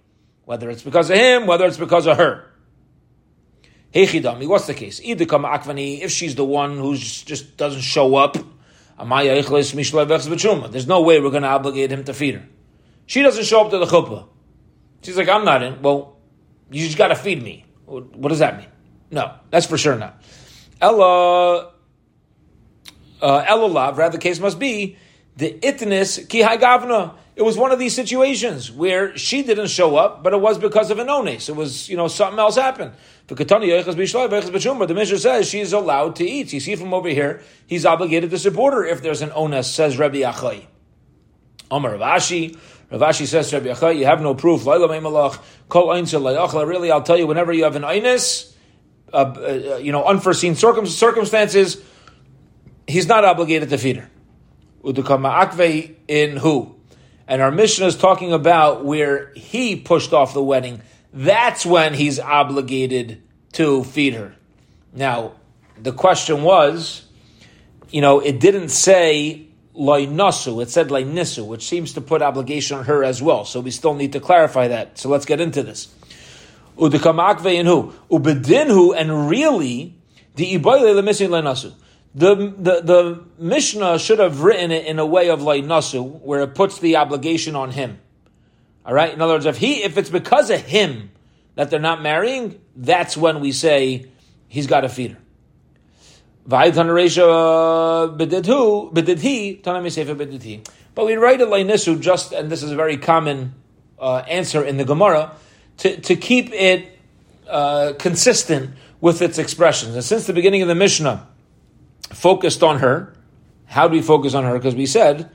whether 0.45 0.69
it's 0.69 0.83
because 0.83 1.09
of 1.09 1.17
him, 1.17 1.47
whether 1.47 1.65
it's 1.65 1.77
because 1.77 2.05
of 2.05 2.17
her. 2.17 2.45
Hechidami, 3.93 4.47
what's 4.47 4.67
the 4.67 4.75
case? 4.75 4.99
akvani, 4.99 6.01
if 6.01 6.11
she's 6.11 6.35
the 6.35 6.45
one 6.45 6.77
who 6.77 6.95
just 6.95 7.57
doesn't 7.57 7.81
show 7.81 8.15
up, 8.15 8.37
there's 8.99 10.87
no 10.87 11.01
way 11.01 11.19
we're 11.19 11.31
going 11.31 11.41
to 11.41 11.47
obligate 11.47 11.91
him 11.91 12.03
to 12.03 12.13
feed 12.13 12.35
her. 12.35 12.45
She 13.07 13.23
doesn't 13.23 13.45
show 13.45 13.65
up 13.65 13.71
to 13.71 13.79
the 13.79 13.85
chuppah. 13.85 14.27
She's 15.01 15.17
like, 15.17 15.29
I'm 15.29 15.43
not 15.43 15.63
in. 15.63 15.81
Well, 15.81 16.17
you 16.69 16.85
just 16.85 16.97
got 16.97 17.07
to 17.07 17.15
feed 17.15 17.41
me. 17.41 17.65
What 17.85 18.29
does 18.29 18.39
that 18.39 18.57
mean? 18.57 18.67
No, 19.09 19.33
that's 19.49 19.65
for 19.65 19.77
sure 19.77 19.95
not. 19.95 20.18
Ella, 20.81 21.71
uh, 23.21 23.45
Ella 23.47 23.93
rather 23.93 24.17
the 24.17 24.21
case 24.21 24.39
must 24.39 24.59
be, 24.59 24.97
the 25.35 25.57
itnis 25.61 26.27
ki 26.29 26.41
gavna. 26.41 27.15
It 27.35 27.43
was 27.43 27.57
one 27.57 27.71
of 27.71 27.79
these 27.79 27.95
situations 27.95 28.69
where 28.69 29.17
she 29.17 29.43
didn't 29.43 29.67
show 29.67 29.95
up, 29.95 30.23
but 30.23 30.33
it 30.33 30.41
was 30.41 30.57
because 30.57 30.91
of 30.91 30.99
an 30.99 31.07
ones. 31.07 31.47
It 31.47 31.55
was, 31.55 31.87
you 31.87 31.95
know, 31.95 32.09
something 32.09 32.37
else 32.37 32.57
happened. 32.57 32.91
The 33.27 34.93
Mishnah 34.93 35.19
says 35.19 35.47
she 35.47 35.61
is 35.61 35.71
allowed 35.71 36.17
to 36.17 36.25
eat. 36.25 36.51
You 36.51 36.59
see 36.59 36.75
from 36.75 36.93
over 36.93 37.07
here, 37.07 37.41
he's 37.65 37.85
obligated 37.85 38.31
to 38.31 38.37
support 38.37 38.73
her 38.73 38.85
if 38.85 39.01
there's 39.01 39.21
an 39.21 39.31
onus, 39.33 39.73
says 39.73 39.97
Rabbi 39.97 40.17
Achai. 40.17 40.65
Amar 41.71 41.95
Rav 41.95 42.19
Ashi. 42.19 42.57
Ravashi 42.91 43.25
says 43.25 43.49
to 43.51 43.59
Rabbi 43.59 43.69
Achai, 43.69 43.99
you 43.99 44.05
have 44.05 44.21
no 44.21 44.35
proof. 44.35 44.65
Really, 44.65 44.83
I'll 46.91 47.03
tell 47.03 47.17
you, 47.17 47.27
whenever 47.27 47.53
you 47.53 47.63
have 47.63 47.77
an 47.77 47.85
onus, 47.85 48.53
uh, 49.13 49.17
uh, 49.17 49.77
you 49.77 49.91
know, 49.91 50.03
unforeseen 50.03 50.55
circum- 50.55 50.85
circumstances, 50.85 51.81
he's 52.87 53.07
not 53.07 53.25
obligated 53.25 53.69
to 53.69 53.77
feed 53.77 53.97
her. 53.97 54.09
Udukama 54.83 55.89
in 56.07 56.37
who? 56.37 56.75
And 57.27 57.41
our 57.41 57.51
mission 57.51 57.85
is 57.85 57.95
talking 57.95 58.33
about 58.33 58.85
where 58.85 59.31
he 59.35 59.75
pushed 59.75 60.13
off 60.13 60.33
the 60.33 60.43
wedding. 60.43 60.81
That's 61.13 61.65
when 61.65 61.93
he's 61.93 62.19
obligated 62.19 63.21
to 63.53 63.83
feed 63.83 64.13
her. 64.13 64.35
Now, 64.93 65.33
the 65.77 65.91
question 65.91 66.43
was, 66.43 67.05
you 67.89 68.01
know, 68.01 68.19
it 68.19 68.39
didn't 68.39 68.69
say 68.69 69.47
nasu, 69.75 70.61
it 70.61 70.69
said 70.69 70.87
nisu, 70.89 71.45
which 71.45 71.67
seems 71.67 71.93
to 71.93 72.01
put 72.01 72.21
obligation 72.21 72.77
on 72.77 72.85
her 72.85 73.03
as 73.03 73.21
well. 73.21 73.45
So 73.45 73.59
we 73.59 73.71
still 73.71 73.93
need 73.93 74.13
to 74.13 74.19
clarify 74.19 74.69
that. 74.69 74.97
So 74.97 75.09
let's 75.09 75.25
get 75.25 75.39
into 75.39 75.63
this. 75.63 75.93
Udikamakve 76.79 77.93
Ubedinhu, 78.09 78.93
and 78.95 79.29
really, 79.29 79.95
the 80.35 80.57
ibayle 80.57 81.03
missing 81.03 81.29
nasu. 81.29 81.73
The, 82.15 82.35
the, 82.35 82.81
the 82.81 83.23
Mishnah 83.37 83.99
should 83.99 84.19
have 84.19 84.41
written 84.41 84.71
it 84.71 84.85
in 84.85 84.97
a 84.97 85.05
way 85.05 85.29
of 85.29 85.43
like 85.43 85.63
nasu, 85.63 86.21
where 86.21 86.41
it 86.41 86.55
puts 86.55 86.79
the 86.79 86.95
obligation 86.95 87.55
on 87.55 87.71
him. 87.71 87.99
All 88.85 88.93
right. 88.93 89.13
In 89.13 89.21
other 89.21 89.33
words, 89.33 89.45
if 89.45 89.57
he, 89.57 89.83
if 89.83 89.97
it's 89.97 90.09
because 90.09 90.49
of 90.49 90.61
him 90.61 91.11
that 91.55 91.69
they're 91.69 91.79
not 91.79 92.01
marrying, 92.01 92.59
that's 92.75 93.15
when 93.15 93.39
we 93.41 93.51
say 93.51 94.07
he's 94.47 94.65
got 94.65 94.81
to 94.81 94.89
feed 94.89 95.11
her. 95.11 95.17
But 96.47 96.71
we 101.05 101.15
write 101.15 101.41
a 101.41 101.45
nisu 101.45 101.99
just, 102.01 102.31
and 102.31 102.49
this 102.49 102.63
is 102.63 102.71
a 102.71 102.75
very 102.75 102.97
common 102.97 103.53
uh, 103.99 104.23
answer 104.27 104.63
in 104.63 104.77
the 104.77 104.85
Gemara, 104.85 105.33
to, 105.79 105.99
to 106.01 106.15
keep 106.15 106.51
it 106.53 106.97
uh, 107.47 107.93
consistent 107.99 108.71
with 109.01 109.21
its 109.21 109.37
expressions. 109.37 109.95
And 109.95 110.03
since 110.03 110.27
the 110.27 110.33
beginning 110.33 110.61
of 110.61 110.67
the 110.67 110.75
Mishnah, 110.75 111.27
focused 112.13 112.63
on 112.63 112.79
her. 112.79 113.13
How 113.65 113.87
do 113.87 113.93
we 113.93 114.01
focus 114.01 114.33
on 114.33 114.43
her? 114.43 114.53
Because 114.53 114.75
we 114.75 114.85
said 114.85 115.29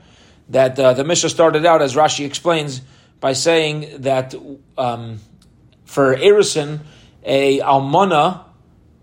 that 0.49 0.79
uh, 0.79 0.93
the 0.93 1.03
Mishnah 1.03 1.29
started 1.29 1.65
out, 1.65 1.81
as 1.81 1.95
Rashi 1.95 2.25
explains, 2.25 2.81
by 3.19 3.33
saying 3.33 4.01
that 4.01 4.35
um, 4.77 5.19
for 5.85 6.15
Erison, 6.15 6.81
a 7.23 7.59
almana 7.59 8.43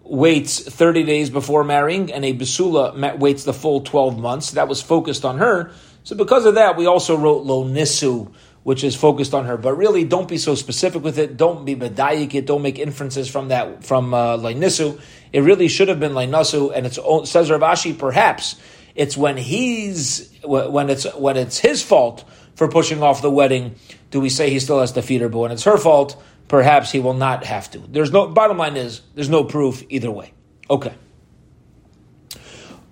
waits 0.03 0.61
30 0.61 1.05
days 1.05 1.31
before 1.31 1.65
marrying, 1.65 2.13
and 2.13 2.25
a 2.25 2.35
basula 2.35 3.19
waits 3.19 3.45
the 3.45 3.55
full 3.55 3.81
12 3.81 4.19
months. 4.19 4.53
That 4.53 4.69
was 4.69 4.83
focused 4.83 5.25
on 5.25 5.39
her. 5.39 5.73
So 6.05 6.17
because 6.17 6.45
of 6.45 6.57
that, 6.57 6.77
we 6.77 6.87
also 6.87 7.17
wrote 7.17 7.45
lo 7.45 7.65
nisu, 7.65 8.33
which 8.63 8.85
is 8.85 8.95
focused 8.95 9.35
on 9.35 9.47
her. 9.47 9.57
But 9.57 9.75
really, 9.75 10.05
don't 10.05 10.29
be 10.29 10.39
so 10.39 10.55
specific 10.55 11.03
with 11.03 11.19
it. 11.19 11.37
Don't 11.37 11.65
be 11.65 11.75
medayik 11.75 12.35
it. 12.35 12.47
Don't 12.47 12.63
make 12.63 12.79
inferences 12.79 13.29
from 13.29 13.49
that 13.49 13.85
from 13.85 14.15
uh, 14.15 14.39
nisu. 14.39 15.01
It 15.33 15.41
really 15.41 15.69
should 15.69 15.89
have 15.89 15.99
been 15.99 16.13
Lainasu, 16.13 16.73
and 16.75 16.87
it's 16.87 16.99
says 17.31 17.51
Rav 17.51 17.61
Ashi, 17.61 17.99
perhaps 17.99 18.57
it's 18.95 19.17
when 19.17 19.37
he's 19.37 20.31
when 20.45 20.91
it's 20.91 21.05
when 21.15 21.37
it's 21.37 21.59
his 21.59 21.83
fault 21.83 22.25
for 22.55 22.69
pushing 22.69 23.03
off 23.03 23.23
the 23.23 23.31
wedding. 23.31 23.75
Do 24.11 24.21
we 24.21 24.29
say 24.29 24.51
he 24.51 24.61
still 24.61 24.81
has 24.81 24.93
to 24.93 25.03
feed 25.03 25.23
her? 25.23 25.29
But 25.29 25.39
when 25.39 25.53
it's 25.53 25.65
her 25.65 25.79
fault, 25.79 26.23
perhaps 26.49 26.93
he 26.93 27.01
will 27.01 27.15
not 27.15 27.45
have 27.45 27.71
to. 27.71 27.79
There's 27.79 28.13
no 28.13 28.29
bottom 28.29 28.59
line 28.59 28.77
is 28.77 29.01
there's 29.15 29.31
no 29.31 29.45
proof 29.45 29.83
either 29.89 30.11
way. 30.11 30.33
Okay. 30.69 30.93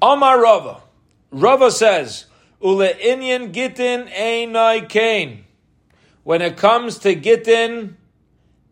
Amar 0.03 0.41
Rava, 0.41 0.81
Rava 1.31 1.71
says, 1.71 2.25
Ule 2.63 2.89
inyan 2.89 3.53
gitin 3.53 4.11
einai 4.11 4.89
kain. 4.89 5.45
When 6.23 6.43
it 6.43 6.57
comes 6.57 6.99
to 6.99 7.15
gitin, 7.15 7.95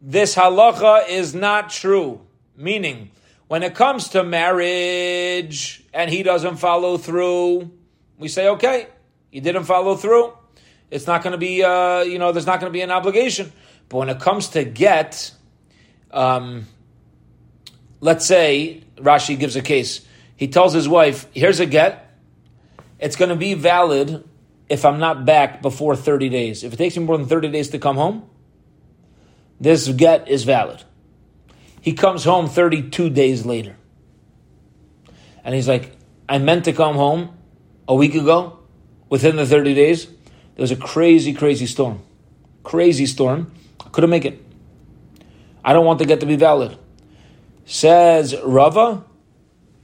this 0.00 0.34
halacha 0.34 1.08
is 1.08 1.34
not 1.34 1.70
true. 1.70 2.20
Meaning, 2.56 3.10
when 3.46 3.62
it 3.62 3.74
comes 3.74 4.08
to 4.10 4.22
marriage 4.22 5.84
and 5.94 6.10
he 6.10 6.22
doesn't 6.22 6.56
follow 6.56 6.98
through, 6.98 7.70
we 8.18 8.28
say, 8.28 8.48
okay, 8.48 8.88
you 9.32 9.40
didn't 9.40 9.64
follow 9.64 9.94
through. 9.94 10.32
It's 10.90 11.06
not 11.06 11.22
going 11.22 11.32
to 11.32 11.38
be, 11.38 11.62
uh, 11.62 12.00
you 12.00 12.18
know, 12.18 12.32
there's 12.32 12.46
not 12.46 12.60
going 12.60 12.70
to 12.70 12.76
be 12.76 12.82
an 12.82 12.90
obligation. 12.90 13.52
But 13.88 13.98
when 13.98 14.08
it 14.08 14.20
comes 14.20 14.48
to 14.50 14.64
get, 14.64 15.32
um, 16.10 16.66
let's 18.00 18.26
say 18.26 18.82
Rashi 18.96 19.38
gives 19.38 19.56
a 19.56 19.62
case. 19.62 20.06
He 20.36 20.48
tells 20.48 20.72
his 20.72 20.88
wife, 20.88 21.26
here's 21.32 21.60
a 21.60 21.66
get. 21.66 22.04
It's 22.98 23.16
going 23.16 23.30
to 23.30 23.36
be 23.36 23.54
valid 23.54 24.24
if 24.68 24.84
I'm 24.84 24.98
not 24.98 25.24
back 25.24 25.62
before 25.62 25.96
30 25.96 26.28
days. 26.28 26.64
If 26.64 26.72
it 26.72 26.76
takes 26.76 26.96
me 26.96 27.04
more 27.04 27.16
than 27.16 27.26
30 27.26 27.48
days 27.48 27.70
to 27.70 27.78
come 27.78 27.96
home, 27.96 28.28
this 29.60 29.88
get 29.88 30.28
is 30.28 30.44
valid. 30.44 30.84
He 31.80 31.92
comes 31.92 32.24
home 32.24 32.48
32 32.48 33.10
days 33.10 33.46
later. 33.46 33.76
And 35.44 35.54
he's 35.54 35.68
like, 35.68 35.96
I 36.28 36.38
meant 36.38 36.66
to 36.66 36.72
come 36.72 36.96
home 36.96 37.36
a 37.86 37.94
week 37.94 38.14
ago, 38.14 38.58
within 39.08 39.36
the 39.36 39.46
30 39.46 39.74
days. 39.74 40.06
There 40.06 40.62
was 40.62 40.70
a 40.70 40.76
crazy, 40.76 41.32
crazy 41.32 41.66
storm. 41.66 42.02
Crazy 42.62 43.06
storm. 43.06 43.52
I 43.84 43.88
couldn't 43.88 44.10
make 44.10 44.24
it. 44.24 44.44
I 45.64 45.72
don't 45.72 45.86
want 45.86 45.98
the 45.98 46.04
get 46.04 46.20
to 46.20 46.26
be 46.26 46.36
valid. 46.36 46.78
Says 47.64 48.34
Rava, 48.42 49.04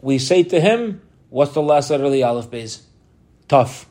we 0.01 0.19
say 0.19 0.43
to 0.43 0.61
him, 0.61 1.03
what's 1.31 1.53
the 1.53 1.63
last 1.63 1.91
letter 1.91 2.05
of 2.05 2.13
the 2.13 2.23
Aleph 2.23 2.51
Beis? 2.51 2.83
Tough. 3.49 3.87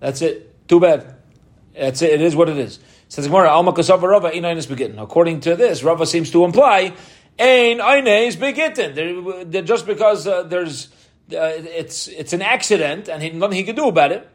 That's 0.00 0.22
it. 0.22 0.68
Too 0.68 0.80
bad. 0.80 1.16
That's 1.74 2.02
it. 2.02 2.12
It 2.12 2.22
is 2.22 2.36
what 2.36 2.48
it 2.48 2.58
is. 2.58 2.78
Says 3.08 3.26
Gemara, 3.26 3.48
Alma 3.48 3.72
Rava, 3.72 4.28
Ein 4.28 4.42
Begitten. 4.42 4.98
According 4.98 5.40
to 5.40 5.56
this, 5.56 5.82
Rava 5.82 6.04
seems 6.06 6.30
to 6.32 6.44
imply, 6.44 6.94
Ein 7.38 7.80
Eines 7.80 8.36
Begitten. 8.36 9.64
Just 9.64 9.86
because 9.86 10.26
uh, 10.26 10.42
there's, 10.42 10.88
uh, 11.32 11.52
it's, 11.56 12.08
it's 12.08 12.32
an 12.32 12.42
accident 12.42 13.08
and 13.08 13.22
he, 13.22 13.30
nothing 13.30 13.56
he 13.56 13.64
can 13.64 13.76
do 13.76 13.88
about 13.88 14.12
it, 14.12 14.28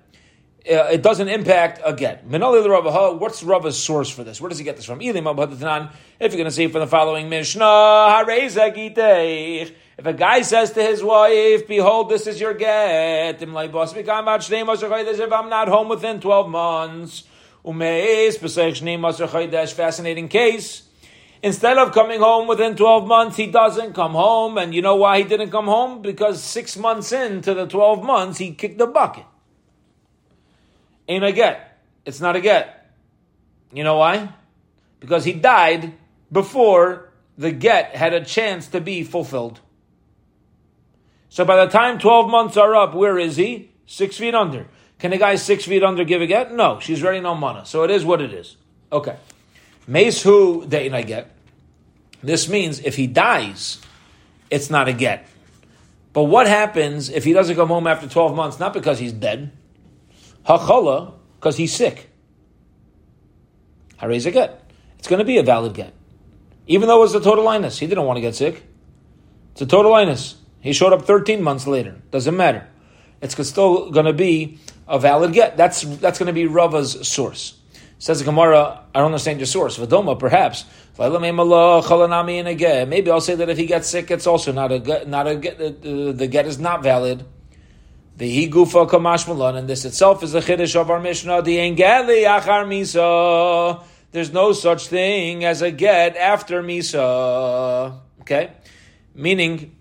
uh, 0.66 0.90
it 0.92 1.04
doesn't 1.04 1.28
impact 1.28 1.82
a 1.86 1.94
get. 1.94 2.26
What's 2.26 3.44
Rava's 3.44 3.78
source 3.78 4.10
for 4.10 4.24
this? 4.24 4.42
Where 4.42 4.50
does 4.50 4.58
he 4.58 4.64
get 4.64 4.78
this 4.78 4.86
from? 4.86 5.02
If 5.02 5.14
you're 5.14 5.22
going 5.22 6.46
to 6.46 6.52
see 6.52 6.68
from 6.68 6.80
the 6.82 6.88
following 6.88 7.30
Mishnah, 7.30 7.64
if 9.98 10.06
a 10.06 10.14
guy 10.14 10.42
says 10.42 10.72
to 10.72 10.82
his 10.82 11.04
wife, 11.04 11.68
Behold, 11.68 12.10
this 12.10 12.28
is 12.28 12.40
your 12.40 12.54
get, 12.54 13.42
I'm 13.42 15.50
not 15.50 15.68
home 15.68 15.90
within 15.90 16.20
12 16.20 16.50
months, 16.50 17.24
fascinating 19.74 20.28
case. 20.28 20.84
Instead 21.44 21.78
of 21.78 21.92
coming 21.92 22.22
home 22.22 22.48
within 22.48 22.78
12 22.78 23.06
months, 23.06 23.36
he 23.36 23.48
doesn't 23.48 23.94
come 23.94 24.14
home. 24.14 24.58
And 24.58 24.74
you 24.74 24.82
know 24.82 24.96
why 24.96 25.18
he 25.18 25.26
didn't 25.26 25.52
come 25.52 25.66
home? 25.66 26.02
Because 26.02 26.42
six 26.42 26.78
months 26.78 27.12
into 27.12 27.54
the 27.54 27.68
12 27.68 28.02
months, 28.02 28.38
he 28.38 28.54
kicked 28.54 28.78
the 28.78 28.88
bucket. 28.88 29.26
Ain't 31.08 31.26
a 31.26 31.34
get. 31.34 31.82
It's 32.06 32.22
not 32.22 32.38
a 32.38 32.42
get. 32.42 32.96
You 33.74 33.84
know 33.84 33.98
why? 33.98 34.30
Because 35.02 35.26
he 35.26 35.34
died 35.34 35.94
before 36.32 37.12
the 37.38 37.52
get 37.52 37.94
had 37.94 38.14
a 38.14 38.24
chance 38.24 38.68
to 38.68 38.80
be 38.80 39.04
fulfilled. 39.04 39.60
So 41.34 41.44
by 41.44 41.66
the 41.66 41.72
time 41.72 41.98
12 41.98 42.30
months 42.30 42.58
are 42.58 42.76
up, 42.76 42.94
where 42.94 43.18
is 43.18 43.38
he? 43.38 43.72
Six 43.88 44.18
feet 44.18 44.36
under. 44.36 44.68
Can 45.00 45.14
a 45.14 45.18
guy 45.18 45.34
six 45.34 45.66
feet 45.66 45.82
under 45.82 46.04
give 46.04 46.22
a 46.22 46.28
get? 46.28 46.54
No, 46.54 46.80
she's 46.80 47.02
ready 47.02 47.22
no 47.22 47.34
mana. 47.34 47.66
So 47.66 47.82
it 47.82 47.90
is 47.90 48.06
what 48.06 48.22
it 48.22 48.32
is. 48.32 48.56
Okay. 48.92 49.18
Mace 49.88 50.22
who 50.22 50.64
I 50.72 51.02
get. 51.02 51.36
This 52.22 52.48
means 52.48 52.82
if 52.82 52.98
he 52.98 53.08
dies, 53.08 53.80
it's 54.52 54.70
not 54.70 54.88
a 54.88 54.94
get. 54.94 55.26
But 56.14 56.26
what 56.26 56.46
happens 56.46 57.10
if 57.10 57.24
he 57.24 57.34
doesn't 57.34 57.56
come 57.56 57.70
home 57.70 57.88
after 57.88 58.08
12 58.08 58.36
months? 58.36 58.60
Not 58.60 58.72
because 58.72 59.00
he's 59.00 59.12
dead, 59.12 59.52
Hachala, 60.46 61.16
because 61.40 61.58
he's 61.58 61.74
sick. 61.74 62.12
Haray's 63.98 64.28
a 64.28 64.32
get. 64.32 64.70
It's 65.00 65.08
going 65.08 65.18
to 65.18 65.26
be 65.26 65.40
a 65.40 65.44
valid 65.44 65.74
get. 65.74 65.96
Even 66.68 66.88
though 66.88 66.98
it 66.98 67.02
was 67.02 67.16
a 67.16 67.20
total 67.20 67.44
linus. 67.44 67.80
He 67.80 67.88
didn't 67.88 68.06
want 68.06 68.18
to 68.18 68.22
get 68.22 68.36
sick. 68.36 68.62
It's 69.54 69.64
a 69.64 69.66
total 69.66 69.90
linus. 69.90 70.36
He 70.64 70.72
showed 70.72 70.94
up 70.94 71.06
13 71.06 71.44
months 71.44 71.68
later. 71.68 72.02
Doesn't 72.10 72.38
matter. 72.38 72.66
It's 73.22 73.36
still 73.48 73.92
going 73.92 74.06
to 74.06 74.14
be 74.14 74.60
a 74.88 74.98
valid 74.98 75.34
get. 75.34 75.58
That's 75.58 75.82
that's 75.82 76.18
going 76.18 76.28
to 76.28 76.34
be 76.34 76.46
Rava's 76.46 77.06
source. 77.06 77.60
Says 78.00 78.20
the 78.20 78.26
Gemara, 78.26 78.82
I 78.96 79.00
don't 79.00 79.08
understand 79.08 79.40
your 79.40 79.46
source. 79.46 79.78
Vadoma, 79.78 80.18
perhaps. 80.18 80.64
Maybe 80.98 81.16
I'll 83.12 83.22
say 83.22 83.36
that 83.36 83.50
if 83.50 83.58
he 83.58 83.66
gets 83.66 83.90
sick, 83.90 84.10
it's 84.10 84.26
also 84.26 84.54
not 84.54 84.72
a 84.72 85.06
not 85.06 85.28
a 85.28 85.36
get. 85.36 85.58
The 85.58 86.28
get 86.32 86.46
is 86.46 86.60
not 86.60 86.82
valid. 86.82 87.26
The 88.16 88.50
gufa 88.50 88.90
kamash 88.90 89.28
malon, 89.28 89.58
and 89.58 89.68
this 89.68 89.84
itself 89.84 90.24
is 90.24 90.32
the 90.32 90.40
chiddush 90.40 90.80
of 90.80 90.90
our 90.90 91.02
Mishnah. 91.02 91.42
The 91.42 91.58
misa. 91.58 93.84
There's 94.12 94.32
no 94.32 94.54
such 94.54 94.88
thing 94.88 95.44
as 95.44 95.62
a 95.62 95.72
get 95.72 96.16
after 96.16 96.64
misa. 96.64 98.00
Okay, 98.22 98.52
meaning 99.14 99.76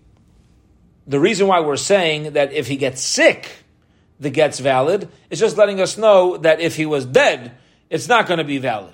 the 1.05 1.19
reason 1.19 1.47
why 1.47 1.59
we're 1.59 1.75
saying 1.75 2.33
that 2.33 2.53
if 2.53 2.67
he 2.67 2.77
gets 2.77 3.01
sick, 3.01 3.49
the 4.19 4.29
get's 4.29 4.59
valid 4.59 5.09
is 5.29 5.39
just 5.39 5.57
letting 5.57 5.81
us 5.81 5.97
know 5.97 6.37
that 6.37 6.59
if 6.59 6.75
he 6.75 6.85
was 6.85 7.05
dead, 7.05 7.57
it's 7.89 8.07
not 8.07 8.27
going 8.27 8.37
to 8.37 8.43
be 8.43 8.57
valid. 8.57 8.93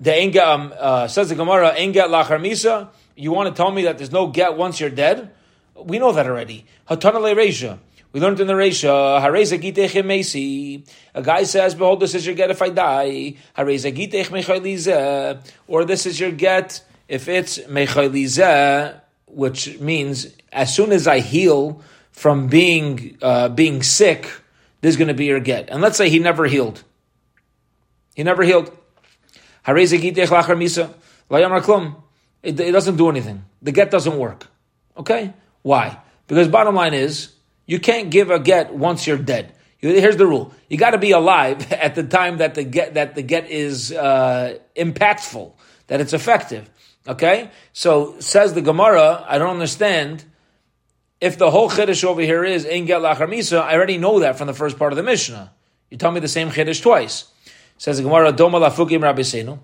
The 0.00 0.10
enga 0.10 0.46
um, 0.46 0.74
uh, 0.78 1.08
says 1.08 1.28
the 1.28 1.34
Gemara, 1.34 1.72
enget 1.72 2.08
lachar 2.08 2.40
misa. 2.40 2.88
You 3.14 3.32
want 3.32 3.54
to 3.54 3.56
tell 3.56 3.70
me 3.70 3.84
that 3.84 3.98
there's 3.98 4.12
no 4.12 4.26
get 4.26 4.56
once 4.56 4.80
you're 4.80 4.90
dead? 4.90 5.30
We 5.76 5.98
know 5.98 6.12
that 6.12 6.26
already. 6.26 6.66
Hatanale 6.88 7.34
Reisha. 7.34 7.78
We 8.14 8.20
learned 8.20 8.38
in 8.38 8.46
the 8.46 8.52
Reisha, 8.52 9.20
Hareza 9.20 9.60
Gitech 9.60 10.04
Mesi. 10.04 10.86
A 11.14 11.20
guy 11.20 11.42
says, 11.42 11.74
Behold, 11.74 11.98
this 11.98 12.14
is 12.14 12.24
your 12.24 12.36
get 12.36 12.48
if 12.48 12.62
I 12.62 12.68
die. 12.68 13.34
Hareza 13.58 13.92
Gitech 13.92 14.26
Mechalize. 14.26 15.42
Or 15.66 15.84
this 15.84 16.06
is 16.06 16.20
your 16.20 16.30
get 16.30 16.80
if 17.08 17.28
it's 17.28 17.58
Mechalize, 17.58 19.00
which 19.34 19.78
means 19.80 20.34
as 20.52 20.74
soon 20.74 20.92
as 20.92 21.06
I 21.06 21.20
heal 21.20 21.82
from 22.12 22.46
being 22.46 23.18
uh, 23.20 23.48
being 23.48 23.82
sick, 23.82 24.30
this 24.80 24.90
is 24.90 24.96
going 24.96 25.08
to 25.08 25.14
be 25.14 25.26
your 25.26 25.40
get. 25.40 25.70
And 25.70 25.82
let's 25.82 25.96
say 25.96 26.08
he 26.08 26.18
never 26.18 26.46
healed. 26.46 26.82
He 28.14 28.22
never 28.22 28.42
healed. 28.42 28.70
It 32.42 32.72
doesn't 32.72 32.96
do 32.96 33.08
anything. 33.08 33.44
The 33.62 33.72
get 33.72 33.90
doesn't 33.90 34.16
work. 34.16 34.46
Okay? 34.96 35.32
Why? 35.62 35.98
Because 36.26 36.48
bottom 36.48 36.74
line 36.74 36.94
is, 36.94 37.32
you 37.66 37.80
can't 37.80 38.10
give 38.10 38.30
a 38.30 38.38
get 38.38 38.74
once 38.74 39.06
you're 39.06 39.18
dead. 39.18 39.54
Here's 39.78 40.16
the 40.16 40.26
rule: 40.26 40.52
you 40.68 40.78
got 40.78 40.90
to 40.90 40.98
be 40.98 41.10
alive 41.10 41.70
at 41.72 41.94
the 41.94 42.04
time 42.04 42.38
that 42.38 42.54
the 42.54 42.64
get 42.64 42.94
that 42.94 43.14
the 43.14 43.22
get 43.22 43.50
is 43.50 43.92
uh, 43.92 44.58
impactful, 44.76 45.52
that 45.88 46.00
it's 46.00 46.12
effective. 46.12 46.70
Okay, 47.06 47.50
so 47.72 48.18
says 48.20 48.54
the 48.54 48.62
Gemara. 48.62 49.24
I 49.28 49.38
don't 49.38 49.50
understand 49.50 50.24
if 51.20 51.36
the 51.36 51.50
whole 51.50 51.68
chiddush 51.68 52.02
over 52.02 52.22
here 52.22 52.44
is 52.44 52.64
in 52.64 52.86
get 52.86 53.02
lachar 53.02 53.28
misa. 53.28 53.60
I 53.60 53.74
already 53.74 53.98
know 53.98 54.20
that 54.20 54.38
from 54.38 54.46
the 54.46 54.54
first 54.54 54.78
part 54.78 54.92
of 54.92 54.96
the 54.96 55.02
Mishnah. 55.02 55.52
You 55.90 55.98
tell 55.98 56.10
me 56.10 56.20
the 56.20 56.28
same 56.28 56.50
chiddush 56.50 56.82
twice. 56.82 57.26
Says 57.76 57.98
the 57.98 58.04
Gemara, 58.04 58.32
Doma 58.32 58.66
lafukim 58.66 59.02
rabbi 59.02 59.58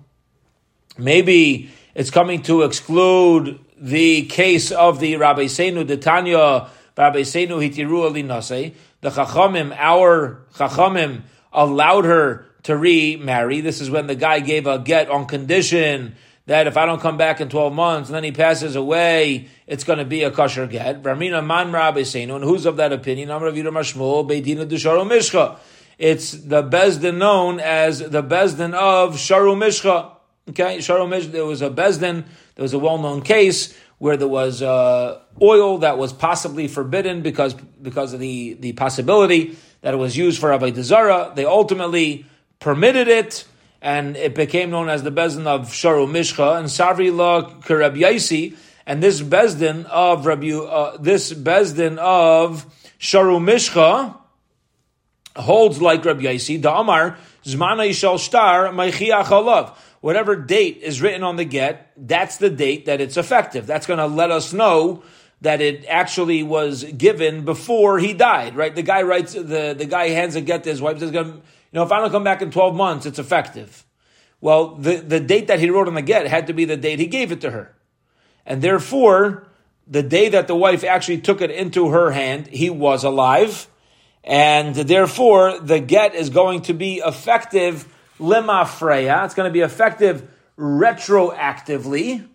Maybe 0.99 1.71
it's 1.95 2.11
coming 2.11 2.43
to 2.43 2.63
exclude 2.63 3.59
the 3.81 4.27
case 4.27 4.71
of 4.71 5.01
the 5.01 5.17
Rabbi 5.17 5.45
Seinu, 5.45 5.87
the 5.87 5.97
Tanya, 5.97 6.69
Rabbi 6.97 7.21
Seinu 7.21 7.59
Hitiru 7.59 8.05
Ali 8.05 8.23
Nase, 8.23 8.75
the 9.01 9.11
Chachamim, 9.11 9.75
our 9.79 10.45
Chachamim, 10.55 11.23
allowed 11.53 12.05
her 12.05 12.47
to 12.65 12.77
remarry. 12.77 13.63
This 13.63 13.81
is 13.81 13.91
when 13.91 14.07
the 14.07 14.15
guy 14.15 14.41
gave 14.41 14.67
a 14.67 14.79
get 14.79 15.09
on 15.09 15.27
condition 15.27 16.17
that 16.51 16.67
if 16.67 16.77
I 16.77 16.85
don't 16.85 17.01
come 17.01 17.17
back 17.17 17.41
in 17.41 17.49
12 17.49 17.73
months 17.73 18.09
and 18.09 18.17
then 18.17 18.25
he 18.25 18.33
passes 18.33 18.75
away, 18.75 19.47
it's 19.69 19.85
going 19.85 20.01
to 20.01 20.05
be 20.05 20.25
a 20.25 20.33
kosher 20.33 20.67
get. 20.67 21.01
Ramina 21.05 21.47
man 21.47 21.71
Rabbi 21.71 22.01
Seinu, 22.01 22.35
and 22.35 22.43
who's 22.43 22.67
of 22.67 22.77
that 22.79 22.93
opinion? 22.93 23.31
Amr 23.31 23.53
Avida 23.53 23.71
Mashmul, 23.71 24.29
Beidina 24.29 24.69
Dusharo 24.69 25.09
Mishcha. 25.09 25.59
It's 25.97 26.33
the 26.33 26.65
Bezdin 26.65 27.19
known 27.19 27.61
as 27.61 28.01
the 28.01 28.25
Bezdin 28.25 28.75
of 28.75 29.15
Sharu 29.15 29.55
Mishcha. 29.55 30.11
Okay, 30.49 30.79
Sharu 30.79 31.09
Mishcha, 31.09 31.31
there 31.31 31.47
was 31.47 31.63
a 31.63 31.71
Bezdin 31.71 32.25
there 32.57 32.65
was 32.65 32.75
a 32.75 32.81
well-known 32.81 33.23
case 33.23 33.73
where 33.99 34.17
there 34.17 34.27
was 34.27 34.61
uh, 34.61 35.21
oil 35.41 35.79
that 35.79 35.99
was 35.99 36.13
possibly 36.13 36.67
forbidden 36.67 37.23
because 37.23 37.55
because 37.55 38.13
of 38.13 38.19
the, 38.19 38.55
the 38.55 38.73
possibility 38.73 39.57
that 39.83 39.95
it 39.95 39.99
was 39.99 40.17
used 40.17 40.41
for 40.41 40.51
Avodah 40.51 40.83
Zarah. 40.83 41.33
They 41.33 41.45
ultimately 41.45 42.27
permitted 42.59 43.07
it, 43.07 43.45
and 43.83 44.17
it 44.17 44.35
became 44.35 44.71
known 44.71 44.89
as 44.89 45.03
the 45.03 45.11
Bezin 45.11 45.47
of 45.47 45.69
Sharu 45.69 46.07
Mishcha 46.07 46.59
and 46.59 46.69
Savri 46.69 47.15
La 47.15 47.51
Karab 47.61 47.97
Yaisi. 47.97 48.57
And 48.87 49.03
this 49.03 49.23
Bezdin 49.23 49.85
of 49.87 50.27
Rabbi, 50.27 50.53
uh, 50.53 50.97
this 50.99 51.33
Bezdin 51.33 51.97
of 51.99 52.67
Sharu 52.99 53.41
Mishcha 53.41 54.17
holds 55.37 55.81
like 55.81 56.05
Rabbi 56.05 56.23
Yaisi, 56.23 56.61
the 56.61 56.73
Amar, 56.73 57.17
Zmana 57.45 57.89
Yishal 57.89 58.19
Shtar, 58.19 58.69
Maichiach 58.69 59.77
Whatever 60.01 60.35
date 60.35 60.79
is 60.83 61.03
written 61.03 61.23
on 61.23 61.37
the 61.37 61.45
get, 61.45 61.93
that's 61.97 62.39
the 62.39 62.51
date 62.51 62.87
that 62.87 63.01
it's 63.01 63.17
effective. 63.17 63.67
That's 63.67 63.87
going 63.87 63.99
to 63.99 64.07
let 64.07 64.31
us 64.31 64.53
know 64.53 65.03
that 65.43 65.61
it 65.61 65.85
actually 65.87 66.43
was 66.43 66.85
given 66.85 67.45
before 67.45 67.99
he 67.99 68.13
died, 68.13 68.57
right? 68.57 68.75
The 68.75 68.83
guy 68.83 69.03
writes, 69.03 69.35
the, 69.35 69.75
the 69.77 69.87
guy 69.87 70.09
hands 70.09 70.37
a 70.37 70.41
get 70.41 70.65
to 70.65 70.71
his 70.71 70.83
wife, 70.83 70.99
says, 70.99 71.11
know, 71.79 71.83
if 71.83 71.93
I 71.93 72.01
don't 72.01 72.11
come 72.11 72.25
back 72.25 72.43
in 72.43 72.51
12 72.51 72.75
months, 72.75 73.07
it's 73.07 73.19
effective. 73.19 73.85
Well, 74.41 74.77
the, 74.77 74.97
the 74.97 75.21
date 75.21 75.49
that 75.49 75.61
he 75.61 75.71
wrote 75.71 75.89
on 75.89 75.95
the 75.95 76.03
get 76.03 76.27
had 76.27 76.47
to 76.49 76.53
be 76.53 76.65
the 76.65 76.77
date 76.77 76.99
he 76.99 77.07
gave 77.07 77.31
it 77.31 77.41
to 77.43 77.51
her. 77.51 77.77
And 78.47 78.63
therefore, 78.63 79.47
the 79.87 80.03
day 80.03 80.31
that 80.31 80.47
the 80.47 80.57
wife 80.57 80.83
actually 80.83 81.19
took 81.19 81.41
it 81.41 81.51
into 81.51 81.91
her 81.91 82.11
hand, 82.11 82.47
he 82.47 82.71
was 82.71 83.05
alive. 83.05 83.69
And 84.25 84.75
therefore, 84.75 85.59
the 85.59 85.81
get 85.81 86.15
is 86.15 86.31
going 86.31 86.63
to 86.63 86.75
be 86.75 86.99
effective 86.99 87.87
lima 88.19 88.67
freya. 88.67 89.25
It's 89.25 89.35
going 89.35 89.49
to 89.49 89.53
be 89.53 89.61
effective 89.61 90.29
retroactively, 90.59 92.27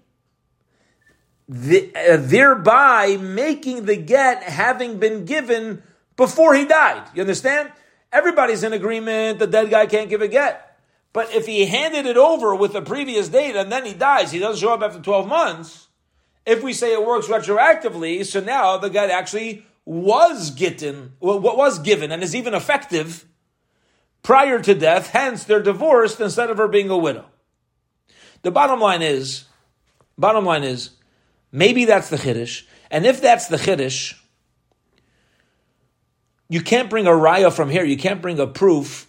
the, 1.47 1.91
uh, 1.95 2.17
thereby 2.17 3.17
making 3.17 3.85
the 3.85 3.95
get 3.95 4.41
having 4.43 4.97
been 4.97 5.25
given 5.25 5.83
before 6.17 6.55
he 6.55 6.65
died. 6.65 7.07
You 7.13 7.21
understand? 7.21 7.71
Everybody's 8.15 8.63
in 8.63 8.71
agreement 8.71 9.39
the 9.39 9.45
dead 9.45 9.69
guy 9.69 9.87
can't 9.87 10.09
give 10.09 10.21
a 10.21 10.29
get. 10.29 10.79
But 11.11 11.33
if 11.33 11.45
he 11.45 11.65
handed 11.65 12.05
it 12.05 12.15
over 12.15 12.55
with 12.55 12.71
the 12.71 12.81
previous 12.81 13.27
date 13.27 13.57
and 13.57 13.69
then 13.69 13.85
he 13.85 13.93
dies, 13.93 14.31
he 14.31 14.39
doesn't 14.39 14.61
show 14.61 14.73
up 14.73 14.81
after 14.81 15.01
12 15.01 15.27
months, 15.27 15.87
if 16.45 16.63
we 16.63 16.71
say 16.71 16.93
it 16.93 17.05
works 17.05 17.27
retroactively, 17.27 18.25
so 18.25 18.39
now 18.39 18.77
the 18.77 18.89
guy 18.89 19.07
actually 19.07 19.65
was 19.83 20.51
given, 20.51 21.11
what 21.19 21.57
was 21.57 21.79
given 21.79 22.09
and 22.13 22.23
is 22.23 22.33
even 22.33 22.53
effective 22.53 23.25
prior 24.23 24.61
to 24.61 24.73
death, 24.73 25.09
hence 25.09 25.43
they're 25.43 25.61
divorced 25.61 26.21
instead 26.21 26.49
of 26.49 26.57
her 26.57 26.69
being 26.69 26.89
a 26.89 26.97
widow. 26.97 27.25
The 28.43 28.51
bottom 28.51 28.79
line 28.79 29.01
is, 29.01 29.43
bottom 30.17 30.45
line 30.45 30.63
is, 30.63 30.91
maybe 31.51 31.83
that's 31.83 32.09
the 32.09 32.17
chiddush, 32.17 32.63
and 32.89 33.05
if 33.05 33.21
that's 33.21 33.47
the 33.47 33.57
chiddush, 33.57 34.15
you 36.49 36.61
can't 36.61 36.89
bring 36.89 37.07
a 37.07 37.11
raya 37.11 37.51
from 37.51 37.69
here. 37.69 37.83
You 37.83 37.97
can't 37.97 38.21
bring 38.21 38.39
a 38.39 38.47
proof 38.47 39.07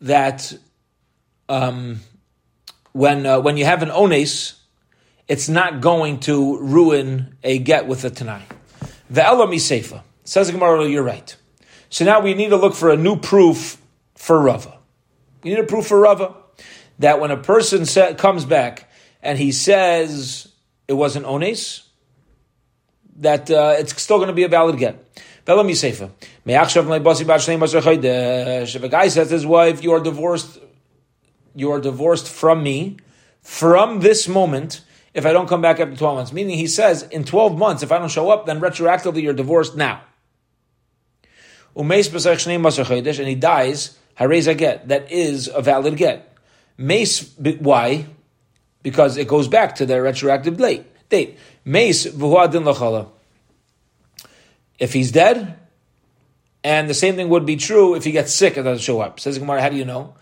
that 0.00 0.56
um, 1.48 2.00
when 2.92 3.26
uh, 3.26 3.40
when 3.40 3.56
you 3.56 3.64
have 3.64 3.82
an 3.82 3.90
ones, 3.90 4.60
it's 5.26 5.48
not 5.48 5.80
going 5.80 6.20
to 6.20 6.58
ruin 6.58 7.36
a 7.42 7.58
get 7.58 7.86
with 7.86 8.04
a 8.04 8.10
tanai. 8.10 8.42
The 9.10 9.22
elami 9.22 9.56
seifa. 9.56 10.02
Says 10.24 10.50
Gemara, 10.50 10.86
you're 10.86 11.02
right. 11.02 11.34
So 11.88 12.04
now 12.04 12.20
we 12.20 12.34
need 12.34 12.50
to 12.50 12.56
look 12.56 12.74
for 12.74 12.90
a 12.90 12.96
new 12.96 13.16
proof 13.16 13.78
for 14.14 14.38
Rava. 14.38 14.76
We 15.42 15.50
need 15.50 15.58
a 15.58 15.64
proof 15.64 15.86
for 15.86 15.98
Rava 15.98 16.34
that 16.98 17.18
when 17.18 17.30
a 17.30 17.36
person 17.36 17.86
sa- 17.86 18.12
comes 18.12 18.44
back 18.44 18.90
and 19.22 19.38
he 19.38 19.52
says 19.52 20.48
it 20.86 20.92
was 20.92 21.16
an 21.16 21.22
ones, 21.22 21.84
that 23.16 23.50
uh, 23.50 23.74
it's 23.78 24.00
still 24.00 24.18
going 24.18 24.28
to 24.28 24.34
be 24.34 24.44
a 24.44 24.48
valid 24.48 24.78
get. 24.78 25.02
If 25.48 26.02
a 28.82 28.88
guy 28.88 29.08
says 29.08 29.28
to 29.28 29.34
his 29.34 29.46
wife, 29.46 29.82
you 29.82 29.92
are 29.92 30.00
divorced, 30.00 30.58
you 31.54 31.72
are 31.72 31.80
divorced 31.80 32.28
from 32.28 32.62
me, 32.62 32.98
from 33.40 34.00
this 34.00 34.28
moment, 34.28 34.82
if 35.14 35.24
I 35.24 35.32
don't 35.32 35.48
come 35.48 35.62
back 35.62 35.80
after 35.80 35.96
12 35.96 36.16
months. 36.16 36.32
Meaning 36.32 36.58
he 36.58 36.66
says, 36.66 37.04
in 37.04 37.24
12 37.24 37.56
months, 37.56 37.82
if 37.82 37.90
I 37.90 37.98
don't 37.98 38.10
show 38.10 38.30
up, 38.30 38.44
then 38.46 38.60
retroactively 38.60 39.22
you're 39.22 39.32
divorced 39.32 39.74
now 39.74 40.02
and 41.78 41.92
he 41.92 43.34
dies, 43.34 43.98
hareza 44.18 44.58
get. 44.58 44.88
That 44.88 45.12
is 45.12 45.48
a 45.48 45.62
valid 45.62 45.96
get. 45.96 46.36
Why? 46.76 48.06
Because 48.82 49.16
it 49.16 49.28
goes 49.28 49.48
back 49.48 49.76
to 49.76 49.86
the 49.86 50.02
retroactive 50.02 50.58
date. 51.08 51.38
Mace. 51.64 52.06
If 54.78 54.92
he's 54.92 55.10
dead, 55.12 55.58
and 56.64 56.88
the 56.88 56.94
same 56.94 57.16
thing 57.16 57.28
would 57.28 57.46
be 57.46 57.56
true 57.56 57.94
if 57.94 58.04
he 58.04 58.12
gets 58.12 58.32
sick 58.32 58.56
and 58.56 58.64
doesn't 58.64 58.82
show 58.82 59.00
up. 59.00 59.20
Says 59.20 59.38
Gemara, 59.38 59.62
how 59.62 59.68
do 59.68 59.76
you 59.76 59.84
know? 59.84 60.14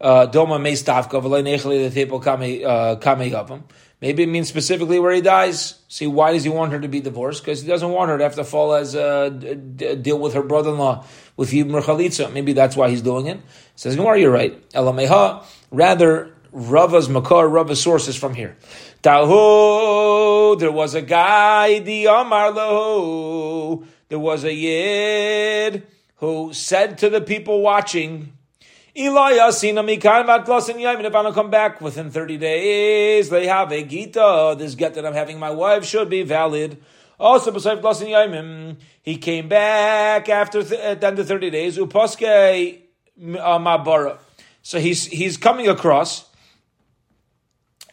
Uh, 0.00 0.26
Doma 0.26 0.60
mace 0.60 0.82
tavka 0.82 1.22
v'lei 1.22 1.42
nechli 1.42 1.88
the 1.88 1.94
table 1.94 2.20
kame 2.20 2.64
uh. 2.66 3.58
Maybe 4.00 4.24
it 4.24 4.26
means 4.26 4.48
specifically 4.48 4.98
where 4.98 5.14
he 5.14 5.22
dies. 5.22 5.78
See, 5.88 6.06
why 6.06 6.32
does 6.32 6.44
he 6.44 6.50
want 6.50 6.72
her 6.72 6.80
to 6.80 6.88
be 6.88 7.00
divorced? 7.00 7.42
Because 7.42 7.62
he 7.62 7.68
doesn't 7.68 7.88
want 7.88 8.10
her 8.10 8.18
to 8.18 8.24
have 8.24 8.34
to 8.34 8.44
fall 8.44 8.74
as 8.74 8.94
uh, 8.94 9.30
deal 9.30 10.18
with 10.18 10.34
her 10.34 10.42
brother-in-law 10.42 11.06
with 11.38 11.52
Yibmer 11.52 11.80
Chalitza. 11.80 12.30
Maybe 12.30 12.52
that's 12.52 12.76
why 12.76 12.90
he's 12.90 13.00
doing 13.00 13.28
it. 13.28 13.40
Says 13.76 13.96
Gemara, 13.96 14.18
you're 14.20 14.30
right. 14.30 14.68
Elameha, 14.72 15.44
rather 15.70 16.34
Rava's 16.52 17.08
Makar, 17.08 17.48
Rava's 17.48 17.80
source 17.80 18.06
is 18.06 18.16
from 18.16 18.34
here. 18.34 18.58
Tahu, 19.02 20.58
there 20.58 20.72
was 20.72 20.94
a 20.94 21.02
guy, 21.02 21.78
the 21.78 22.06
Amar 22.06 22.52
there 24.08 24.18
was 24.18 24.44
a 24.44 24.52
Yid 24.52 25.86
who 26.16 26.52
said 26.52 26.98
to 26.98 27.10
the 27.10 27.20
people 27.20 27.60
watching, 27.60 28.32
eli 28.96 29.32
if 29.32 31.14
I 31.14 31.22
don't 31.22 31.34
come 31.34 31.50
back 31.50 31.80
within 31.80 32.10
30 32.10 32.38
days, 32.38 33.28
they 33.30 33.46
have 33.46 33.72
a 33.72 33.82
gita. 33.82 34.54
This 34.58 34.74
get 34.74 34.94
that 34.94 35.04
I'm 35.04 35.14
having 35.14 35.38
my 35.38 35.50
wife 35.50 35.84
should 35.84 36.08
be 36.08 36.22
valid. 36.22 36.82
Also, 37.18 37.50
besides 37.50 37.80
glasin 37.80 38.08
yaimim, 38.08 38.76
he 39.02 39.16
came 39.16 39.48
back 39.48 40.28
after 40.28 40.62
th- 40.62 40.80
at 40.80 41.00
the 41.00 41.06
end 41.06 41.18
of 41.18 41.28
30 41.28 41.50
days. 41.50 41.78
Uposke 41.78 42.80
uh, 43.18 43.58
mabara. 43.58 44.18
So 44.62 44.80
he's 44.80 45.06
he's 45.06 45.36
coming 45.36 45.68
across, 45.68 46.28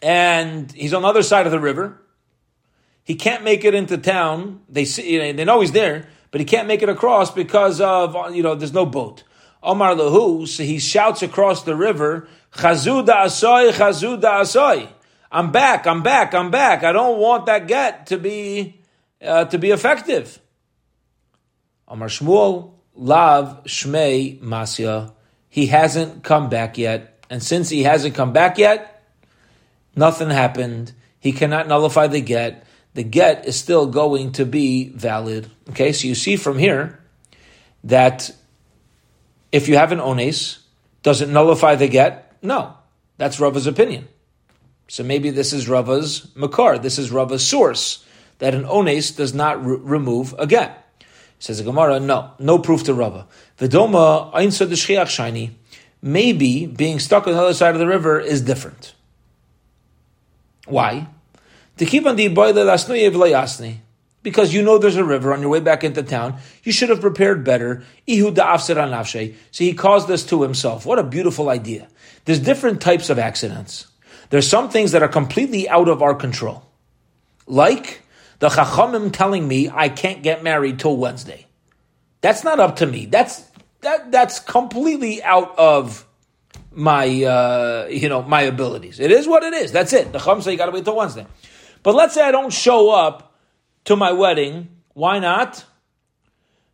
and 0.01 0.71
he's 0.71 0.93
on 0.93 1.03
the 1.03 1.07
other 1.07 1.23
side 1.23 1.45
of 1.45 1.51
the 1.51 1.59
river. 1.59 2.00
He 3.11 3.15
can't 3.15 3.43
make 3.43 3.65
it 3.65 3.75
into 3.75 3.97
town. 3.97 4.61
They 4.69 4.85
see, 4.85 5.33
they 5.33 5.43
know 5.43 5.59
he's 5.59 5.73
there, 5.73 6.07
but 6.31 6.39
he 6.39 6.45
can't 6.45 6.65
make 6.65 6.81
it 6.81 6.87
across 6.87 7.29
because 7.29 7.81
of 7.81 8.15
you 8.33 8.41
know 8.41 8.55
there's 8.55 8.71
no 8.71 8.85
boat. 8.85 9.25
Omar 9.61 9.95
Lahu, 9.95 10.47
so 10.47 10.63
he 10.63 10.79
shouts 10.79 11.21
across 11.21 11.63
the 11.63 11.75
river, 11.75 12.29
Chazuda 12.53 13.25
Asoy, 13.25 13.73
Chazuda 13.73 14.43
Asoy. 14.43 14.87
I'm 15.29 15.51
back, 15.51 15.85
I'm 15.85 16.03
back, 16.03 16.33
I'm 16.33 16.51
back. 16.51 16.85
I 16.85 16.93
don't 16.93 17.19
want 17.19 17.47
that 17.47 17.67
get 17.67 18.07
to 18.07 18.17
be 18.17 18.79
uh, 19.21 19.43
to 19.43 19.57
be 19.57 19.71
effective. 19.71 20.39
Omar 21.89 22.07
Shmuel, 22.07 22.75
Lav 22.95 23.65
Shmei 23.65 24.39
Masya. 24.39 25.11
He 25.49 25.65
hasn't 25.65 26.23
come 26.23 26.47
back 26.47 26.77
yet. 26.77 27.25
And 27.29 27.43
since 27.43 27.67
he 27.67 27.83
hasn't 27.83 28.15
come 28.15 28.31
back 28.31 28.57
yet, 28.57 29.03
nothing 29.97 30.29
happened. 30.29 30.93
He 31.19 31.33
cannot 31.33 31.67
nullify 31.67 32.07
the 32.07 32.21
get. 32.21 32.67
The 32.93 33.03
get 33.03 33.47
is 33.47 33.57
still 33.57 33.87
going 33.87 34.33
to 34.33 34.45
be 34.45 34.89
valid. 34.89 35.49
Okay, 35.69 35.93
so 35.93 36.07
you 36.07 36.15
see 36.15 36.35
from 36.35 36.57
here 36.57 36.99
that 37.85 38.31
if 39.51 39.67
you 39.67 39.77
have 39.77 39.91
an 39.91 39.99
ones, 39.99 40.59
does 41.03 41.21
it 41.21 41.29
nullify 41.29 41.75
the 41.75 41.87
get? 41.87 42.37
No. 42.41 42.75
That's 43.17 43.39
Rava's 43.39 43.67
opinion. 43.67 44.07
So 44.87 45.03
maybe 45.03 45.29
this 45.29 45.53
is 45.53 45.69
Rava's 45.69 46.35
makar. 46.35 46.77
This 46.77 46.97
is 46.97 47.11
Rava's 47.11 47.47
source 47.47 48.05
that 48.39 48.53
an 48.53 48.67
ones 48.67 49.11
does 49.11 49.33
not 49.33 49.63
re- 49.63 49.77
remove 49.79 50.35
a 50.37 50.47
get. 50.47 50.77
Says 51.39 51.57
the 51.57 51.63
Gemara, 51.63 51.99
no, 51.99 52.31
no 52.39 52.59
proof 52.59 52.83
to 52.83 52.93
Rava. 52.93 53.27
Vidoma 53.57 54.33
einsa 54.33 54.67
de 54.67 54.75
shiny. 54.75 55.57
Maybe 56.01 56.65
being 56.65 56.99
stuck 56.99 57.27
on 57.27 57.33
the 57.33 57.39
other 57.39 57.53
side 57.53 57.73
of 57.73 57.79
the 57.79 57.87
river 57.87 58.19
is 58.19 58.41
different. 58.41 58.93
Why? 60.65 61.07
To 61.77 61.85
keep 61.85 62.05
on 62.05 62.15
the 62.15 62.29
lasnuye 62.29 63.77
because 64.23 64.53
you 64.53 64.61
know 64.61 64.77
there's 64.77 64.97
a 64.97 65.03
river 65.03 65.33
on 65.33 65.41
your 65.41 65.49
way 65.49 65.59
back 65.59 65.83
into 65.83 66.03
town. 66.03 66.37
You 66.63 66.71
should 66.71 66.89
have 66.89 67.01
prepared 67.01 67.43
better. 67.43 67.83
So 68.07 68.13
he 69.63 69.73
caused 69.73 70.07
this 70.07 70.25
to 70.27 70.43
himself. 70.43 70.85
What 70.85 70.99
a 70.99 71.03
beautiful 71.03 71.49
idea. 71.49 71.87
There's 72.25 72.39
different 72.39 72.81
types 72.81 73.09
of 73.09 73.17
accidents. 73.17 73.87
There's 74.29 74.47
some 74.47 74.69
things 74.69 74.91
that 74.91 75.01
are 75.03 75.07
completely 75.07 75.67
out 75.67 75.89
of 75.89 76.01
our 76.01 76.13
control. 76.13 76.63
Like 77.47 78.03
the 78.39 78.49
Chachamim 78.49 79.11
telling 79.11 79.47
me 79.47 79.69
I 79.69 79.89
can't 79.89 80.21
get 80.23 80.43
married 80.43 80.79
till 80.79 80.95
Wednesday. 80.95 81.47
That's 82.21 82.43
not 82.43 82.59
up 82.59 82.77
to 82.77 82.85
me. 82.85 83.07
That's 83.07 83.43
that 83.81 84.11
that's 84.11 84.39
completely 84.39 85.23
out 85.23 85.57
of 85.57 86.07
my 86.71 87.23
uh, 87.23 87.87
you 87.89 88.07
know 88.07 88.21
my 88.21 88.43
abilities. 88.43 88.99
It 88.99 89.11
is 89.11 89.27
what 89.27 89.43
it 89.43 89.53
is. 89.53 89.71
That's 89.71 89.91
it. 89.93 90.11
The 90.11 90.19
Chacham 90.19 90.41
say 90.41 90.51
you 90.51 90.57
got 90.57 90.67
to 90.67 90.71
wait 90.71 90.85
till 90.85 90.95
Wednesday. 90.95 91.25
But 91.83 91.95
let's 91.95 92.13
say 92.13 92.21
I 92.21 92.31
don't 92.31 92.53
show 92.53 92.91
up 92.91 93.35
to 93.85 93.95
my 93.95 94.11
wedding. 94.11 94.69
Why 94.93 95.19
not? 95.19 95.65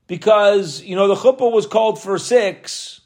Because, 0.08 0.82
you 0.84 0.96
know, 0.96 1.08
the 1.08 1.16
chuppah 1.16 1.52
was 1.52 1.66
called 1.68 2.02
for 2.02 2.18
six, 2.18 3.02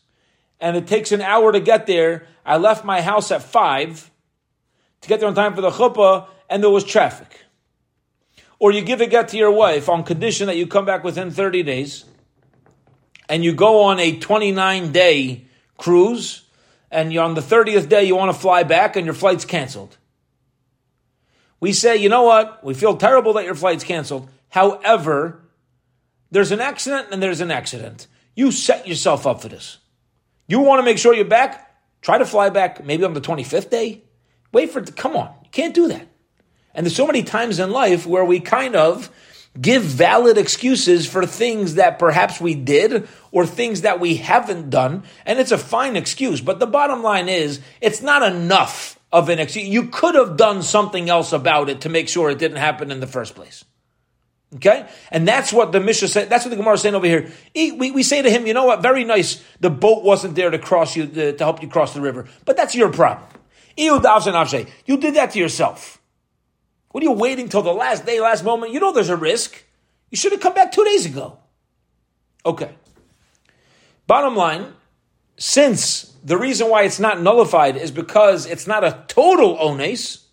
and 0.60 0.78
it 0.78 0.88
takes 0.88 1.12
an 1.12 1.22
hour 1.22 1.52
to 1.52 1.60
get 1.60 1.88
there. 1.88 2.28
I 2.46 2.58
left 2.58 2.86
my 2.86 3.02
house 3.02 3.32
at 3.32 3.44
five 3.44 4.12
to 5.02 5.10
get 5.10 5.20
there 5.20 5.30
on 5.30 5.36
time 5.36 5.56
for 5.56 5.62
the 5.62 5.72
chuppah, 5.72 6.28
and 6.50 6.62
there 6.64 6.70
was 6.70 6.84
traffic. 6.84 7.46
or 8.60 8.72
you 8.72 8.82
give 8.82 9.02
a 9.02 9.08
get 9.08 9.30
to 9.30 9.38
your 9.38 9.50
wife 9.50 9.90
on 9.90 10.04
condition 10.04 10.46
that 10.46 10.56
you 10.56 10.68
come 10.68 10.86
back 10.86 11.04
within 11.04 11.32
30 11.32 11.64
days, 11.64 12.06
and 13.28 13.44
you 13.44 13.54
go 13.54 13.82
on 13.82 14.00
a 14.00 14.20
29 14.20 14.92
day 14.92 15.46
cruise, 15.78 16.44
and 16.92 17.18
on 17.18 17.34
the 17.34 17.42
30th 17.42 17.90
day 17.90 18.04
you 18.04 18.16
want 18.16 18.32
to 18.32 18.40
fly 18.40 18.62
back 18.62 18.96
and 18.96 19.06
your 19.06 19.16
flight's 19.16 19.46
canceled. 19.46 19.98
We 21.62 21.72
say, 21.72 21.96
you 21.96 22.10
know 22.10 22.24
what? 22.24 22.64
We 22.64 22.74
feel 22.74 22.98
terrible 22.98 23.34
that 23.34 23.46
your 23.46 23.56
flight's 23.56 23.86
canceled. 23.86 24.30
However, 24.50 25.40
there's 26.32 26.52
an 26.52 26.60
accident 26.60 27.10
and 27.12 27.24
there's 27.24 27.40
an 27.40 27.52
accident. 27.52 28.08
You 28.36 28.52
set 28.52 28.88
yourself 28.88 29.26
up 29.28 29.42
for 29.42 29.48
this. 29.48 29.78
You 30.48 30.60
want 30.60 30.80
to 30.80 30.84
make 30.84 30.98
sure 30.98 31.14
you're 31.14 31.24
back? 31.24 31.74
Try 32.02 32.18
to 32.18 32.26
fly 32.26 32.50
back 32.50 32.84
maybe 32.84 33.04
on 33.04 33.14
the 33.14 33.22
25th 33.22 33.70
day. 33.70 34.02
Wait 34.52 34.72
for 34.72 34.80
it. 34.80 34.88
To, 34.88 34.92
come 34.92 35.16
on. 35.16 35.34
You 35.44 35.50
can't 35.52 35.74
do 35.74 35.88
that. 35.90 36.08
And 36.74 36.86
there's 36.86 36.96
so 36.96 37.06
many 37.06 37.24
times 37.24 37.60
in 37.60 37.70
life 37.72 38.06
where 38.06 38.26
we 38.26 38.40
kind 38.40 38.76
of 38.76 39.10
give 39.60 39.84
valid 39.84 40.38
excuses 40.38 41.06
for 41.06 41.26
things 41.26 41.76
that 41.76 42.00
perhaps 42.00 42.42
we 42.42 42.56
did 42.56 43.08
or 43.32 43.46
things 43.46 43.82
that 43.82 44.00
we 44.00 44.16
haven't 44.16 44.70
done. 44.70 45.04
And 45.26 45.40
it's 45.40 45.52
a 45.52 45.58
fine 45.58 45.96
excuse. 45.96 46.42
But 46.42 46.60
the 46.60 46.68
bottom 46.68 47.04
line 47.04 47.30
is, 47.30 47.60
it's 47.82 48.02
not 48.02 48.24
enough 48.24 48.98
of 49.12 49.30
an. 49.30 49.46
You 49.54 49.88
could 49.88 50.16
have 50.16 50.38
done 50.38 50.64
something 50.64 51.10
else 51.10 51.34
about 51.34 51.70
it 51.70 51.82
to 51.82 51.90
make 51.90 52.10
sure 52.10 52.30
it 52.30 52.40
didn't 52.40 52.58
happen 52.58 52.92
in 52.92 53.00
the 53.00 53.08
first 53.08 53.36
place. 53.36 53.66
Okay? 54.56 54.88
And 55.12 55.28
that's 55.28 55.54
what 55.54 55.72
the 55.72 55.80
Mishnah 55.80 56.10
said. 56.10 56.30
That's 56.30 56.44
what 56.44 56.50
the 56.50 56.58
Gemara 56.58 56.74
is 56.74 56.82
saying 56.82 56.96
over 56.96 57.08
here. 57.08 57.32
We, 57.56 57.92
we 57.92 58.04
say 58.04 58.22
to 58.22 58.30
him, 58.30 58.46
you 58.46 58.54
know 58.54 58.66
what? 58.66 58.82
Very 58.82 59.04
nice. 59.04 59.44
The 59.62 59.70
boat 59.70 60.04
wasn't 60.04 60.36
there 60.36 60.50
to 60.50 60.60
cross 60.60 60.96
you, 60.96 61.08
to, 61.08 61.38
to 61.38 61.44
help 61.44 61.62
you 61.62 61.70
cross 61.70 61.94
the 61.94 62.02
river. 62.02 62.28
But 62.46 62.58
that's 62.58 62.76
your 62.76 62.92
problem. 62.92 63.28
You 63.78 64.02
did 64.02 65.16
that 65.16 65.32
to 65.32 65.40
yourself. 65.40 66.02
What 66.90 67.02
are 67.02 67.06
you 67.06 67.14
waiting 67.14 67.48
till 67.48 67.62
the 67.62 67.74
last 67.74 68.06
day, 68.06 68.20
last 68.20 68.44
moment? 68.44 68.74
You 68.74 68.82
know 68.82 68.92
there's 68.92 69.10
a 69.10 69.16
risk. 69.16 69.64
You 70.10 70.18
should 70.18 70.34
have 70.34 70.42
come 70.42 70.54
back 70.54 70.74
two 70.74 70.84
days 70.84 71.06
ago. 71.06 71.38
Okay. 72.46 72.76
Bottom 74.08 74.36
line, 74.36 74.74
since 75.38 76.14
the 76.24 76.38
reason 76.38 76.70
why 76.70 76.84
it's 76.84 77.00
not 77.00 77.22
nullified 77.22 77.78
is 77.78 77.92
because 77.92 78.46
it's 78.46 78.68
not 78.68 78.84
a 78.84 79.04
total 79.08 79.56
ones, 79.56 80.28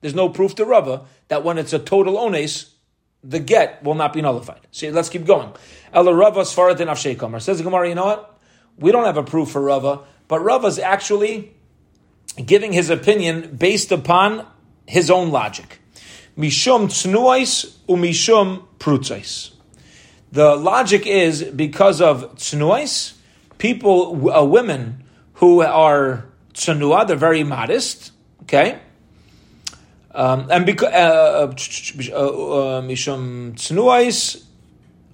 there's 0.00 0.14
no 0.14 0.28
proof 0.28 0.54
to 0.56 0.64
Rava 0.64 1.02
that 1.28 1.44
when 1.44 1.58
it's 1.58 1.72
a 1.72 1.78
total 1.78 2.14
ones, 2.14 2.74
the 3.22 3.38
get 3.38 3.82
will 3.82 3.94
not 3.94 4.12
be 4.12 4.22
nullified. 4.22 4.60
See, 4.72 4.90
let's 4.90 5.08
keep 5.08 5.26
going. 5.26 5.52
Ella 5.92 6.14
Rava 6.14 6.42
Sfaratin 6.42 6.86
Avshekamar. 6.86 7.42
Says 7.42 7.60
Gemara, 7.60 7.88
you 7.88 7.94
know 7.94 8.06
what? 8.06 8.38
We 8.78 8.92
don't 8.92 9.04
have 9.04 9.18
a 9.18 9.22
proof 9.22 9.50
for 9.50 9.60
Rava, 9.60 10.00
but 10.28 10.40
Rava's 10.40 10.78
actually 10.78 11.52
giving 12.44 12.72
his 12.72 12.88
opinion 12.88 13.56
based 13.56 13.92
upon 13.92 14.46
his 14.86 15.10
own 15.10 15.30
logic. 15.30 15.80
Mishum 16.38 16.86
tsnuais 16.86 17.76
umishum 17.88 18.64
prutzais. 18.78 19.52
The 20.32 20.54
logic 20.56 21.06
is 21.06 21.42
because 21.42 22.00
of 22.00 22.36
tsnuais, 22.36 23.14
people, 23.60 24.30
uh, 24.30 24.44
women 24.44 25.04
who 25.34 25.62
are 25.62 26.26
tsunua, 26.54 27.06
they're 27.06 27.16
very 27.16 27.44
modest, 27.44 28.10
okay? 28.42 28.80
Um, 30.12 30.48
and 30.50 30.66
because 30.66 30.92
uh, 30.92 30.96
uh, 30.96 31.46
uh, 31.46 32.82
mishum 32.82 33.52
tnuais, 33.52 34.44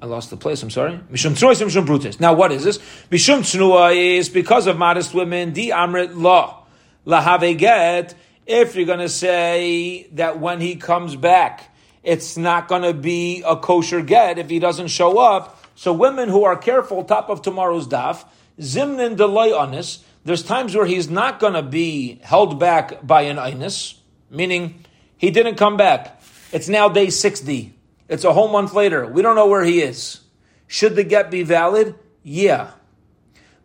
I 0.00 0.06
lost 0.06 0.30
the 0.30 0.36
place. 0.36 0.62
I'm 0.62 0.70
sorry. 0.70 0.98
Mishum 1.10 1.28
and 1.28 1.70
mishum 1.70 1.86
brutes. 1.86 2.18
Now, 2.18 2.32
what 2.32 2.52
is 2.52 2.64
this? 2.64 2.78
Mishum 3.10 3.40
tnuais 3.40 4.32
because 4.32 4.66
of 4.66 4.78
modest 4.78 5.12
women. 5.12 5.52
Di 5.52 5.68
amrit 5.70 6.16
law 6.16 6.64
lahave 7.06 7.58
get. 7.58 8.14
If 8.46 8.76
you're 8.76 8.86
going 8.86 9.00
to 9.00 9.08
say 9.08 10.06
that 10.12 10.38
when 10.38 10.60
he 10.60 10.76
comes 10.76 11.16
back, 11.16 11.74
it's 12.02 12.36
not 12.36 12.68
going 12.68 12.82
to 12.82 12.94
be 12.94 13.42
a 13.44 13.56
kosher 13.56 14.00
get 14.00 14.38
if 14.38 14.48
he 14.48 14.60
doesn't 14.60 14.88
show 14.88 15.18
up. 15.18 15.62
So 15.74 15.92
women 15.92 16.28
who 16.28 16.44
are 16.44 16.56
careful, 16.56 17.04
top 17.04 17.28
of 17.28 17.42
tomorrow's 17.42 17.88
daf, 17.88 18.24
zimnin 18.60 19.16
delay 19.16 19.52
onis. 19.52 20.04
There's 20.24 20.42
times 20.42 20.74
where 20.74 20.86
he's 20.86 21.08
not 21.08 21.38
going 21.38 21.52
to 21.52 21.62
be 21.62 22.20
held 22.22 22.58
back 22.58 23.06
by 23.06 23.22
an 23.22 23.36
inus, 23.36 23.98
meaning 24.30 24.84
he 25.16 25.30
didn't 25.30 25.56
come 25.56 25.76
back. 25.76 26.20
It's 26.52 26.68
now 26.68 26.88
day 26.88 27.10
60. 27.10 27.74
It's 28.08 28.24
a 28.24 28.32
whole 28.32 28.48
month 28.48 28.72
later. 28.72 29.06
We 29.06 29.22
don't 29.22 29.36
know 29.36 29.46
where 29.46 29.64
he 29.64 29.80
is. 29.82 30.20
Should 30.66 30.96
the 30.96 31.04
get 31.04 31.30
be 31.30 31.42
valid? 31.42 31.94
Yeah. 32.22 32.70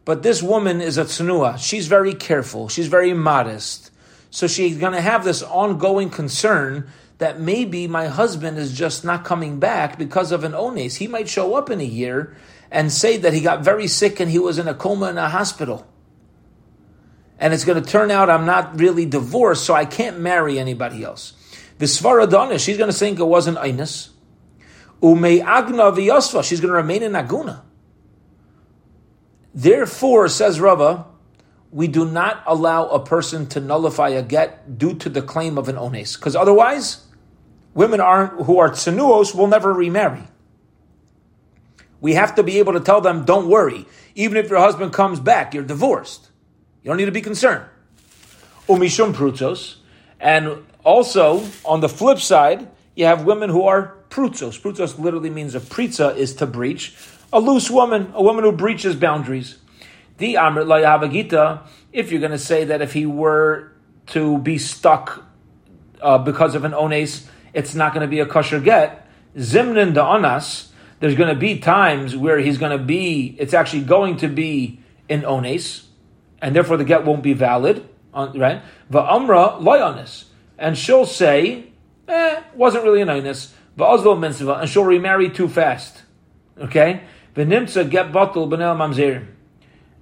But 0.05 0.23
this 0.23 0.41
woman 0.41 0.81
is 0.81 0.97
a 0.97 1.05
tsunua. 1.05 1.57
She's 1.57 1.87
very 1.87 2.13
careful. 2.13 2.69
She's 2.69 2.87
very 2.87 3.13
modest. 3.13 3.91
So 4.29 4.47
she's 4.47 4.77
going 4.77 4.93
to 4.93 5.01
have 5.01 5.23
this 5.23 5.43
ongoing 5.43 6.09
concern 6.09 6.89
that 7.17 7.39
maybe 7.39 7.87
my 7.87 8.07
husband 8.07 8.57
is 8.57 8.73
just 8.73 9.05
not 9.05 9.23
coming 9.23 9.59
back 9.59 9.97
because 9.97 10.31
of 10.31 10.43
an 10.43 10.53
ones. 10.53 10.95
He 10.95 11.07
might 11.07 11.29
show 11.29 11.55
up 11.55 11.69
in 11.69 11.79
a 11.79 11.85
year 11.85 12.35
and 12.71 12.91
say 12.91 13.17
that 13.17 13.33
he 13.33 13.41
got 13.41 13.63
very 13.63 13.87
sick 13.87 14.19
and 14.19 14.31
he 14.31 14.39
was 14.39 14.57
in 14.57 14.67
a 14.67 14.73
coma 14.73 15.09
in 15.09 15.17
a 15.17 15.29
hospital. 15.29 15.85
And 17.37 17.53
it's 17.53 17.65
going 17.65 17.83
to 17.83 17.87
turn 17.87 18.11
out 18.11 18.29
I'm 18.29 18.45
not 18.45 18.79
really 18.79 19.05
divorced, 19.05 19.65
so 19.65 19.73
I 19.73 19.85
can't 19.85 20.19
marry 20.19 20.57
anybody 20.57 21.03
else. 21.03 21.33
The 21.79 21.87
she's 22.59 22.77
going 22.77 22.91
to 22.91 22.97
think 22.97 23.19
it 23.19 23.25
wasn't 23.25 23.57
Einus. 23.57 24.09
Ume 25.01 25.41
Agna 25.41 25.91
v'yosva, 25.91 26.43
she's 26.43 26.61
going 26.61 26.69
to 26.69 26.75
remain 26.75 27.03
in 27.03 27.13
Aguna. 27.13 27.61
Therefore, 29.53 30.29
says 30.29 30.59
Rava, 30.59 31.07
we 31.71 31.87
do 31.87 32.05
not 32.05 32.43
allow 32.45 32.87
a 32.87 33.03
person 33.03 33.47
to 33.47 33.59
nullify 33.59 34.09
a 34.09 34.21
get 34.21 34.77
due 34.77 34.93
to 34.95 35.09
the 35.09 35.21
claim 35.21 35.57
of 35.57 35.67
an 35.67 35.75
ones, 35.75 36.15
because 36.15 36.35
otherwise, 36.35 37.07
women 37.73 37.99
aren't 37.99 38.45
who 38.45 38.59
are 38.59 38.69
tsenuos 38.69 39.33
will 39.33 39.47
never 39.47 39.73
remarry. 39.73 40.23
We 42.01 42.15
have 42.15 42.35
to 42.35 42.43
be 42.43 42.59
able 42.59 42.73
to 42.73 42.79
tell 42.81 42.99
them, 42.99 43.23
don't 43.23 43.47
worry, 43.47 43.85
even 44.15 44.37
if 44.37 44.49
your 44.49 44.59
husband 44.59 44.91
comes 44.91 45.19
back, 45.19 45.53
you're 45.53 45.63
divorced. 45.63 46.29
You 46.83 46.89
don't 46.89 46.97
need 46.97 47.05
to 47.05 47.11
be 47.11 47.21
concerned. 47.21 47.63
Umishum 48.67 49.13
prutzos, 49.13 49.77
and 50.19 50.65
also, 50.83 51.43
on 51.63 51.79
the 51.79 51.89
flip 51.89 52.19
side, 52.19 52.67
you 52.95 53.05
have 53.05 53.23
women 53.23 53.49
who 53.49 53.63
are 53.63 53.95
prutzos. 54.09 54.59
Prutzos 54.59 54.99
literally 54.99 55.29
means 55.29 55.55
a 55.55 55.59
pritza 55.59 56.15
is 56.15 56.35
to 56.35 56.47
breach. 56.47 56.95
A 57.31 57.39
loose 57.39 57.69
woman, 57.69 58.11
a 58.13 58.21
woman 58.21 58.43
who 58.43 58.51
breaches 58.51 58.95
boundaries. 58.95 59.57
The 60.17 60.35
Amrit 60.35 60.65
Layavagita, 60.65 61.61
if 61.93 62.11
you're 62.11 62.19
going 62.19 62.31
to 62.31 62.37
say 62.37 62.65
that 62.65 62.81
if 62.81 62.93
he 62.93 63.05
were 63.05 63.71
to 64.07 64.37
be 64.39 64.57
stuck 64.57 65.23
uh, 66.01 66.17
because 66.17 66.55
of 66.55 66.63
an 66.65 66.71
ones, 66.71 67.27
it's 67.53 67.75
not 67.75 67.93
going 67.93 68.01
to 68.01 68.09
be 68.09 68.19
a 68.19 68.25
kosher 68.25 68.59
get. 68.59 69.07
Zimnin 69.37 69.93
da 69.93 70.17
onas, 70.17 70.70
there's 71.01 71.15
going 71.15 71.33
to 71.33 71.39
be 71.39 71.59
times 71.59 72.15
where 72.15 72.39
he's 72.39 72.57
going 72.57 72.77
to 72.77 72.83
be, 72.83 73.35
it's 73.37 73.53
actually 73.53 73.83
going 73.83 74.17
to 74.17 74.29
be 74.29 74.79
in 75.09 75.23
ones, 75.23 75.89
and 76.41 76.55
therefore 76.55 76.77
the 76.77 76.85
get 76.85 77.03
won't 77.03 77.21
be 77.21 77.33
valid, 77.33 77.85
right? 78.13 78.61
Va'amra 78.89 79.59
loyanis 79.61 80.25
and 80.61 80.77
she'll 80.77 81.07
say, 81.07 81.65
eh, 82.07 82.41
wasn't 82.53 82.83
really 82.83 83.01
an 83.01 83.07
Inus, 83.07 83.51
Va'azlo 83.77 84.17
mitzvah, 84.17 84.59
and 84.59 84.69
she'll 84.69 84.85
remarry 84.85 85.27
too 85.29 85.49
fast. 85.49 86.03
Okay? 86.57 87.01
V'nimtza 87.35 87.89
get 87.89 88.11
batul 88.11 88.47
b'nel 88.47 88.77
mamzerim. 88.77 89.25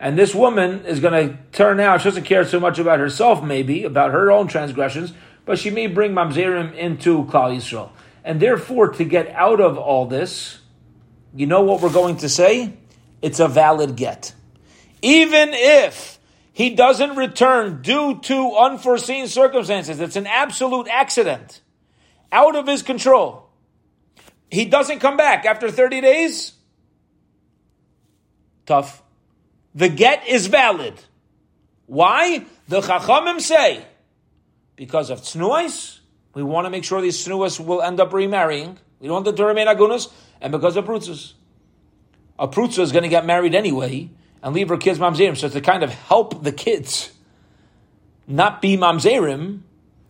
And 0.02 0.20
this 0.20 0.36
woman 0.36 0.86
is 0.86 1.00
going 1.00 1.30
to 1.30 1.38
turn 1.54 1.80
out, 1.80 2.02
she 2.02 2.10
doesn't 2.10 2.24
care 2.24 2.45
so 2.45 2.60
much 2.60 2.78
about 2.78 3.00
herself, 3.00 3.41
maybe, 3.41 3.86
about 3.86 4.12
her 4.12 4.30
own 4.32 4.47
transgressions, 4.47 5.14
but 5.45 5.58
she 5.58 5.70
may 5.70 5.88
bring 5.88 6.12
mamzerim 6.12 6.76
into 6.76 7.24
Klal 7.26 7.56
Yisrael. 7.56 7.89
And 8.24 8.41
therefore, 8.41 8.89
to 8.89 9.06
get 9.06 9.30
out 9.30 9.62
of 9.62 9.78
all 9.78 10.06
this, 10.06 10.59
you 11.36 11.45
know 11.45 11.61
what 11.61 11.82
we're 11.82 11.93
going 11.93 12.17
to 12.17 12.30
say? 12.30 12.73
It's 13.21 13.39
a 13.39 13.47
valid 13.47 13.95
get. 13.95 14.34
Even 15.01 15.49
if 15.53 16.19
he 16.59 16.71
doesn't 16.71 17.15
return 17.15 17.82
due 17.82 18.19
to 18.19 18.57
unforeseen 18.57 19.30
circumstances. 19.30 20.01
It's 20.01 20.17
an 20.17 20.27
absolute 20.27 20.89
accident, 20.89 21.61
out 22.34 22.57
of 22.57 22.67
his 22.67 22.82
control. 22.82 23.49
He 24.51 24.65
doesn't 24.65 24.99
come 24.99 25.15
back 25.15 25.45
after 25.45 25.71
30 25.71 26.01
days. 26.01 26.51
Tough. 28.65 29.01
The 29.73 29.88
get 29.88 30.27
is 30.27 30.47
valid. 30.47 30.95
Why? 31.86 32.43
The 32.67 32.82
Chachamim 32.82 33.39
say, 33.39 33.86
because 34.75 35.09
of 35.11 35.21
tznuais, 35.21 35.99
we 36.34 36.43
want 36.43 36.65
to 36.65 36.71
make 36.71 36.84
sure 36.84 36.99
these 36.99 37.25
tznuais 37.25 37.57
will 37.65 37.82
end 37.82 38.01
up 38.01 38.11
remarrying. 38.11 38.77
We 38.99 39.07
don't 39.07 39.13
want 39.13 39.25
them 39.27 39.38
to 39.38 39.45
remain 39.45 39.67
agunas, 39.67 40.11
and 40.41 40.51
because 40.51 40.75
of 40.75 40.85
prutzas. 40.85 41.33
A 42.37 42.47
prutza 42.47 42.79
is 42.79 42.91
going 42.91 43.03
to 43.03 43.09
get 43.09 43.25
married 43.25 43.53
anyway, 43.53 44.09
and 44.41 44.55
leave 44.55 44.69
her 44.69 44.77
kids 44.77 44.99
mamzerim. 44.99 45.37
So 45.37 45.49
to 45.49 45.61
kind 45.61 45.83
of 45.83 45.91
help 45.91 46.43
the 46.43 46.51
kids 46.51 47.11
not 48.27 48.61
be 48.61 48.77
mamzerim, 48.77 49.61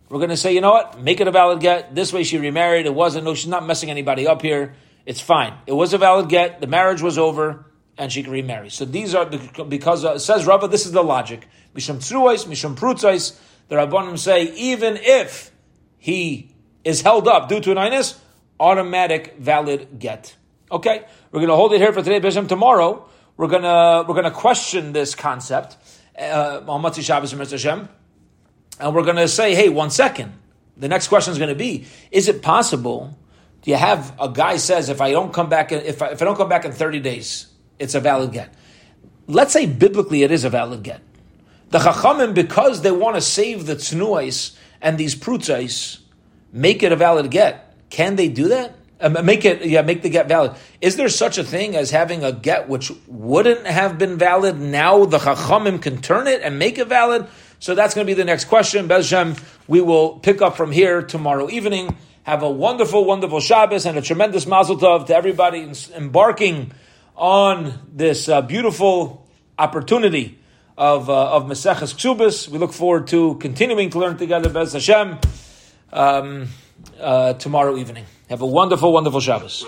we're 0.08 0.18
going 0.18 0.30
to 0.30 0.36
say, 0.36 0.54
you 0.54 0.60
know 0.60 0.72
what, 0.72 1.00
make 1.00 1.20
it 1.20 1.28
a 1.28 1.30
valid 1.30 1.60
get. 1.60 1.94
This 1.94 2.12
way 2.12 2.24
she 2.24 2.38
remarried. 2.38 2.86
It 2.86 2.94
wasn't, 2.94 3.24
no, 3.24 3.34
she's 3.34 3.48
not 3.48 3.64
messing 3.64 3.90
anybody 3.90 4.26
up 4.26 4.42
here. 4.42 4.74
It's 5.06 5.20
fine. 5.20 5.54
It 5.66 5.72
was 5.72 5.94
a 5.94 5.98
valid 5.98 6.28
get. 6.28 6.60
The 6.60 6.66
marriage 6.66 7.00
was 7.00 7.16
over 7.16 7.64
and 7.96 8.10
she 8.10 8.22
can 8.22 8.32
remarry. 8.32 8.70
So 8.70 8.84
these 8.84 9.14
are, 9.14 9.26
because 9.26 10.04
uh, 10.04 10.18
says 10.18 10.46
Rava, 10.46 10.66
this 10.68 10.86
is 10.86 10.92
the 10.92 11.02
logic. 11.02 11.46
Mishum 11.74 11.96
tzruais, 11.96 12.46
mishum 12.46 12.74
prutzais. 12.74 13.38
The 13.68 13.76
Rabbanim 13.76 14.18
say, 14.18 14.52
even 14.54 14.98
if 15.00 15.52
he 15.98 16.54
is 16.82 17.02
held 17.02 17.28
up 17.28 17.48
due 17.48 17.60
to 17.60 17.70
an 17.70 17.76
inus, 17.76 18.18
automatic 18.60 19.36
valid 19.38 19.98
get. 19.98 20.36
Okay, 20.70 21.04
we're 21.32 21.40
going 21.40 21.48
to 21.48 21.56
hold 21.56 21.72
it 21.72 21.78
here 21.78 21.92
for 21.92 22.02
today, 22.02 22.20
Bisham. 22.20 22.46
Tomorrow, 22.46 23.08
we're 23.36 23.48
going 23.48 23.62
to 23.62 24.04
we're 24.06 24.22
to 24.22 24.30
question 24.30 24.92
this 24.92 25.16
concept 25.16 25.76
uh, 26.16 26.60
on 26.68 26.82
Matzi 26.82 27.02
Shabbos 27.02 27.32
and 27.32 27.40
Hashem, 27.40 27.88
and 28.78 28.94
we're 28.94 29.02
going 29.02 29.16
to 29.16 29.26
say, 29.26 29.54
hey, 29.54 29.68
one 29.68 29.90
second. 29.90 30.34
The 30.76 30.88
next 30.88 31.08
question 31.08 31.32
is 31.32 31.38
going 31.38 31.48
to 31.50 31.56
be: 31.56 31.86
Is 32.10 32.28
it 32.28 32.42
possible? 32.42 33.16
Do 33.62 33.70
you 33.70 33.76
have 33.76 34.14
a 34.18 34.30
guy 34.30 34.56
says 34.56 34.88
if 34.88 35.00
I 35.00 35.10
don't 35.10 35.32
come 35.32 35.50
back 35.50 35.72
if 35.72 36.00
I, 36.00 36.08
if 36.08 36.22
I 36.22 36.24
don't 36.24 36.36
come 36.36 36.48
back 36.48 36.64
in 36.64 36.72
thirty 36.72 37.00
days, 37.00 37.48
it's 37.78 37.94
a 37.94 38.00
valid 38.00 38.32
get? 38.32 38.54
Let's 39.26 39.52
say 39.52 39.66
biblically 39.66 40.22
it 40.22 40.30
is 40.30 40.44
a 40.44 40.50
valid 40.50 40.82
get. 40.82 41.02
The 41.68 41.78
Chachamim, 41.78 42.34
because 42.34 42.82
they 42.82 42.90
want 42.90 43.16
to 43.16 43.20
save 43.20 43.66
the 43.66 43.76
tznuais 43.76 44.56
and 44.80 44.98
these 44.98 45.14
prutzais, 45.14 46.00
make 46.52 46.82
it 46.82 46.90
a 46.90 46.96
valid 46.96 47.30
get. 47.30 47.69
Can 47.90 48.16
they 48.16 48.28
do 48.28 48.48
that? 48.48 48.76
Uh, 49.00 49.08
make 49.22 49.44
it, 49.44 49.64
yeah, 49.64 49.82
make 49.82 50.02
the 50.02 50.10
get 50.10 50.28
valid. 50.28 50.52
Is 50.80 50.96
there 50.96 51.08
such 51.08 51.38
a 51.38 51.44
thing 51.44 51.74
as 51.74 51.90
having 51.90 52.22
a 52.22 52.32
get 52.32 52.68
which 52.68 52.92
wouldn't 53.06 53.66
have 53.66 53.98
been 53.98 54.18
valid? 54.18 54.60
Now 54.60 55.04
the 55.04 55.18
Chachamim 55.18 55.80
can 55.80 56.00
turn 56.00 56.26
it 56.26 56.42
and 56.42 56.58
make 56.58 56.78
it 56.78 56.86
valid. 56.86 57.26
So 57.58 57.74
that's 57.74 57.94
going 57.94 58.06
to 58.06 58.10
be 58.10 58.14
the 58.14 58.24
next 58.24 58.46
question. 58.46 58.88
Bezhem, 58.88 59.42
we 59.66 59.80
will 59.80 60.18
pick 60.18 60.42
up 60.42 60.56
from 60.56 60.70
here 60.72 61.02
tomorrow 61.02 61.48
evening. 61.50 61.96
Have 62.24 62.42
a 62.42 62.50
wonderful, 62.50 63.04
wonderful 63.04 63.40
Shabbos 63.40 63.86
and 63.86 63.96
a 63.96 64.02
tremendous 64.02 64.46
Mazel 64.46 64.76
Tov 64.76 65.06
to 65.06 65.14
everybody 65.14 65.72
embarking 65.94 66.72
on 67.16 67.78
this 67.92 68.28
uh, 68.28 68.42
beautiful 68.42 69.26
opportunity 69.58 70.38
of 70.76 71.10
uh, 71.10 71.32
of 71.32 71.44
Maseches 71.44 71.94
Ksubis. 71.94 72.48
We 72.48 72.58
look 72.58 72.72
forward 72.72 73.06
to 73.08 73.34
continuing 73.36 73.90
to 73.90 73.98
learn 73.98 74.16
together, 74.16 74.48
Bez 74.48 74.72
Hashem, 74.72 75.18
um, 75.92 76.48
uh, 77.00 77.34
tomorrow 77.34 77.76
evening. 77.76 78.04
Have 78.28 78.42
a 78.42 78.46
wonderful, 78.46 78.92
wonderful 78.92 79.20
Shabbos. 79.20 79.64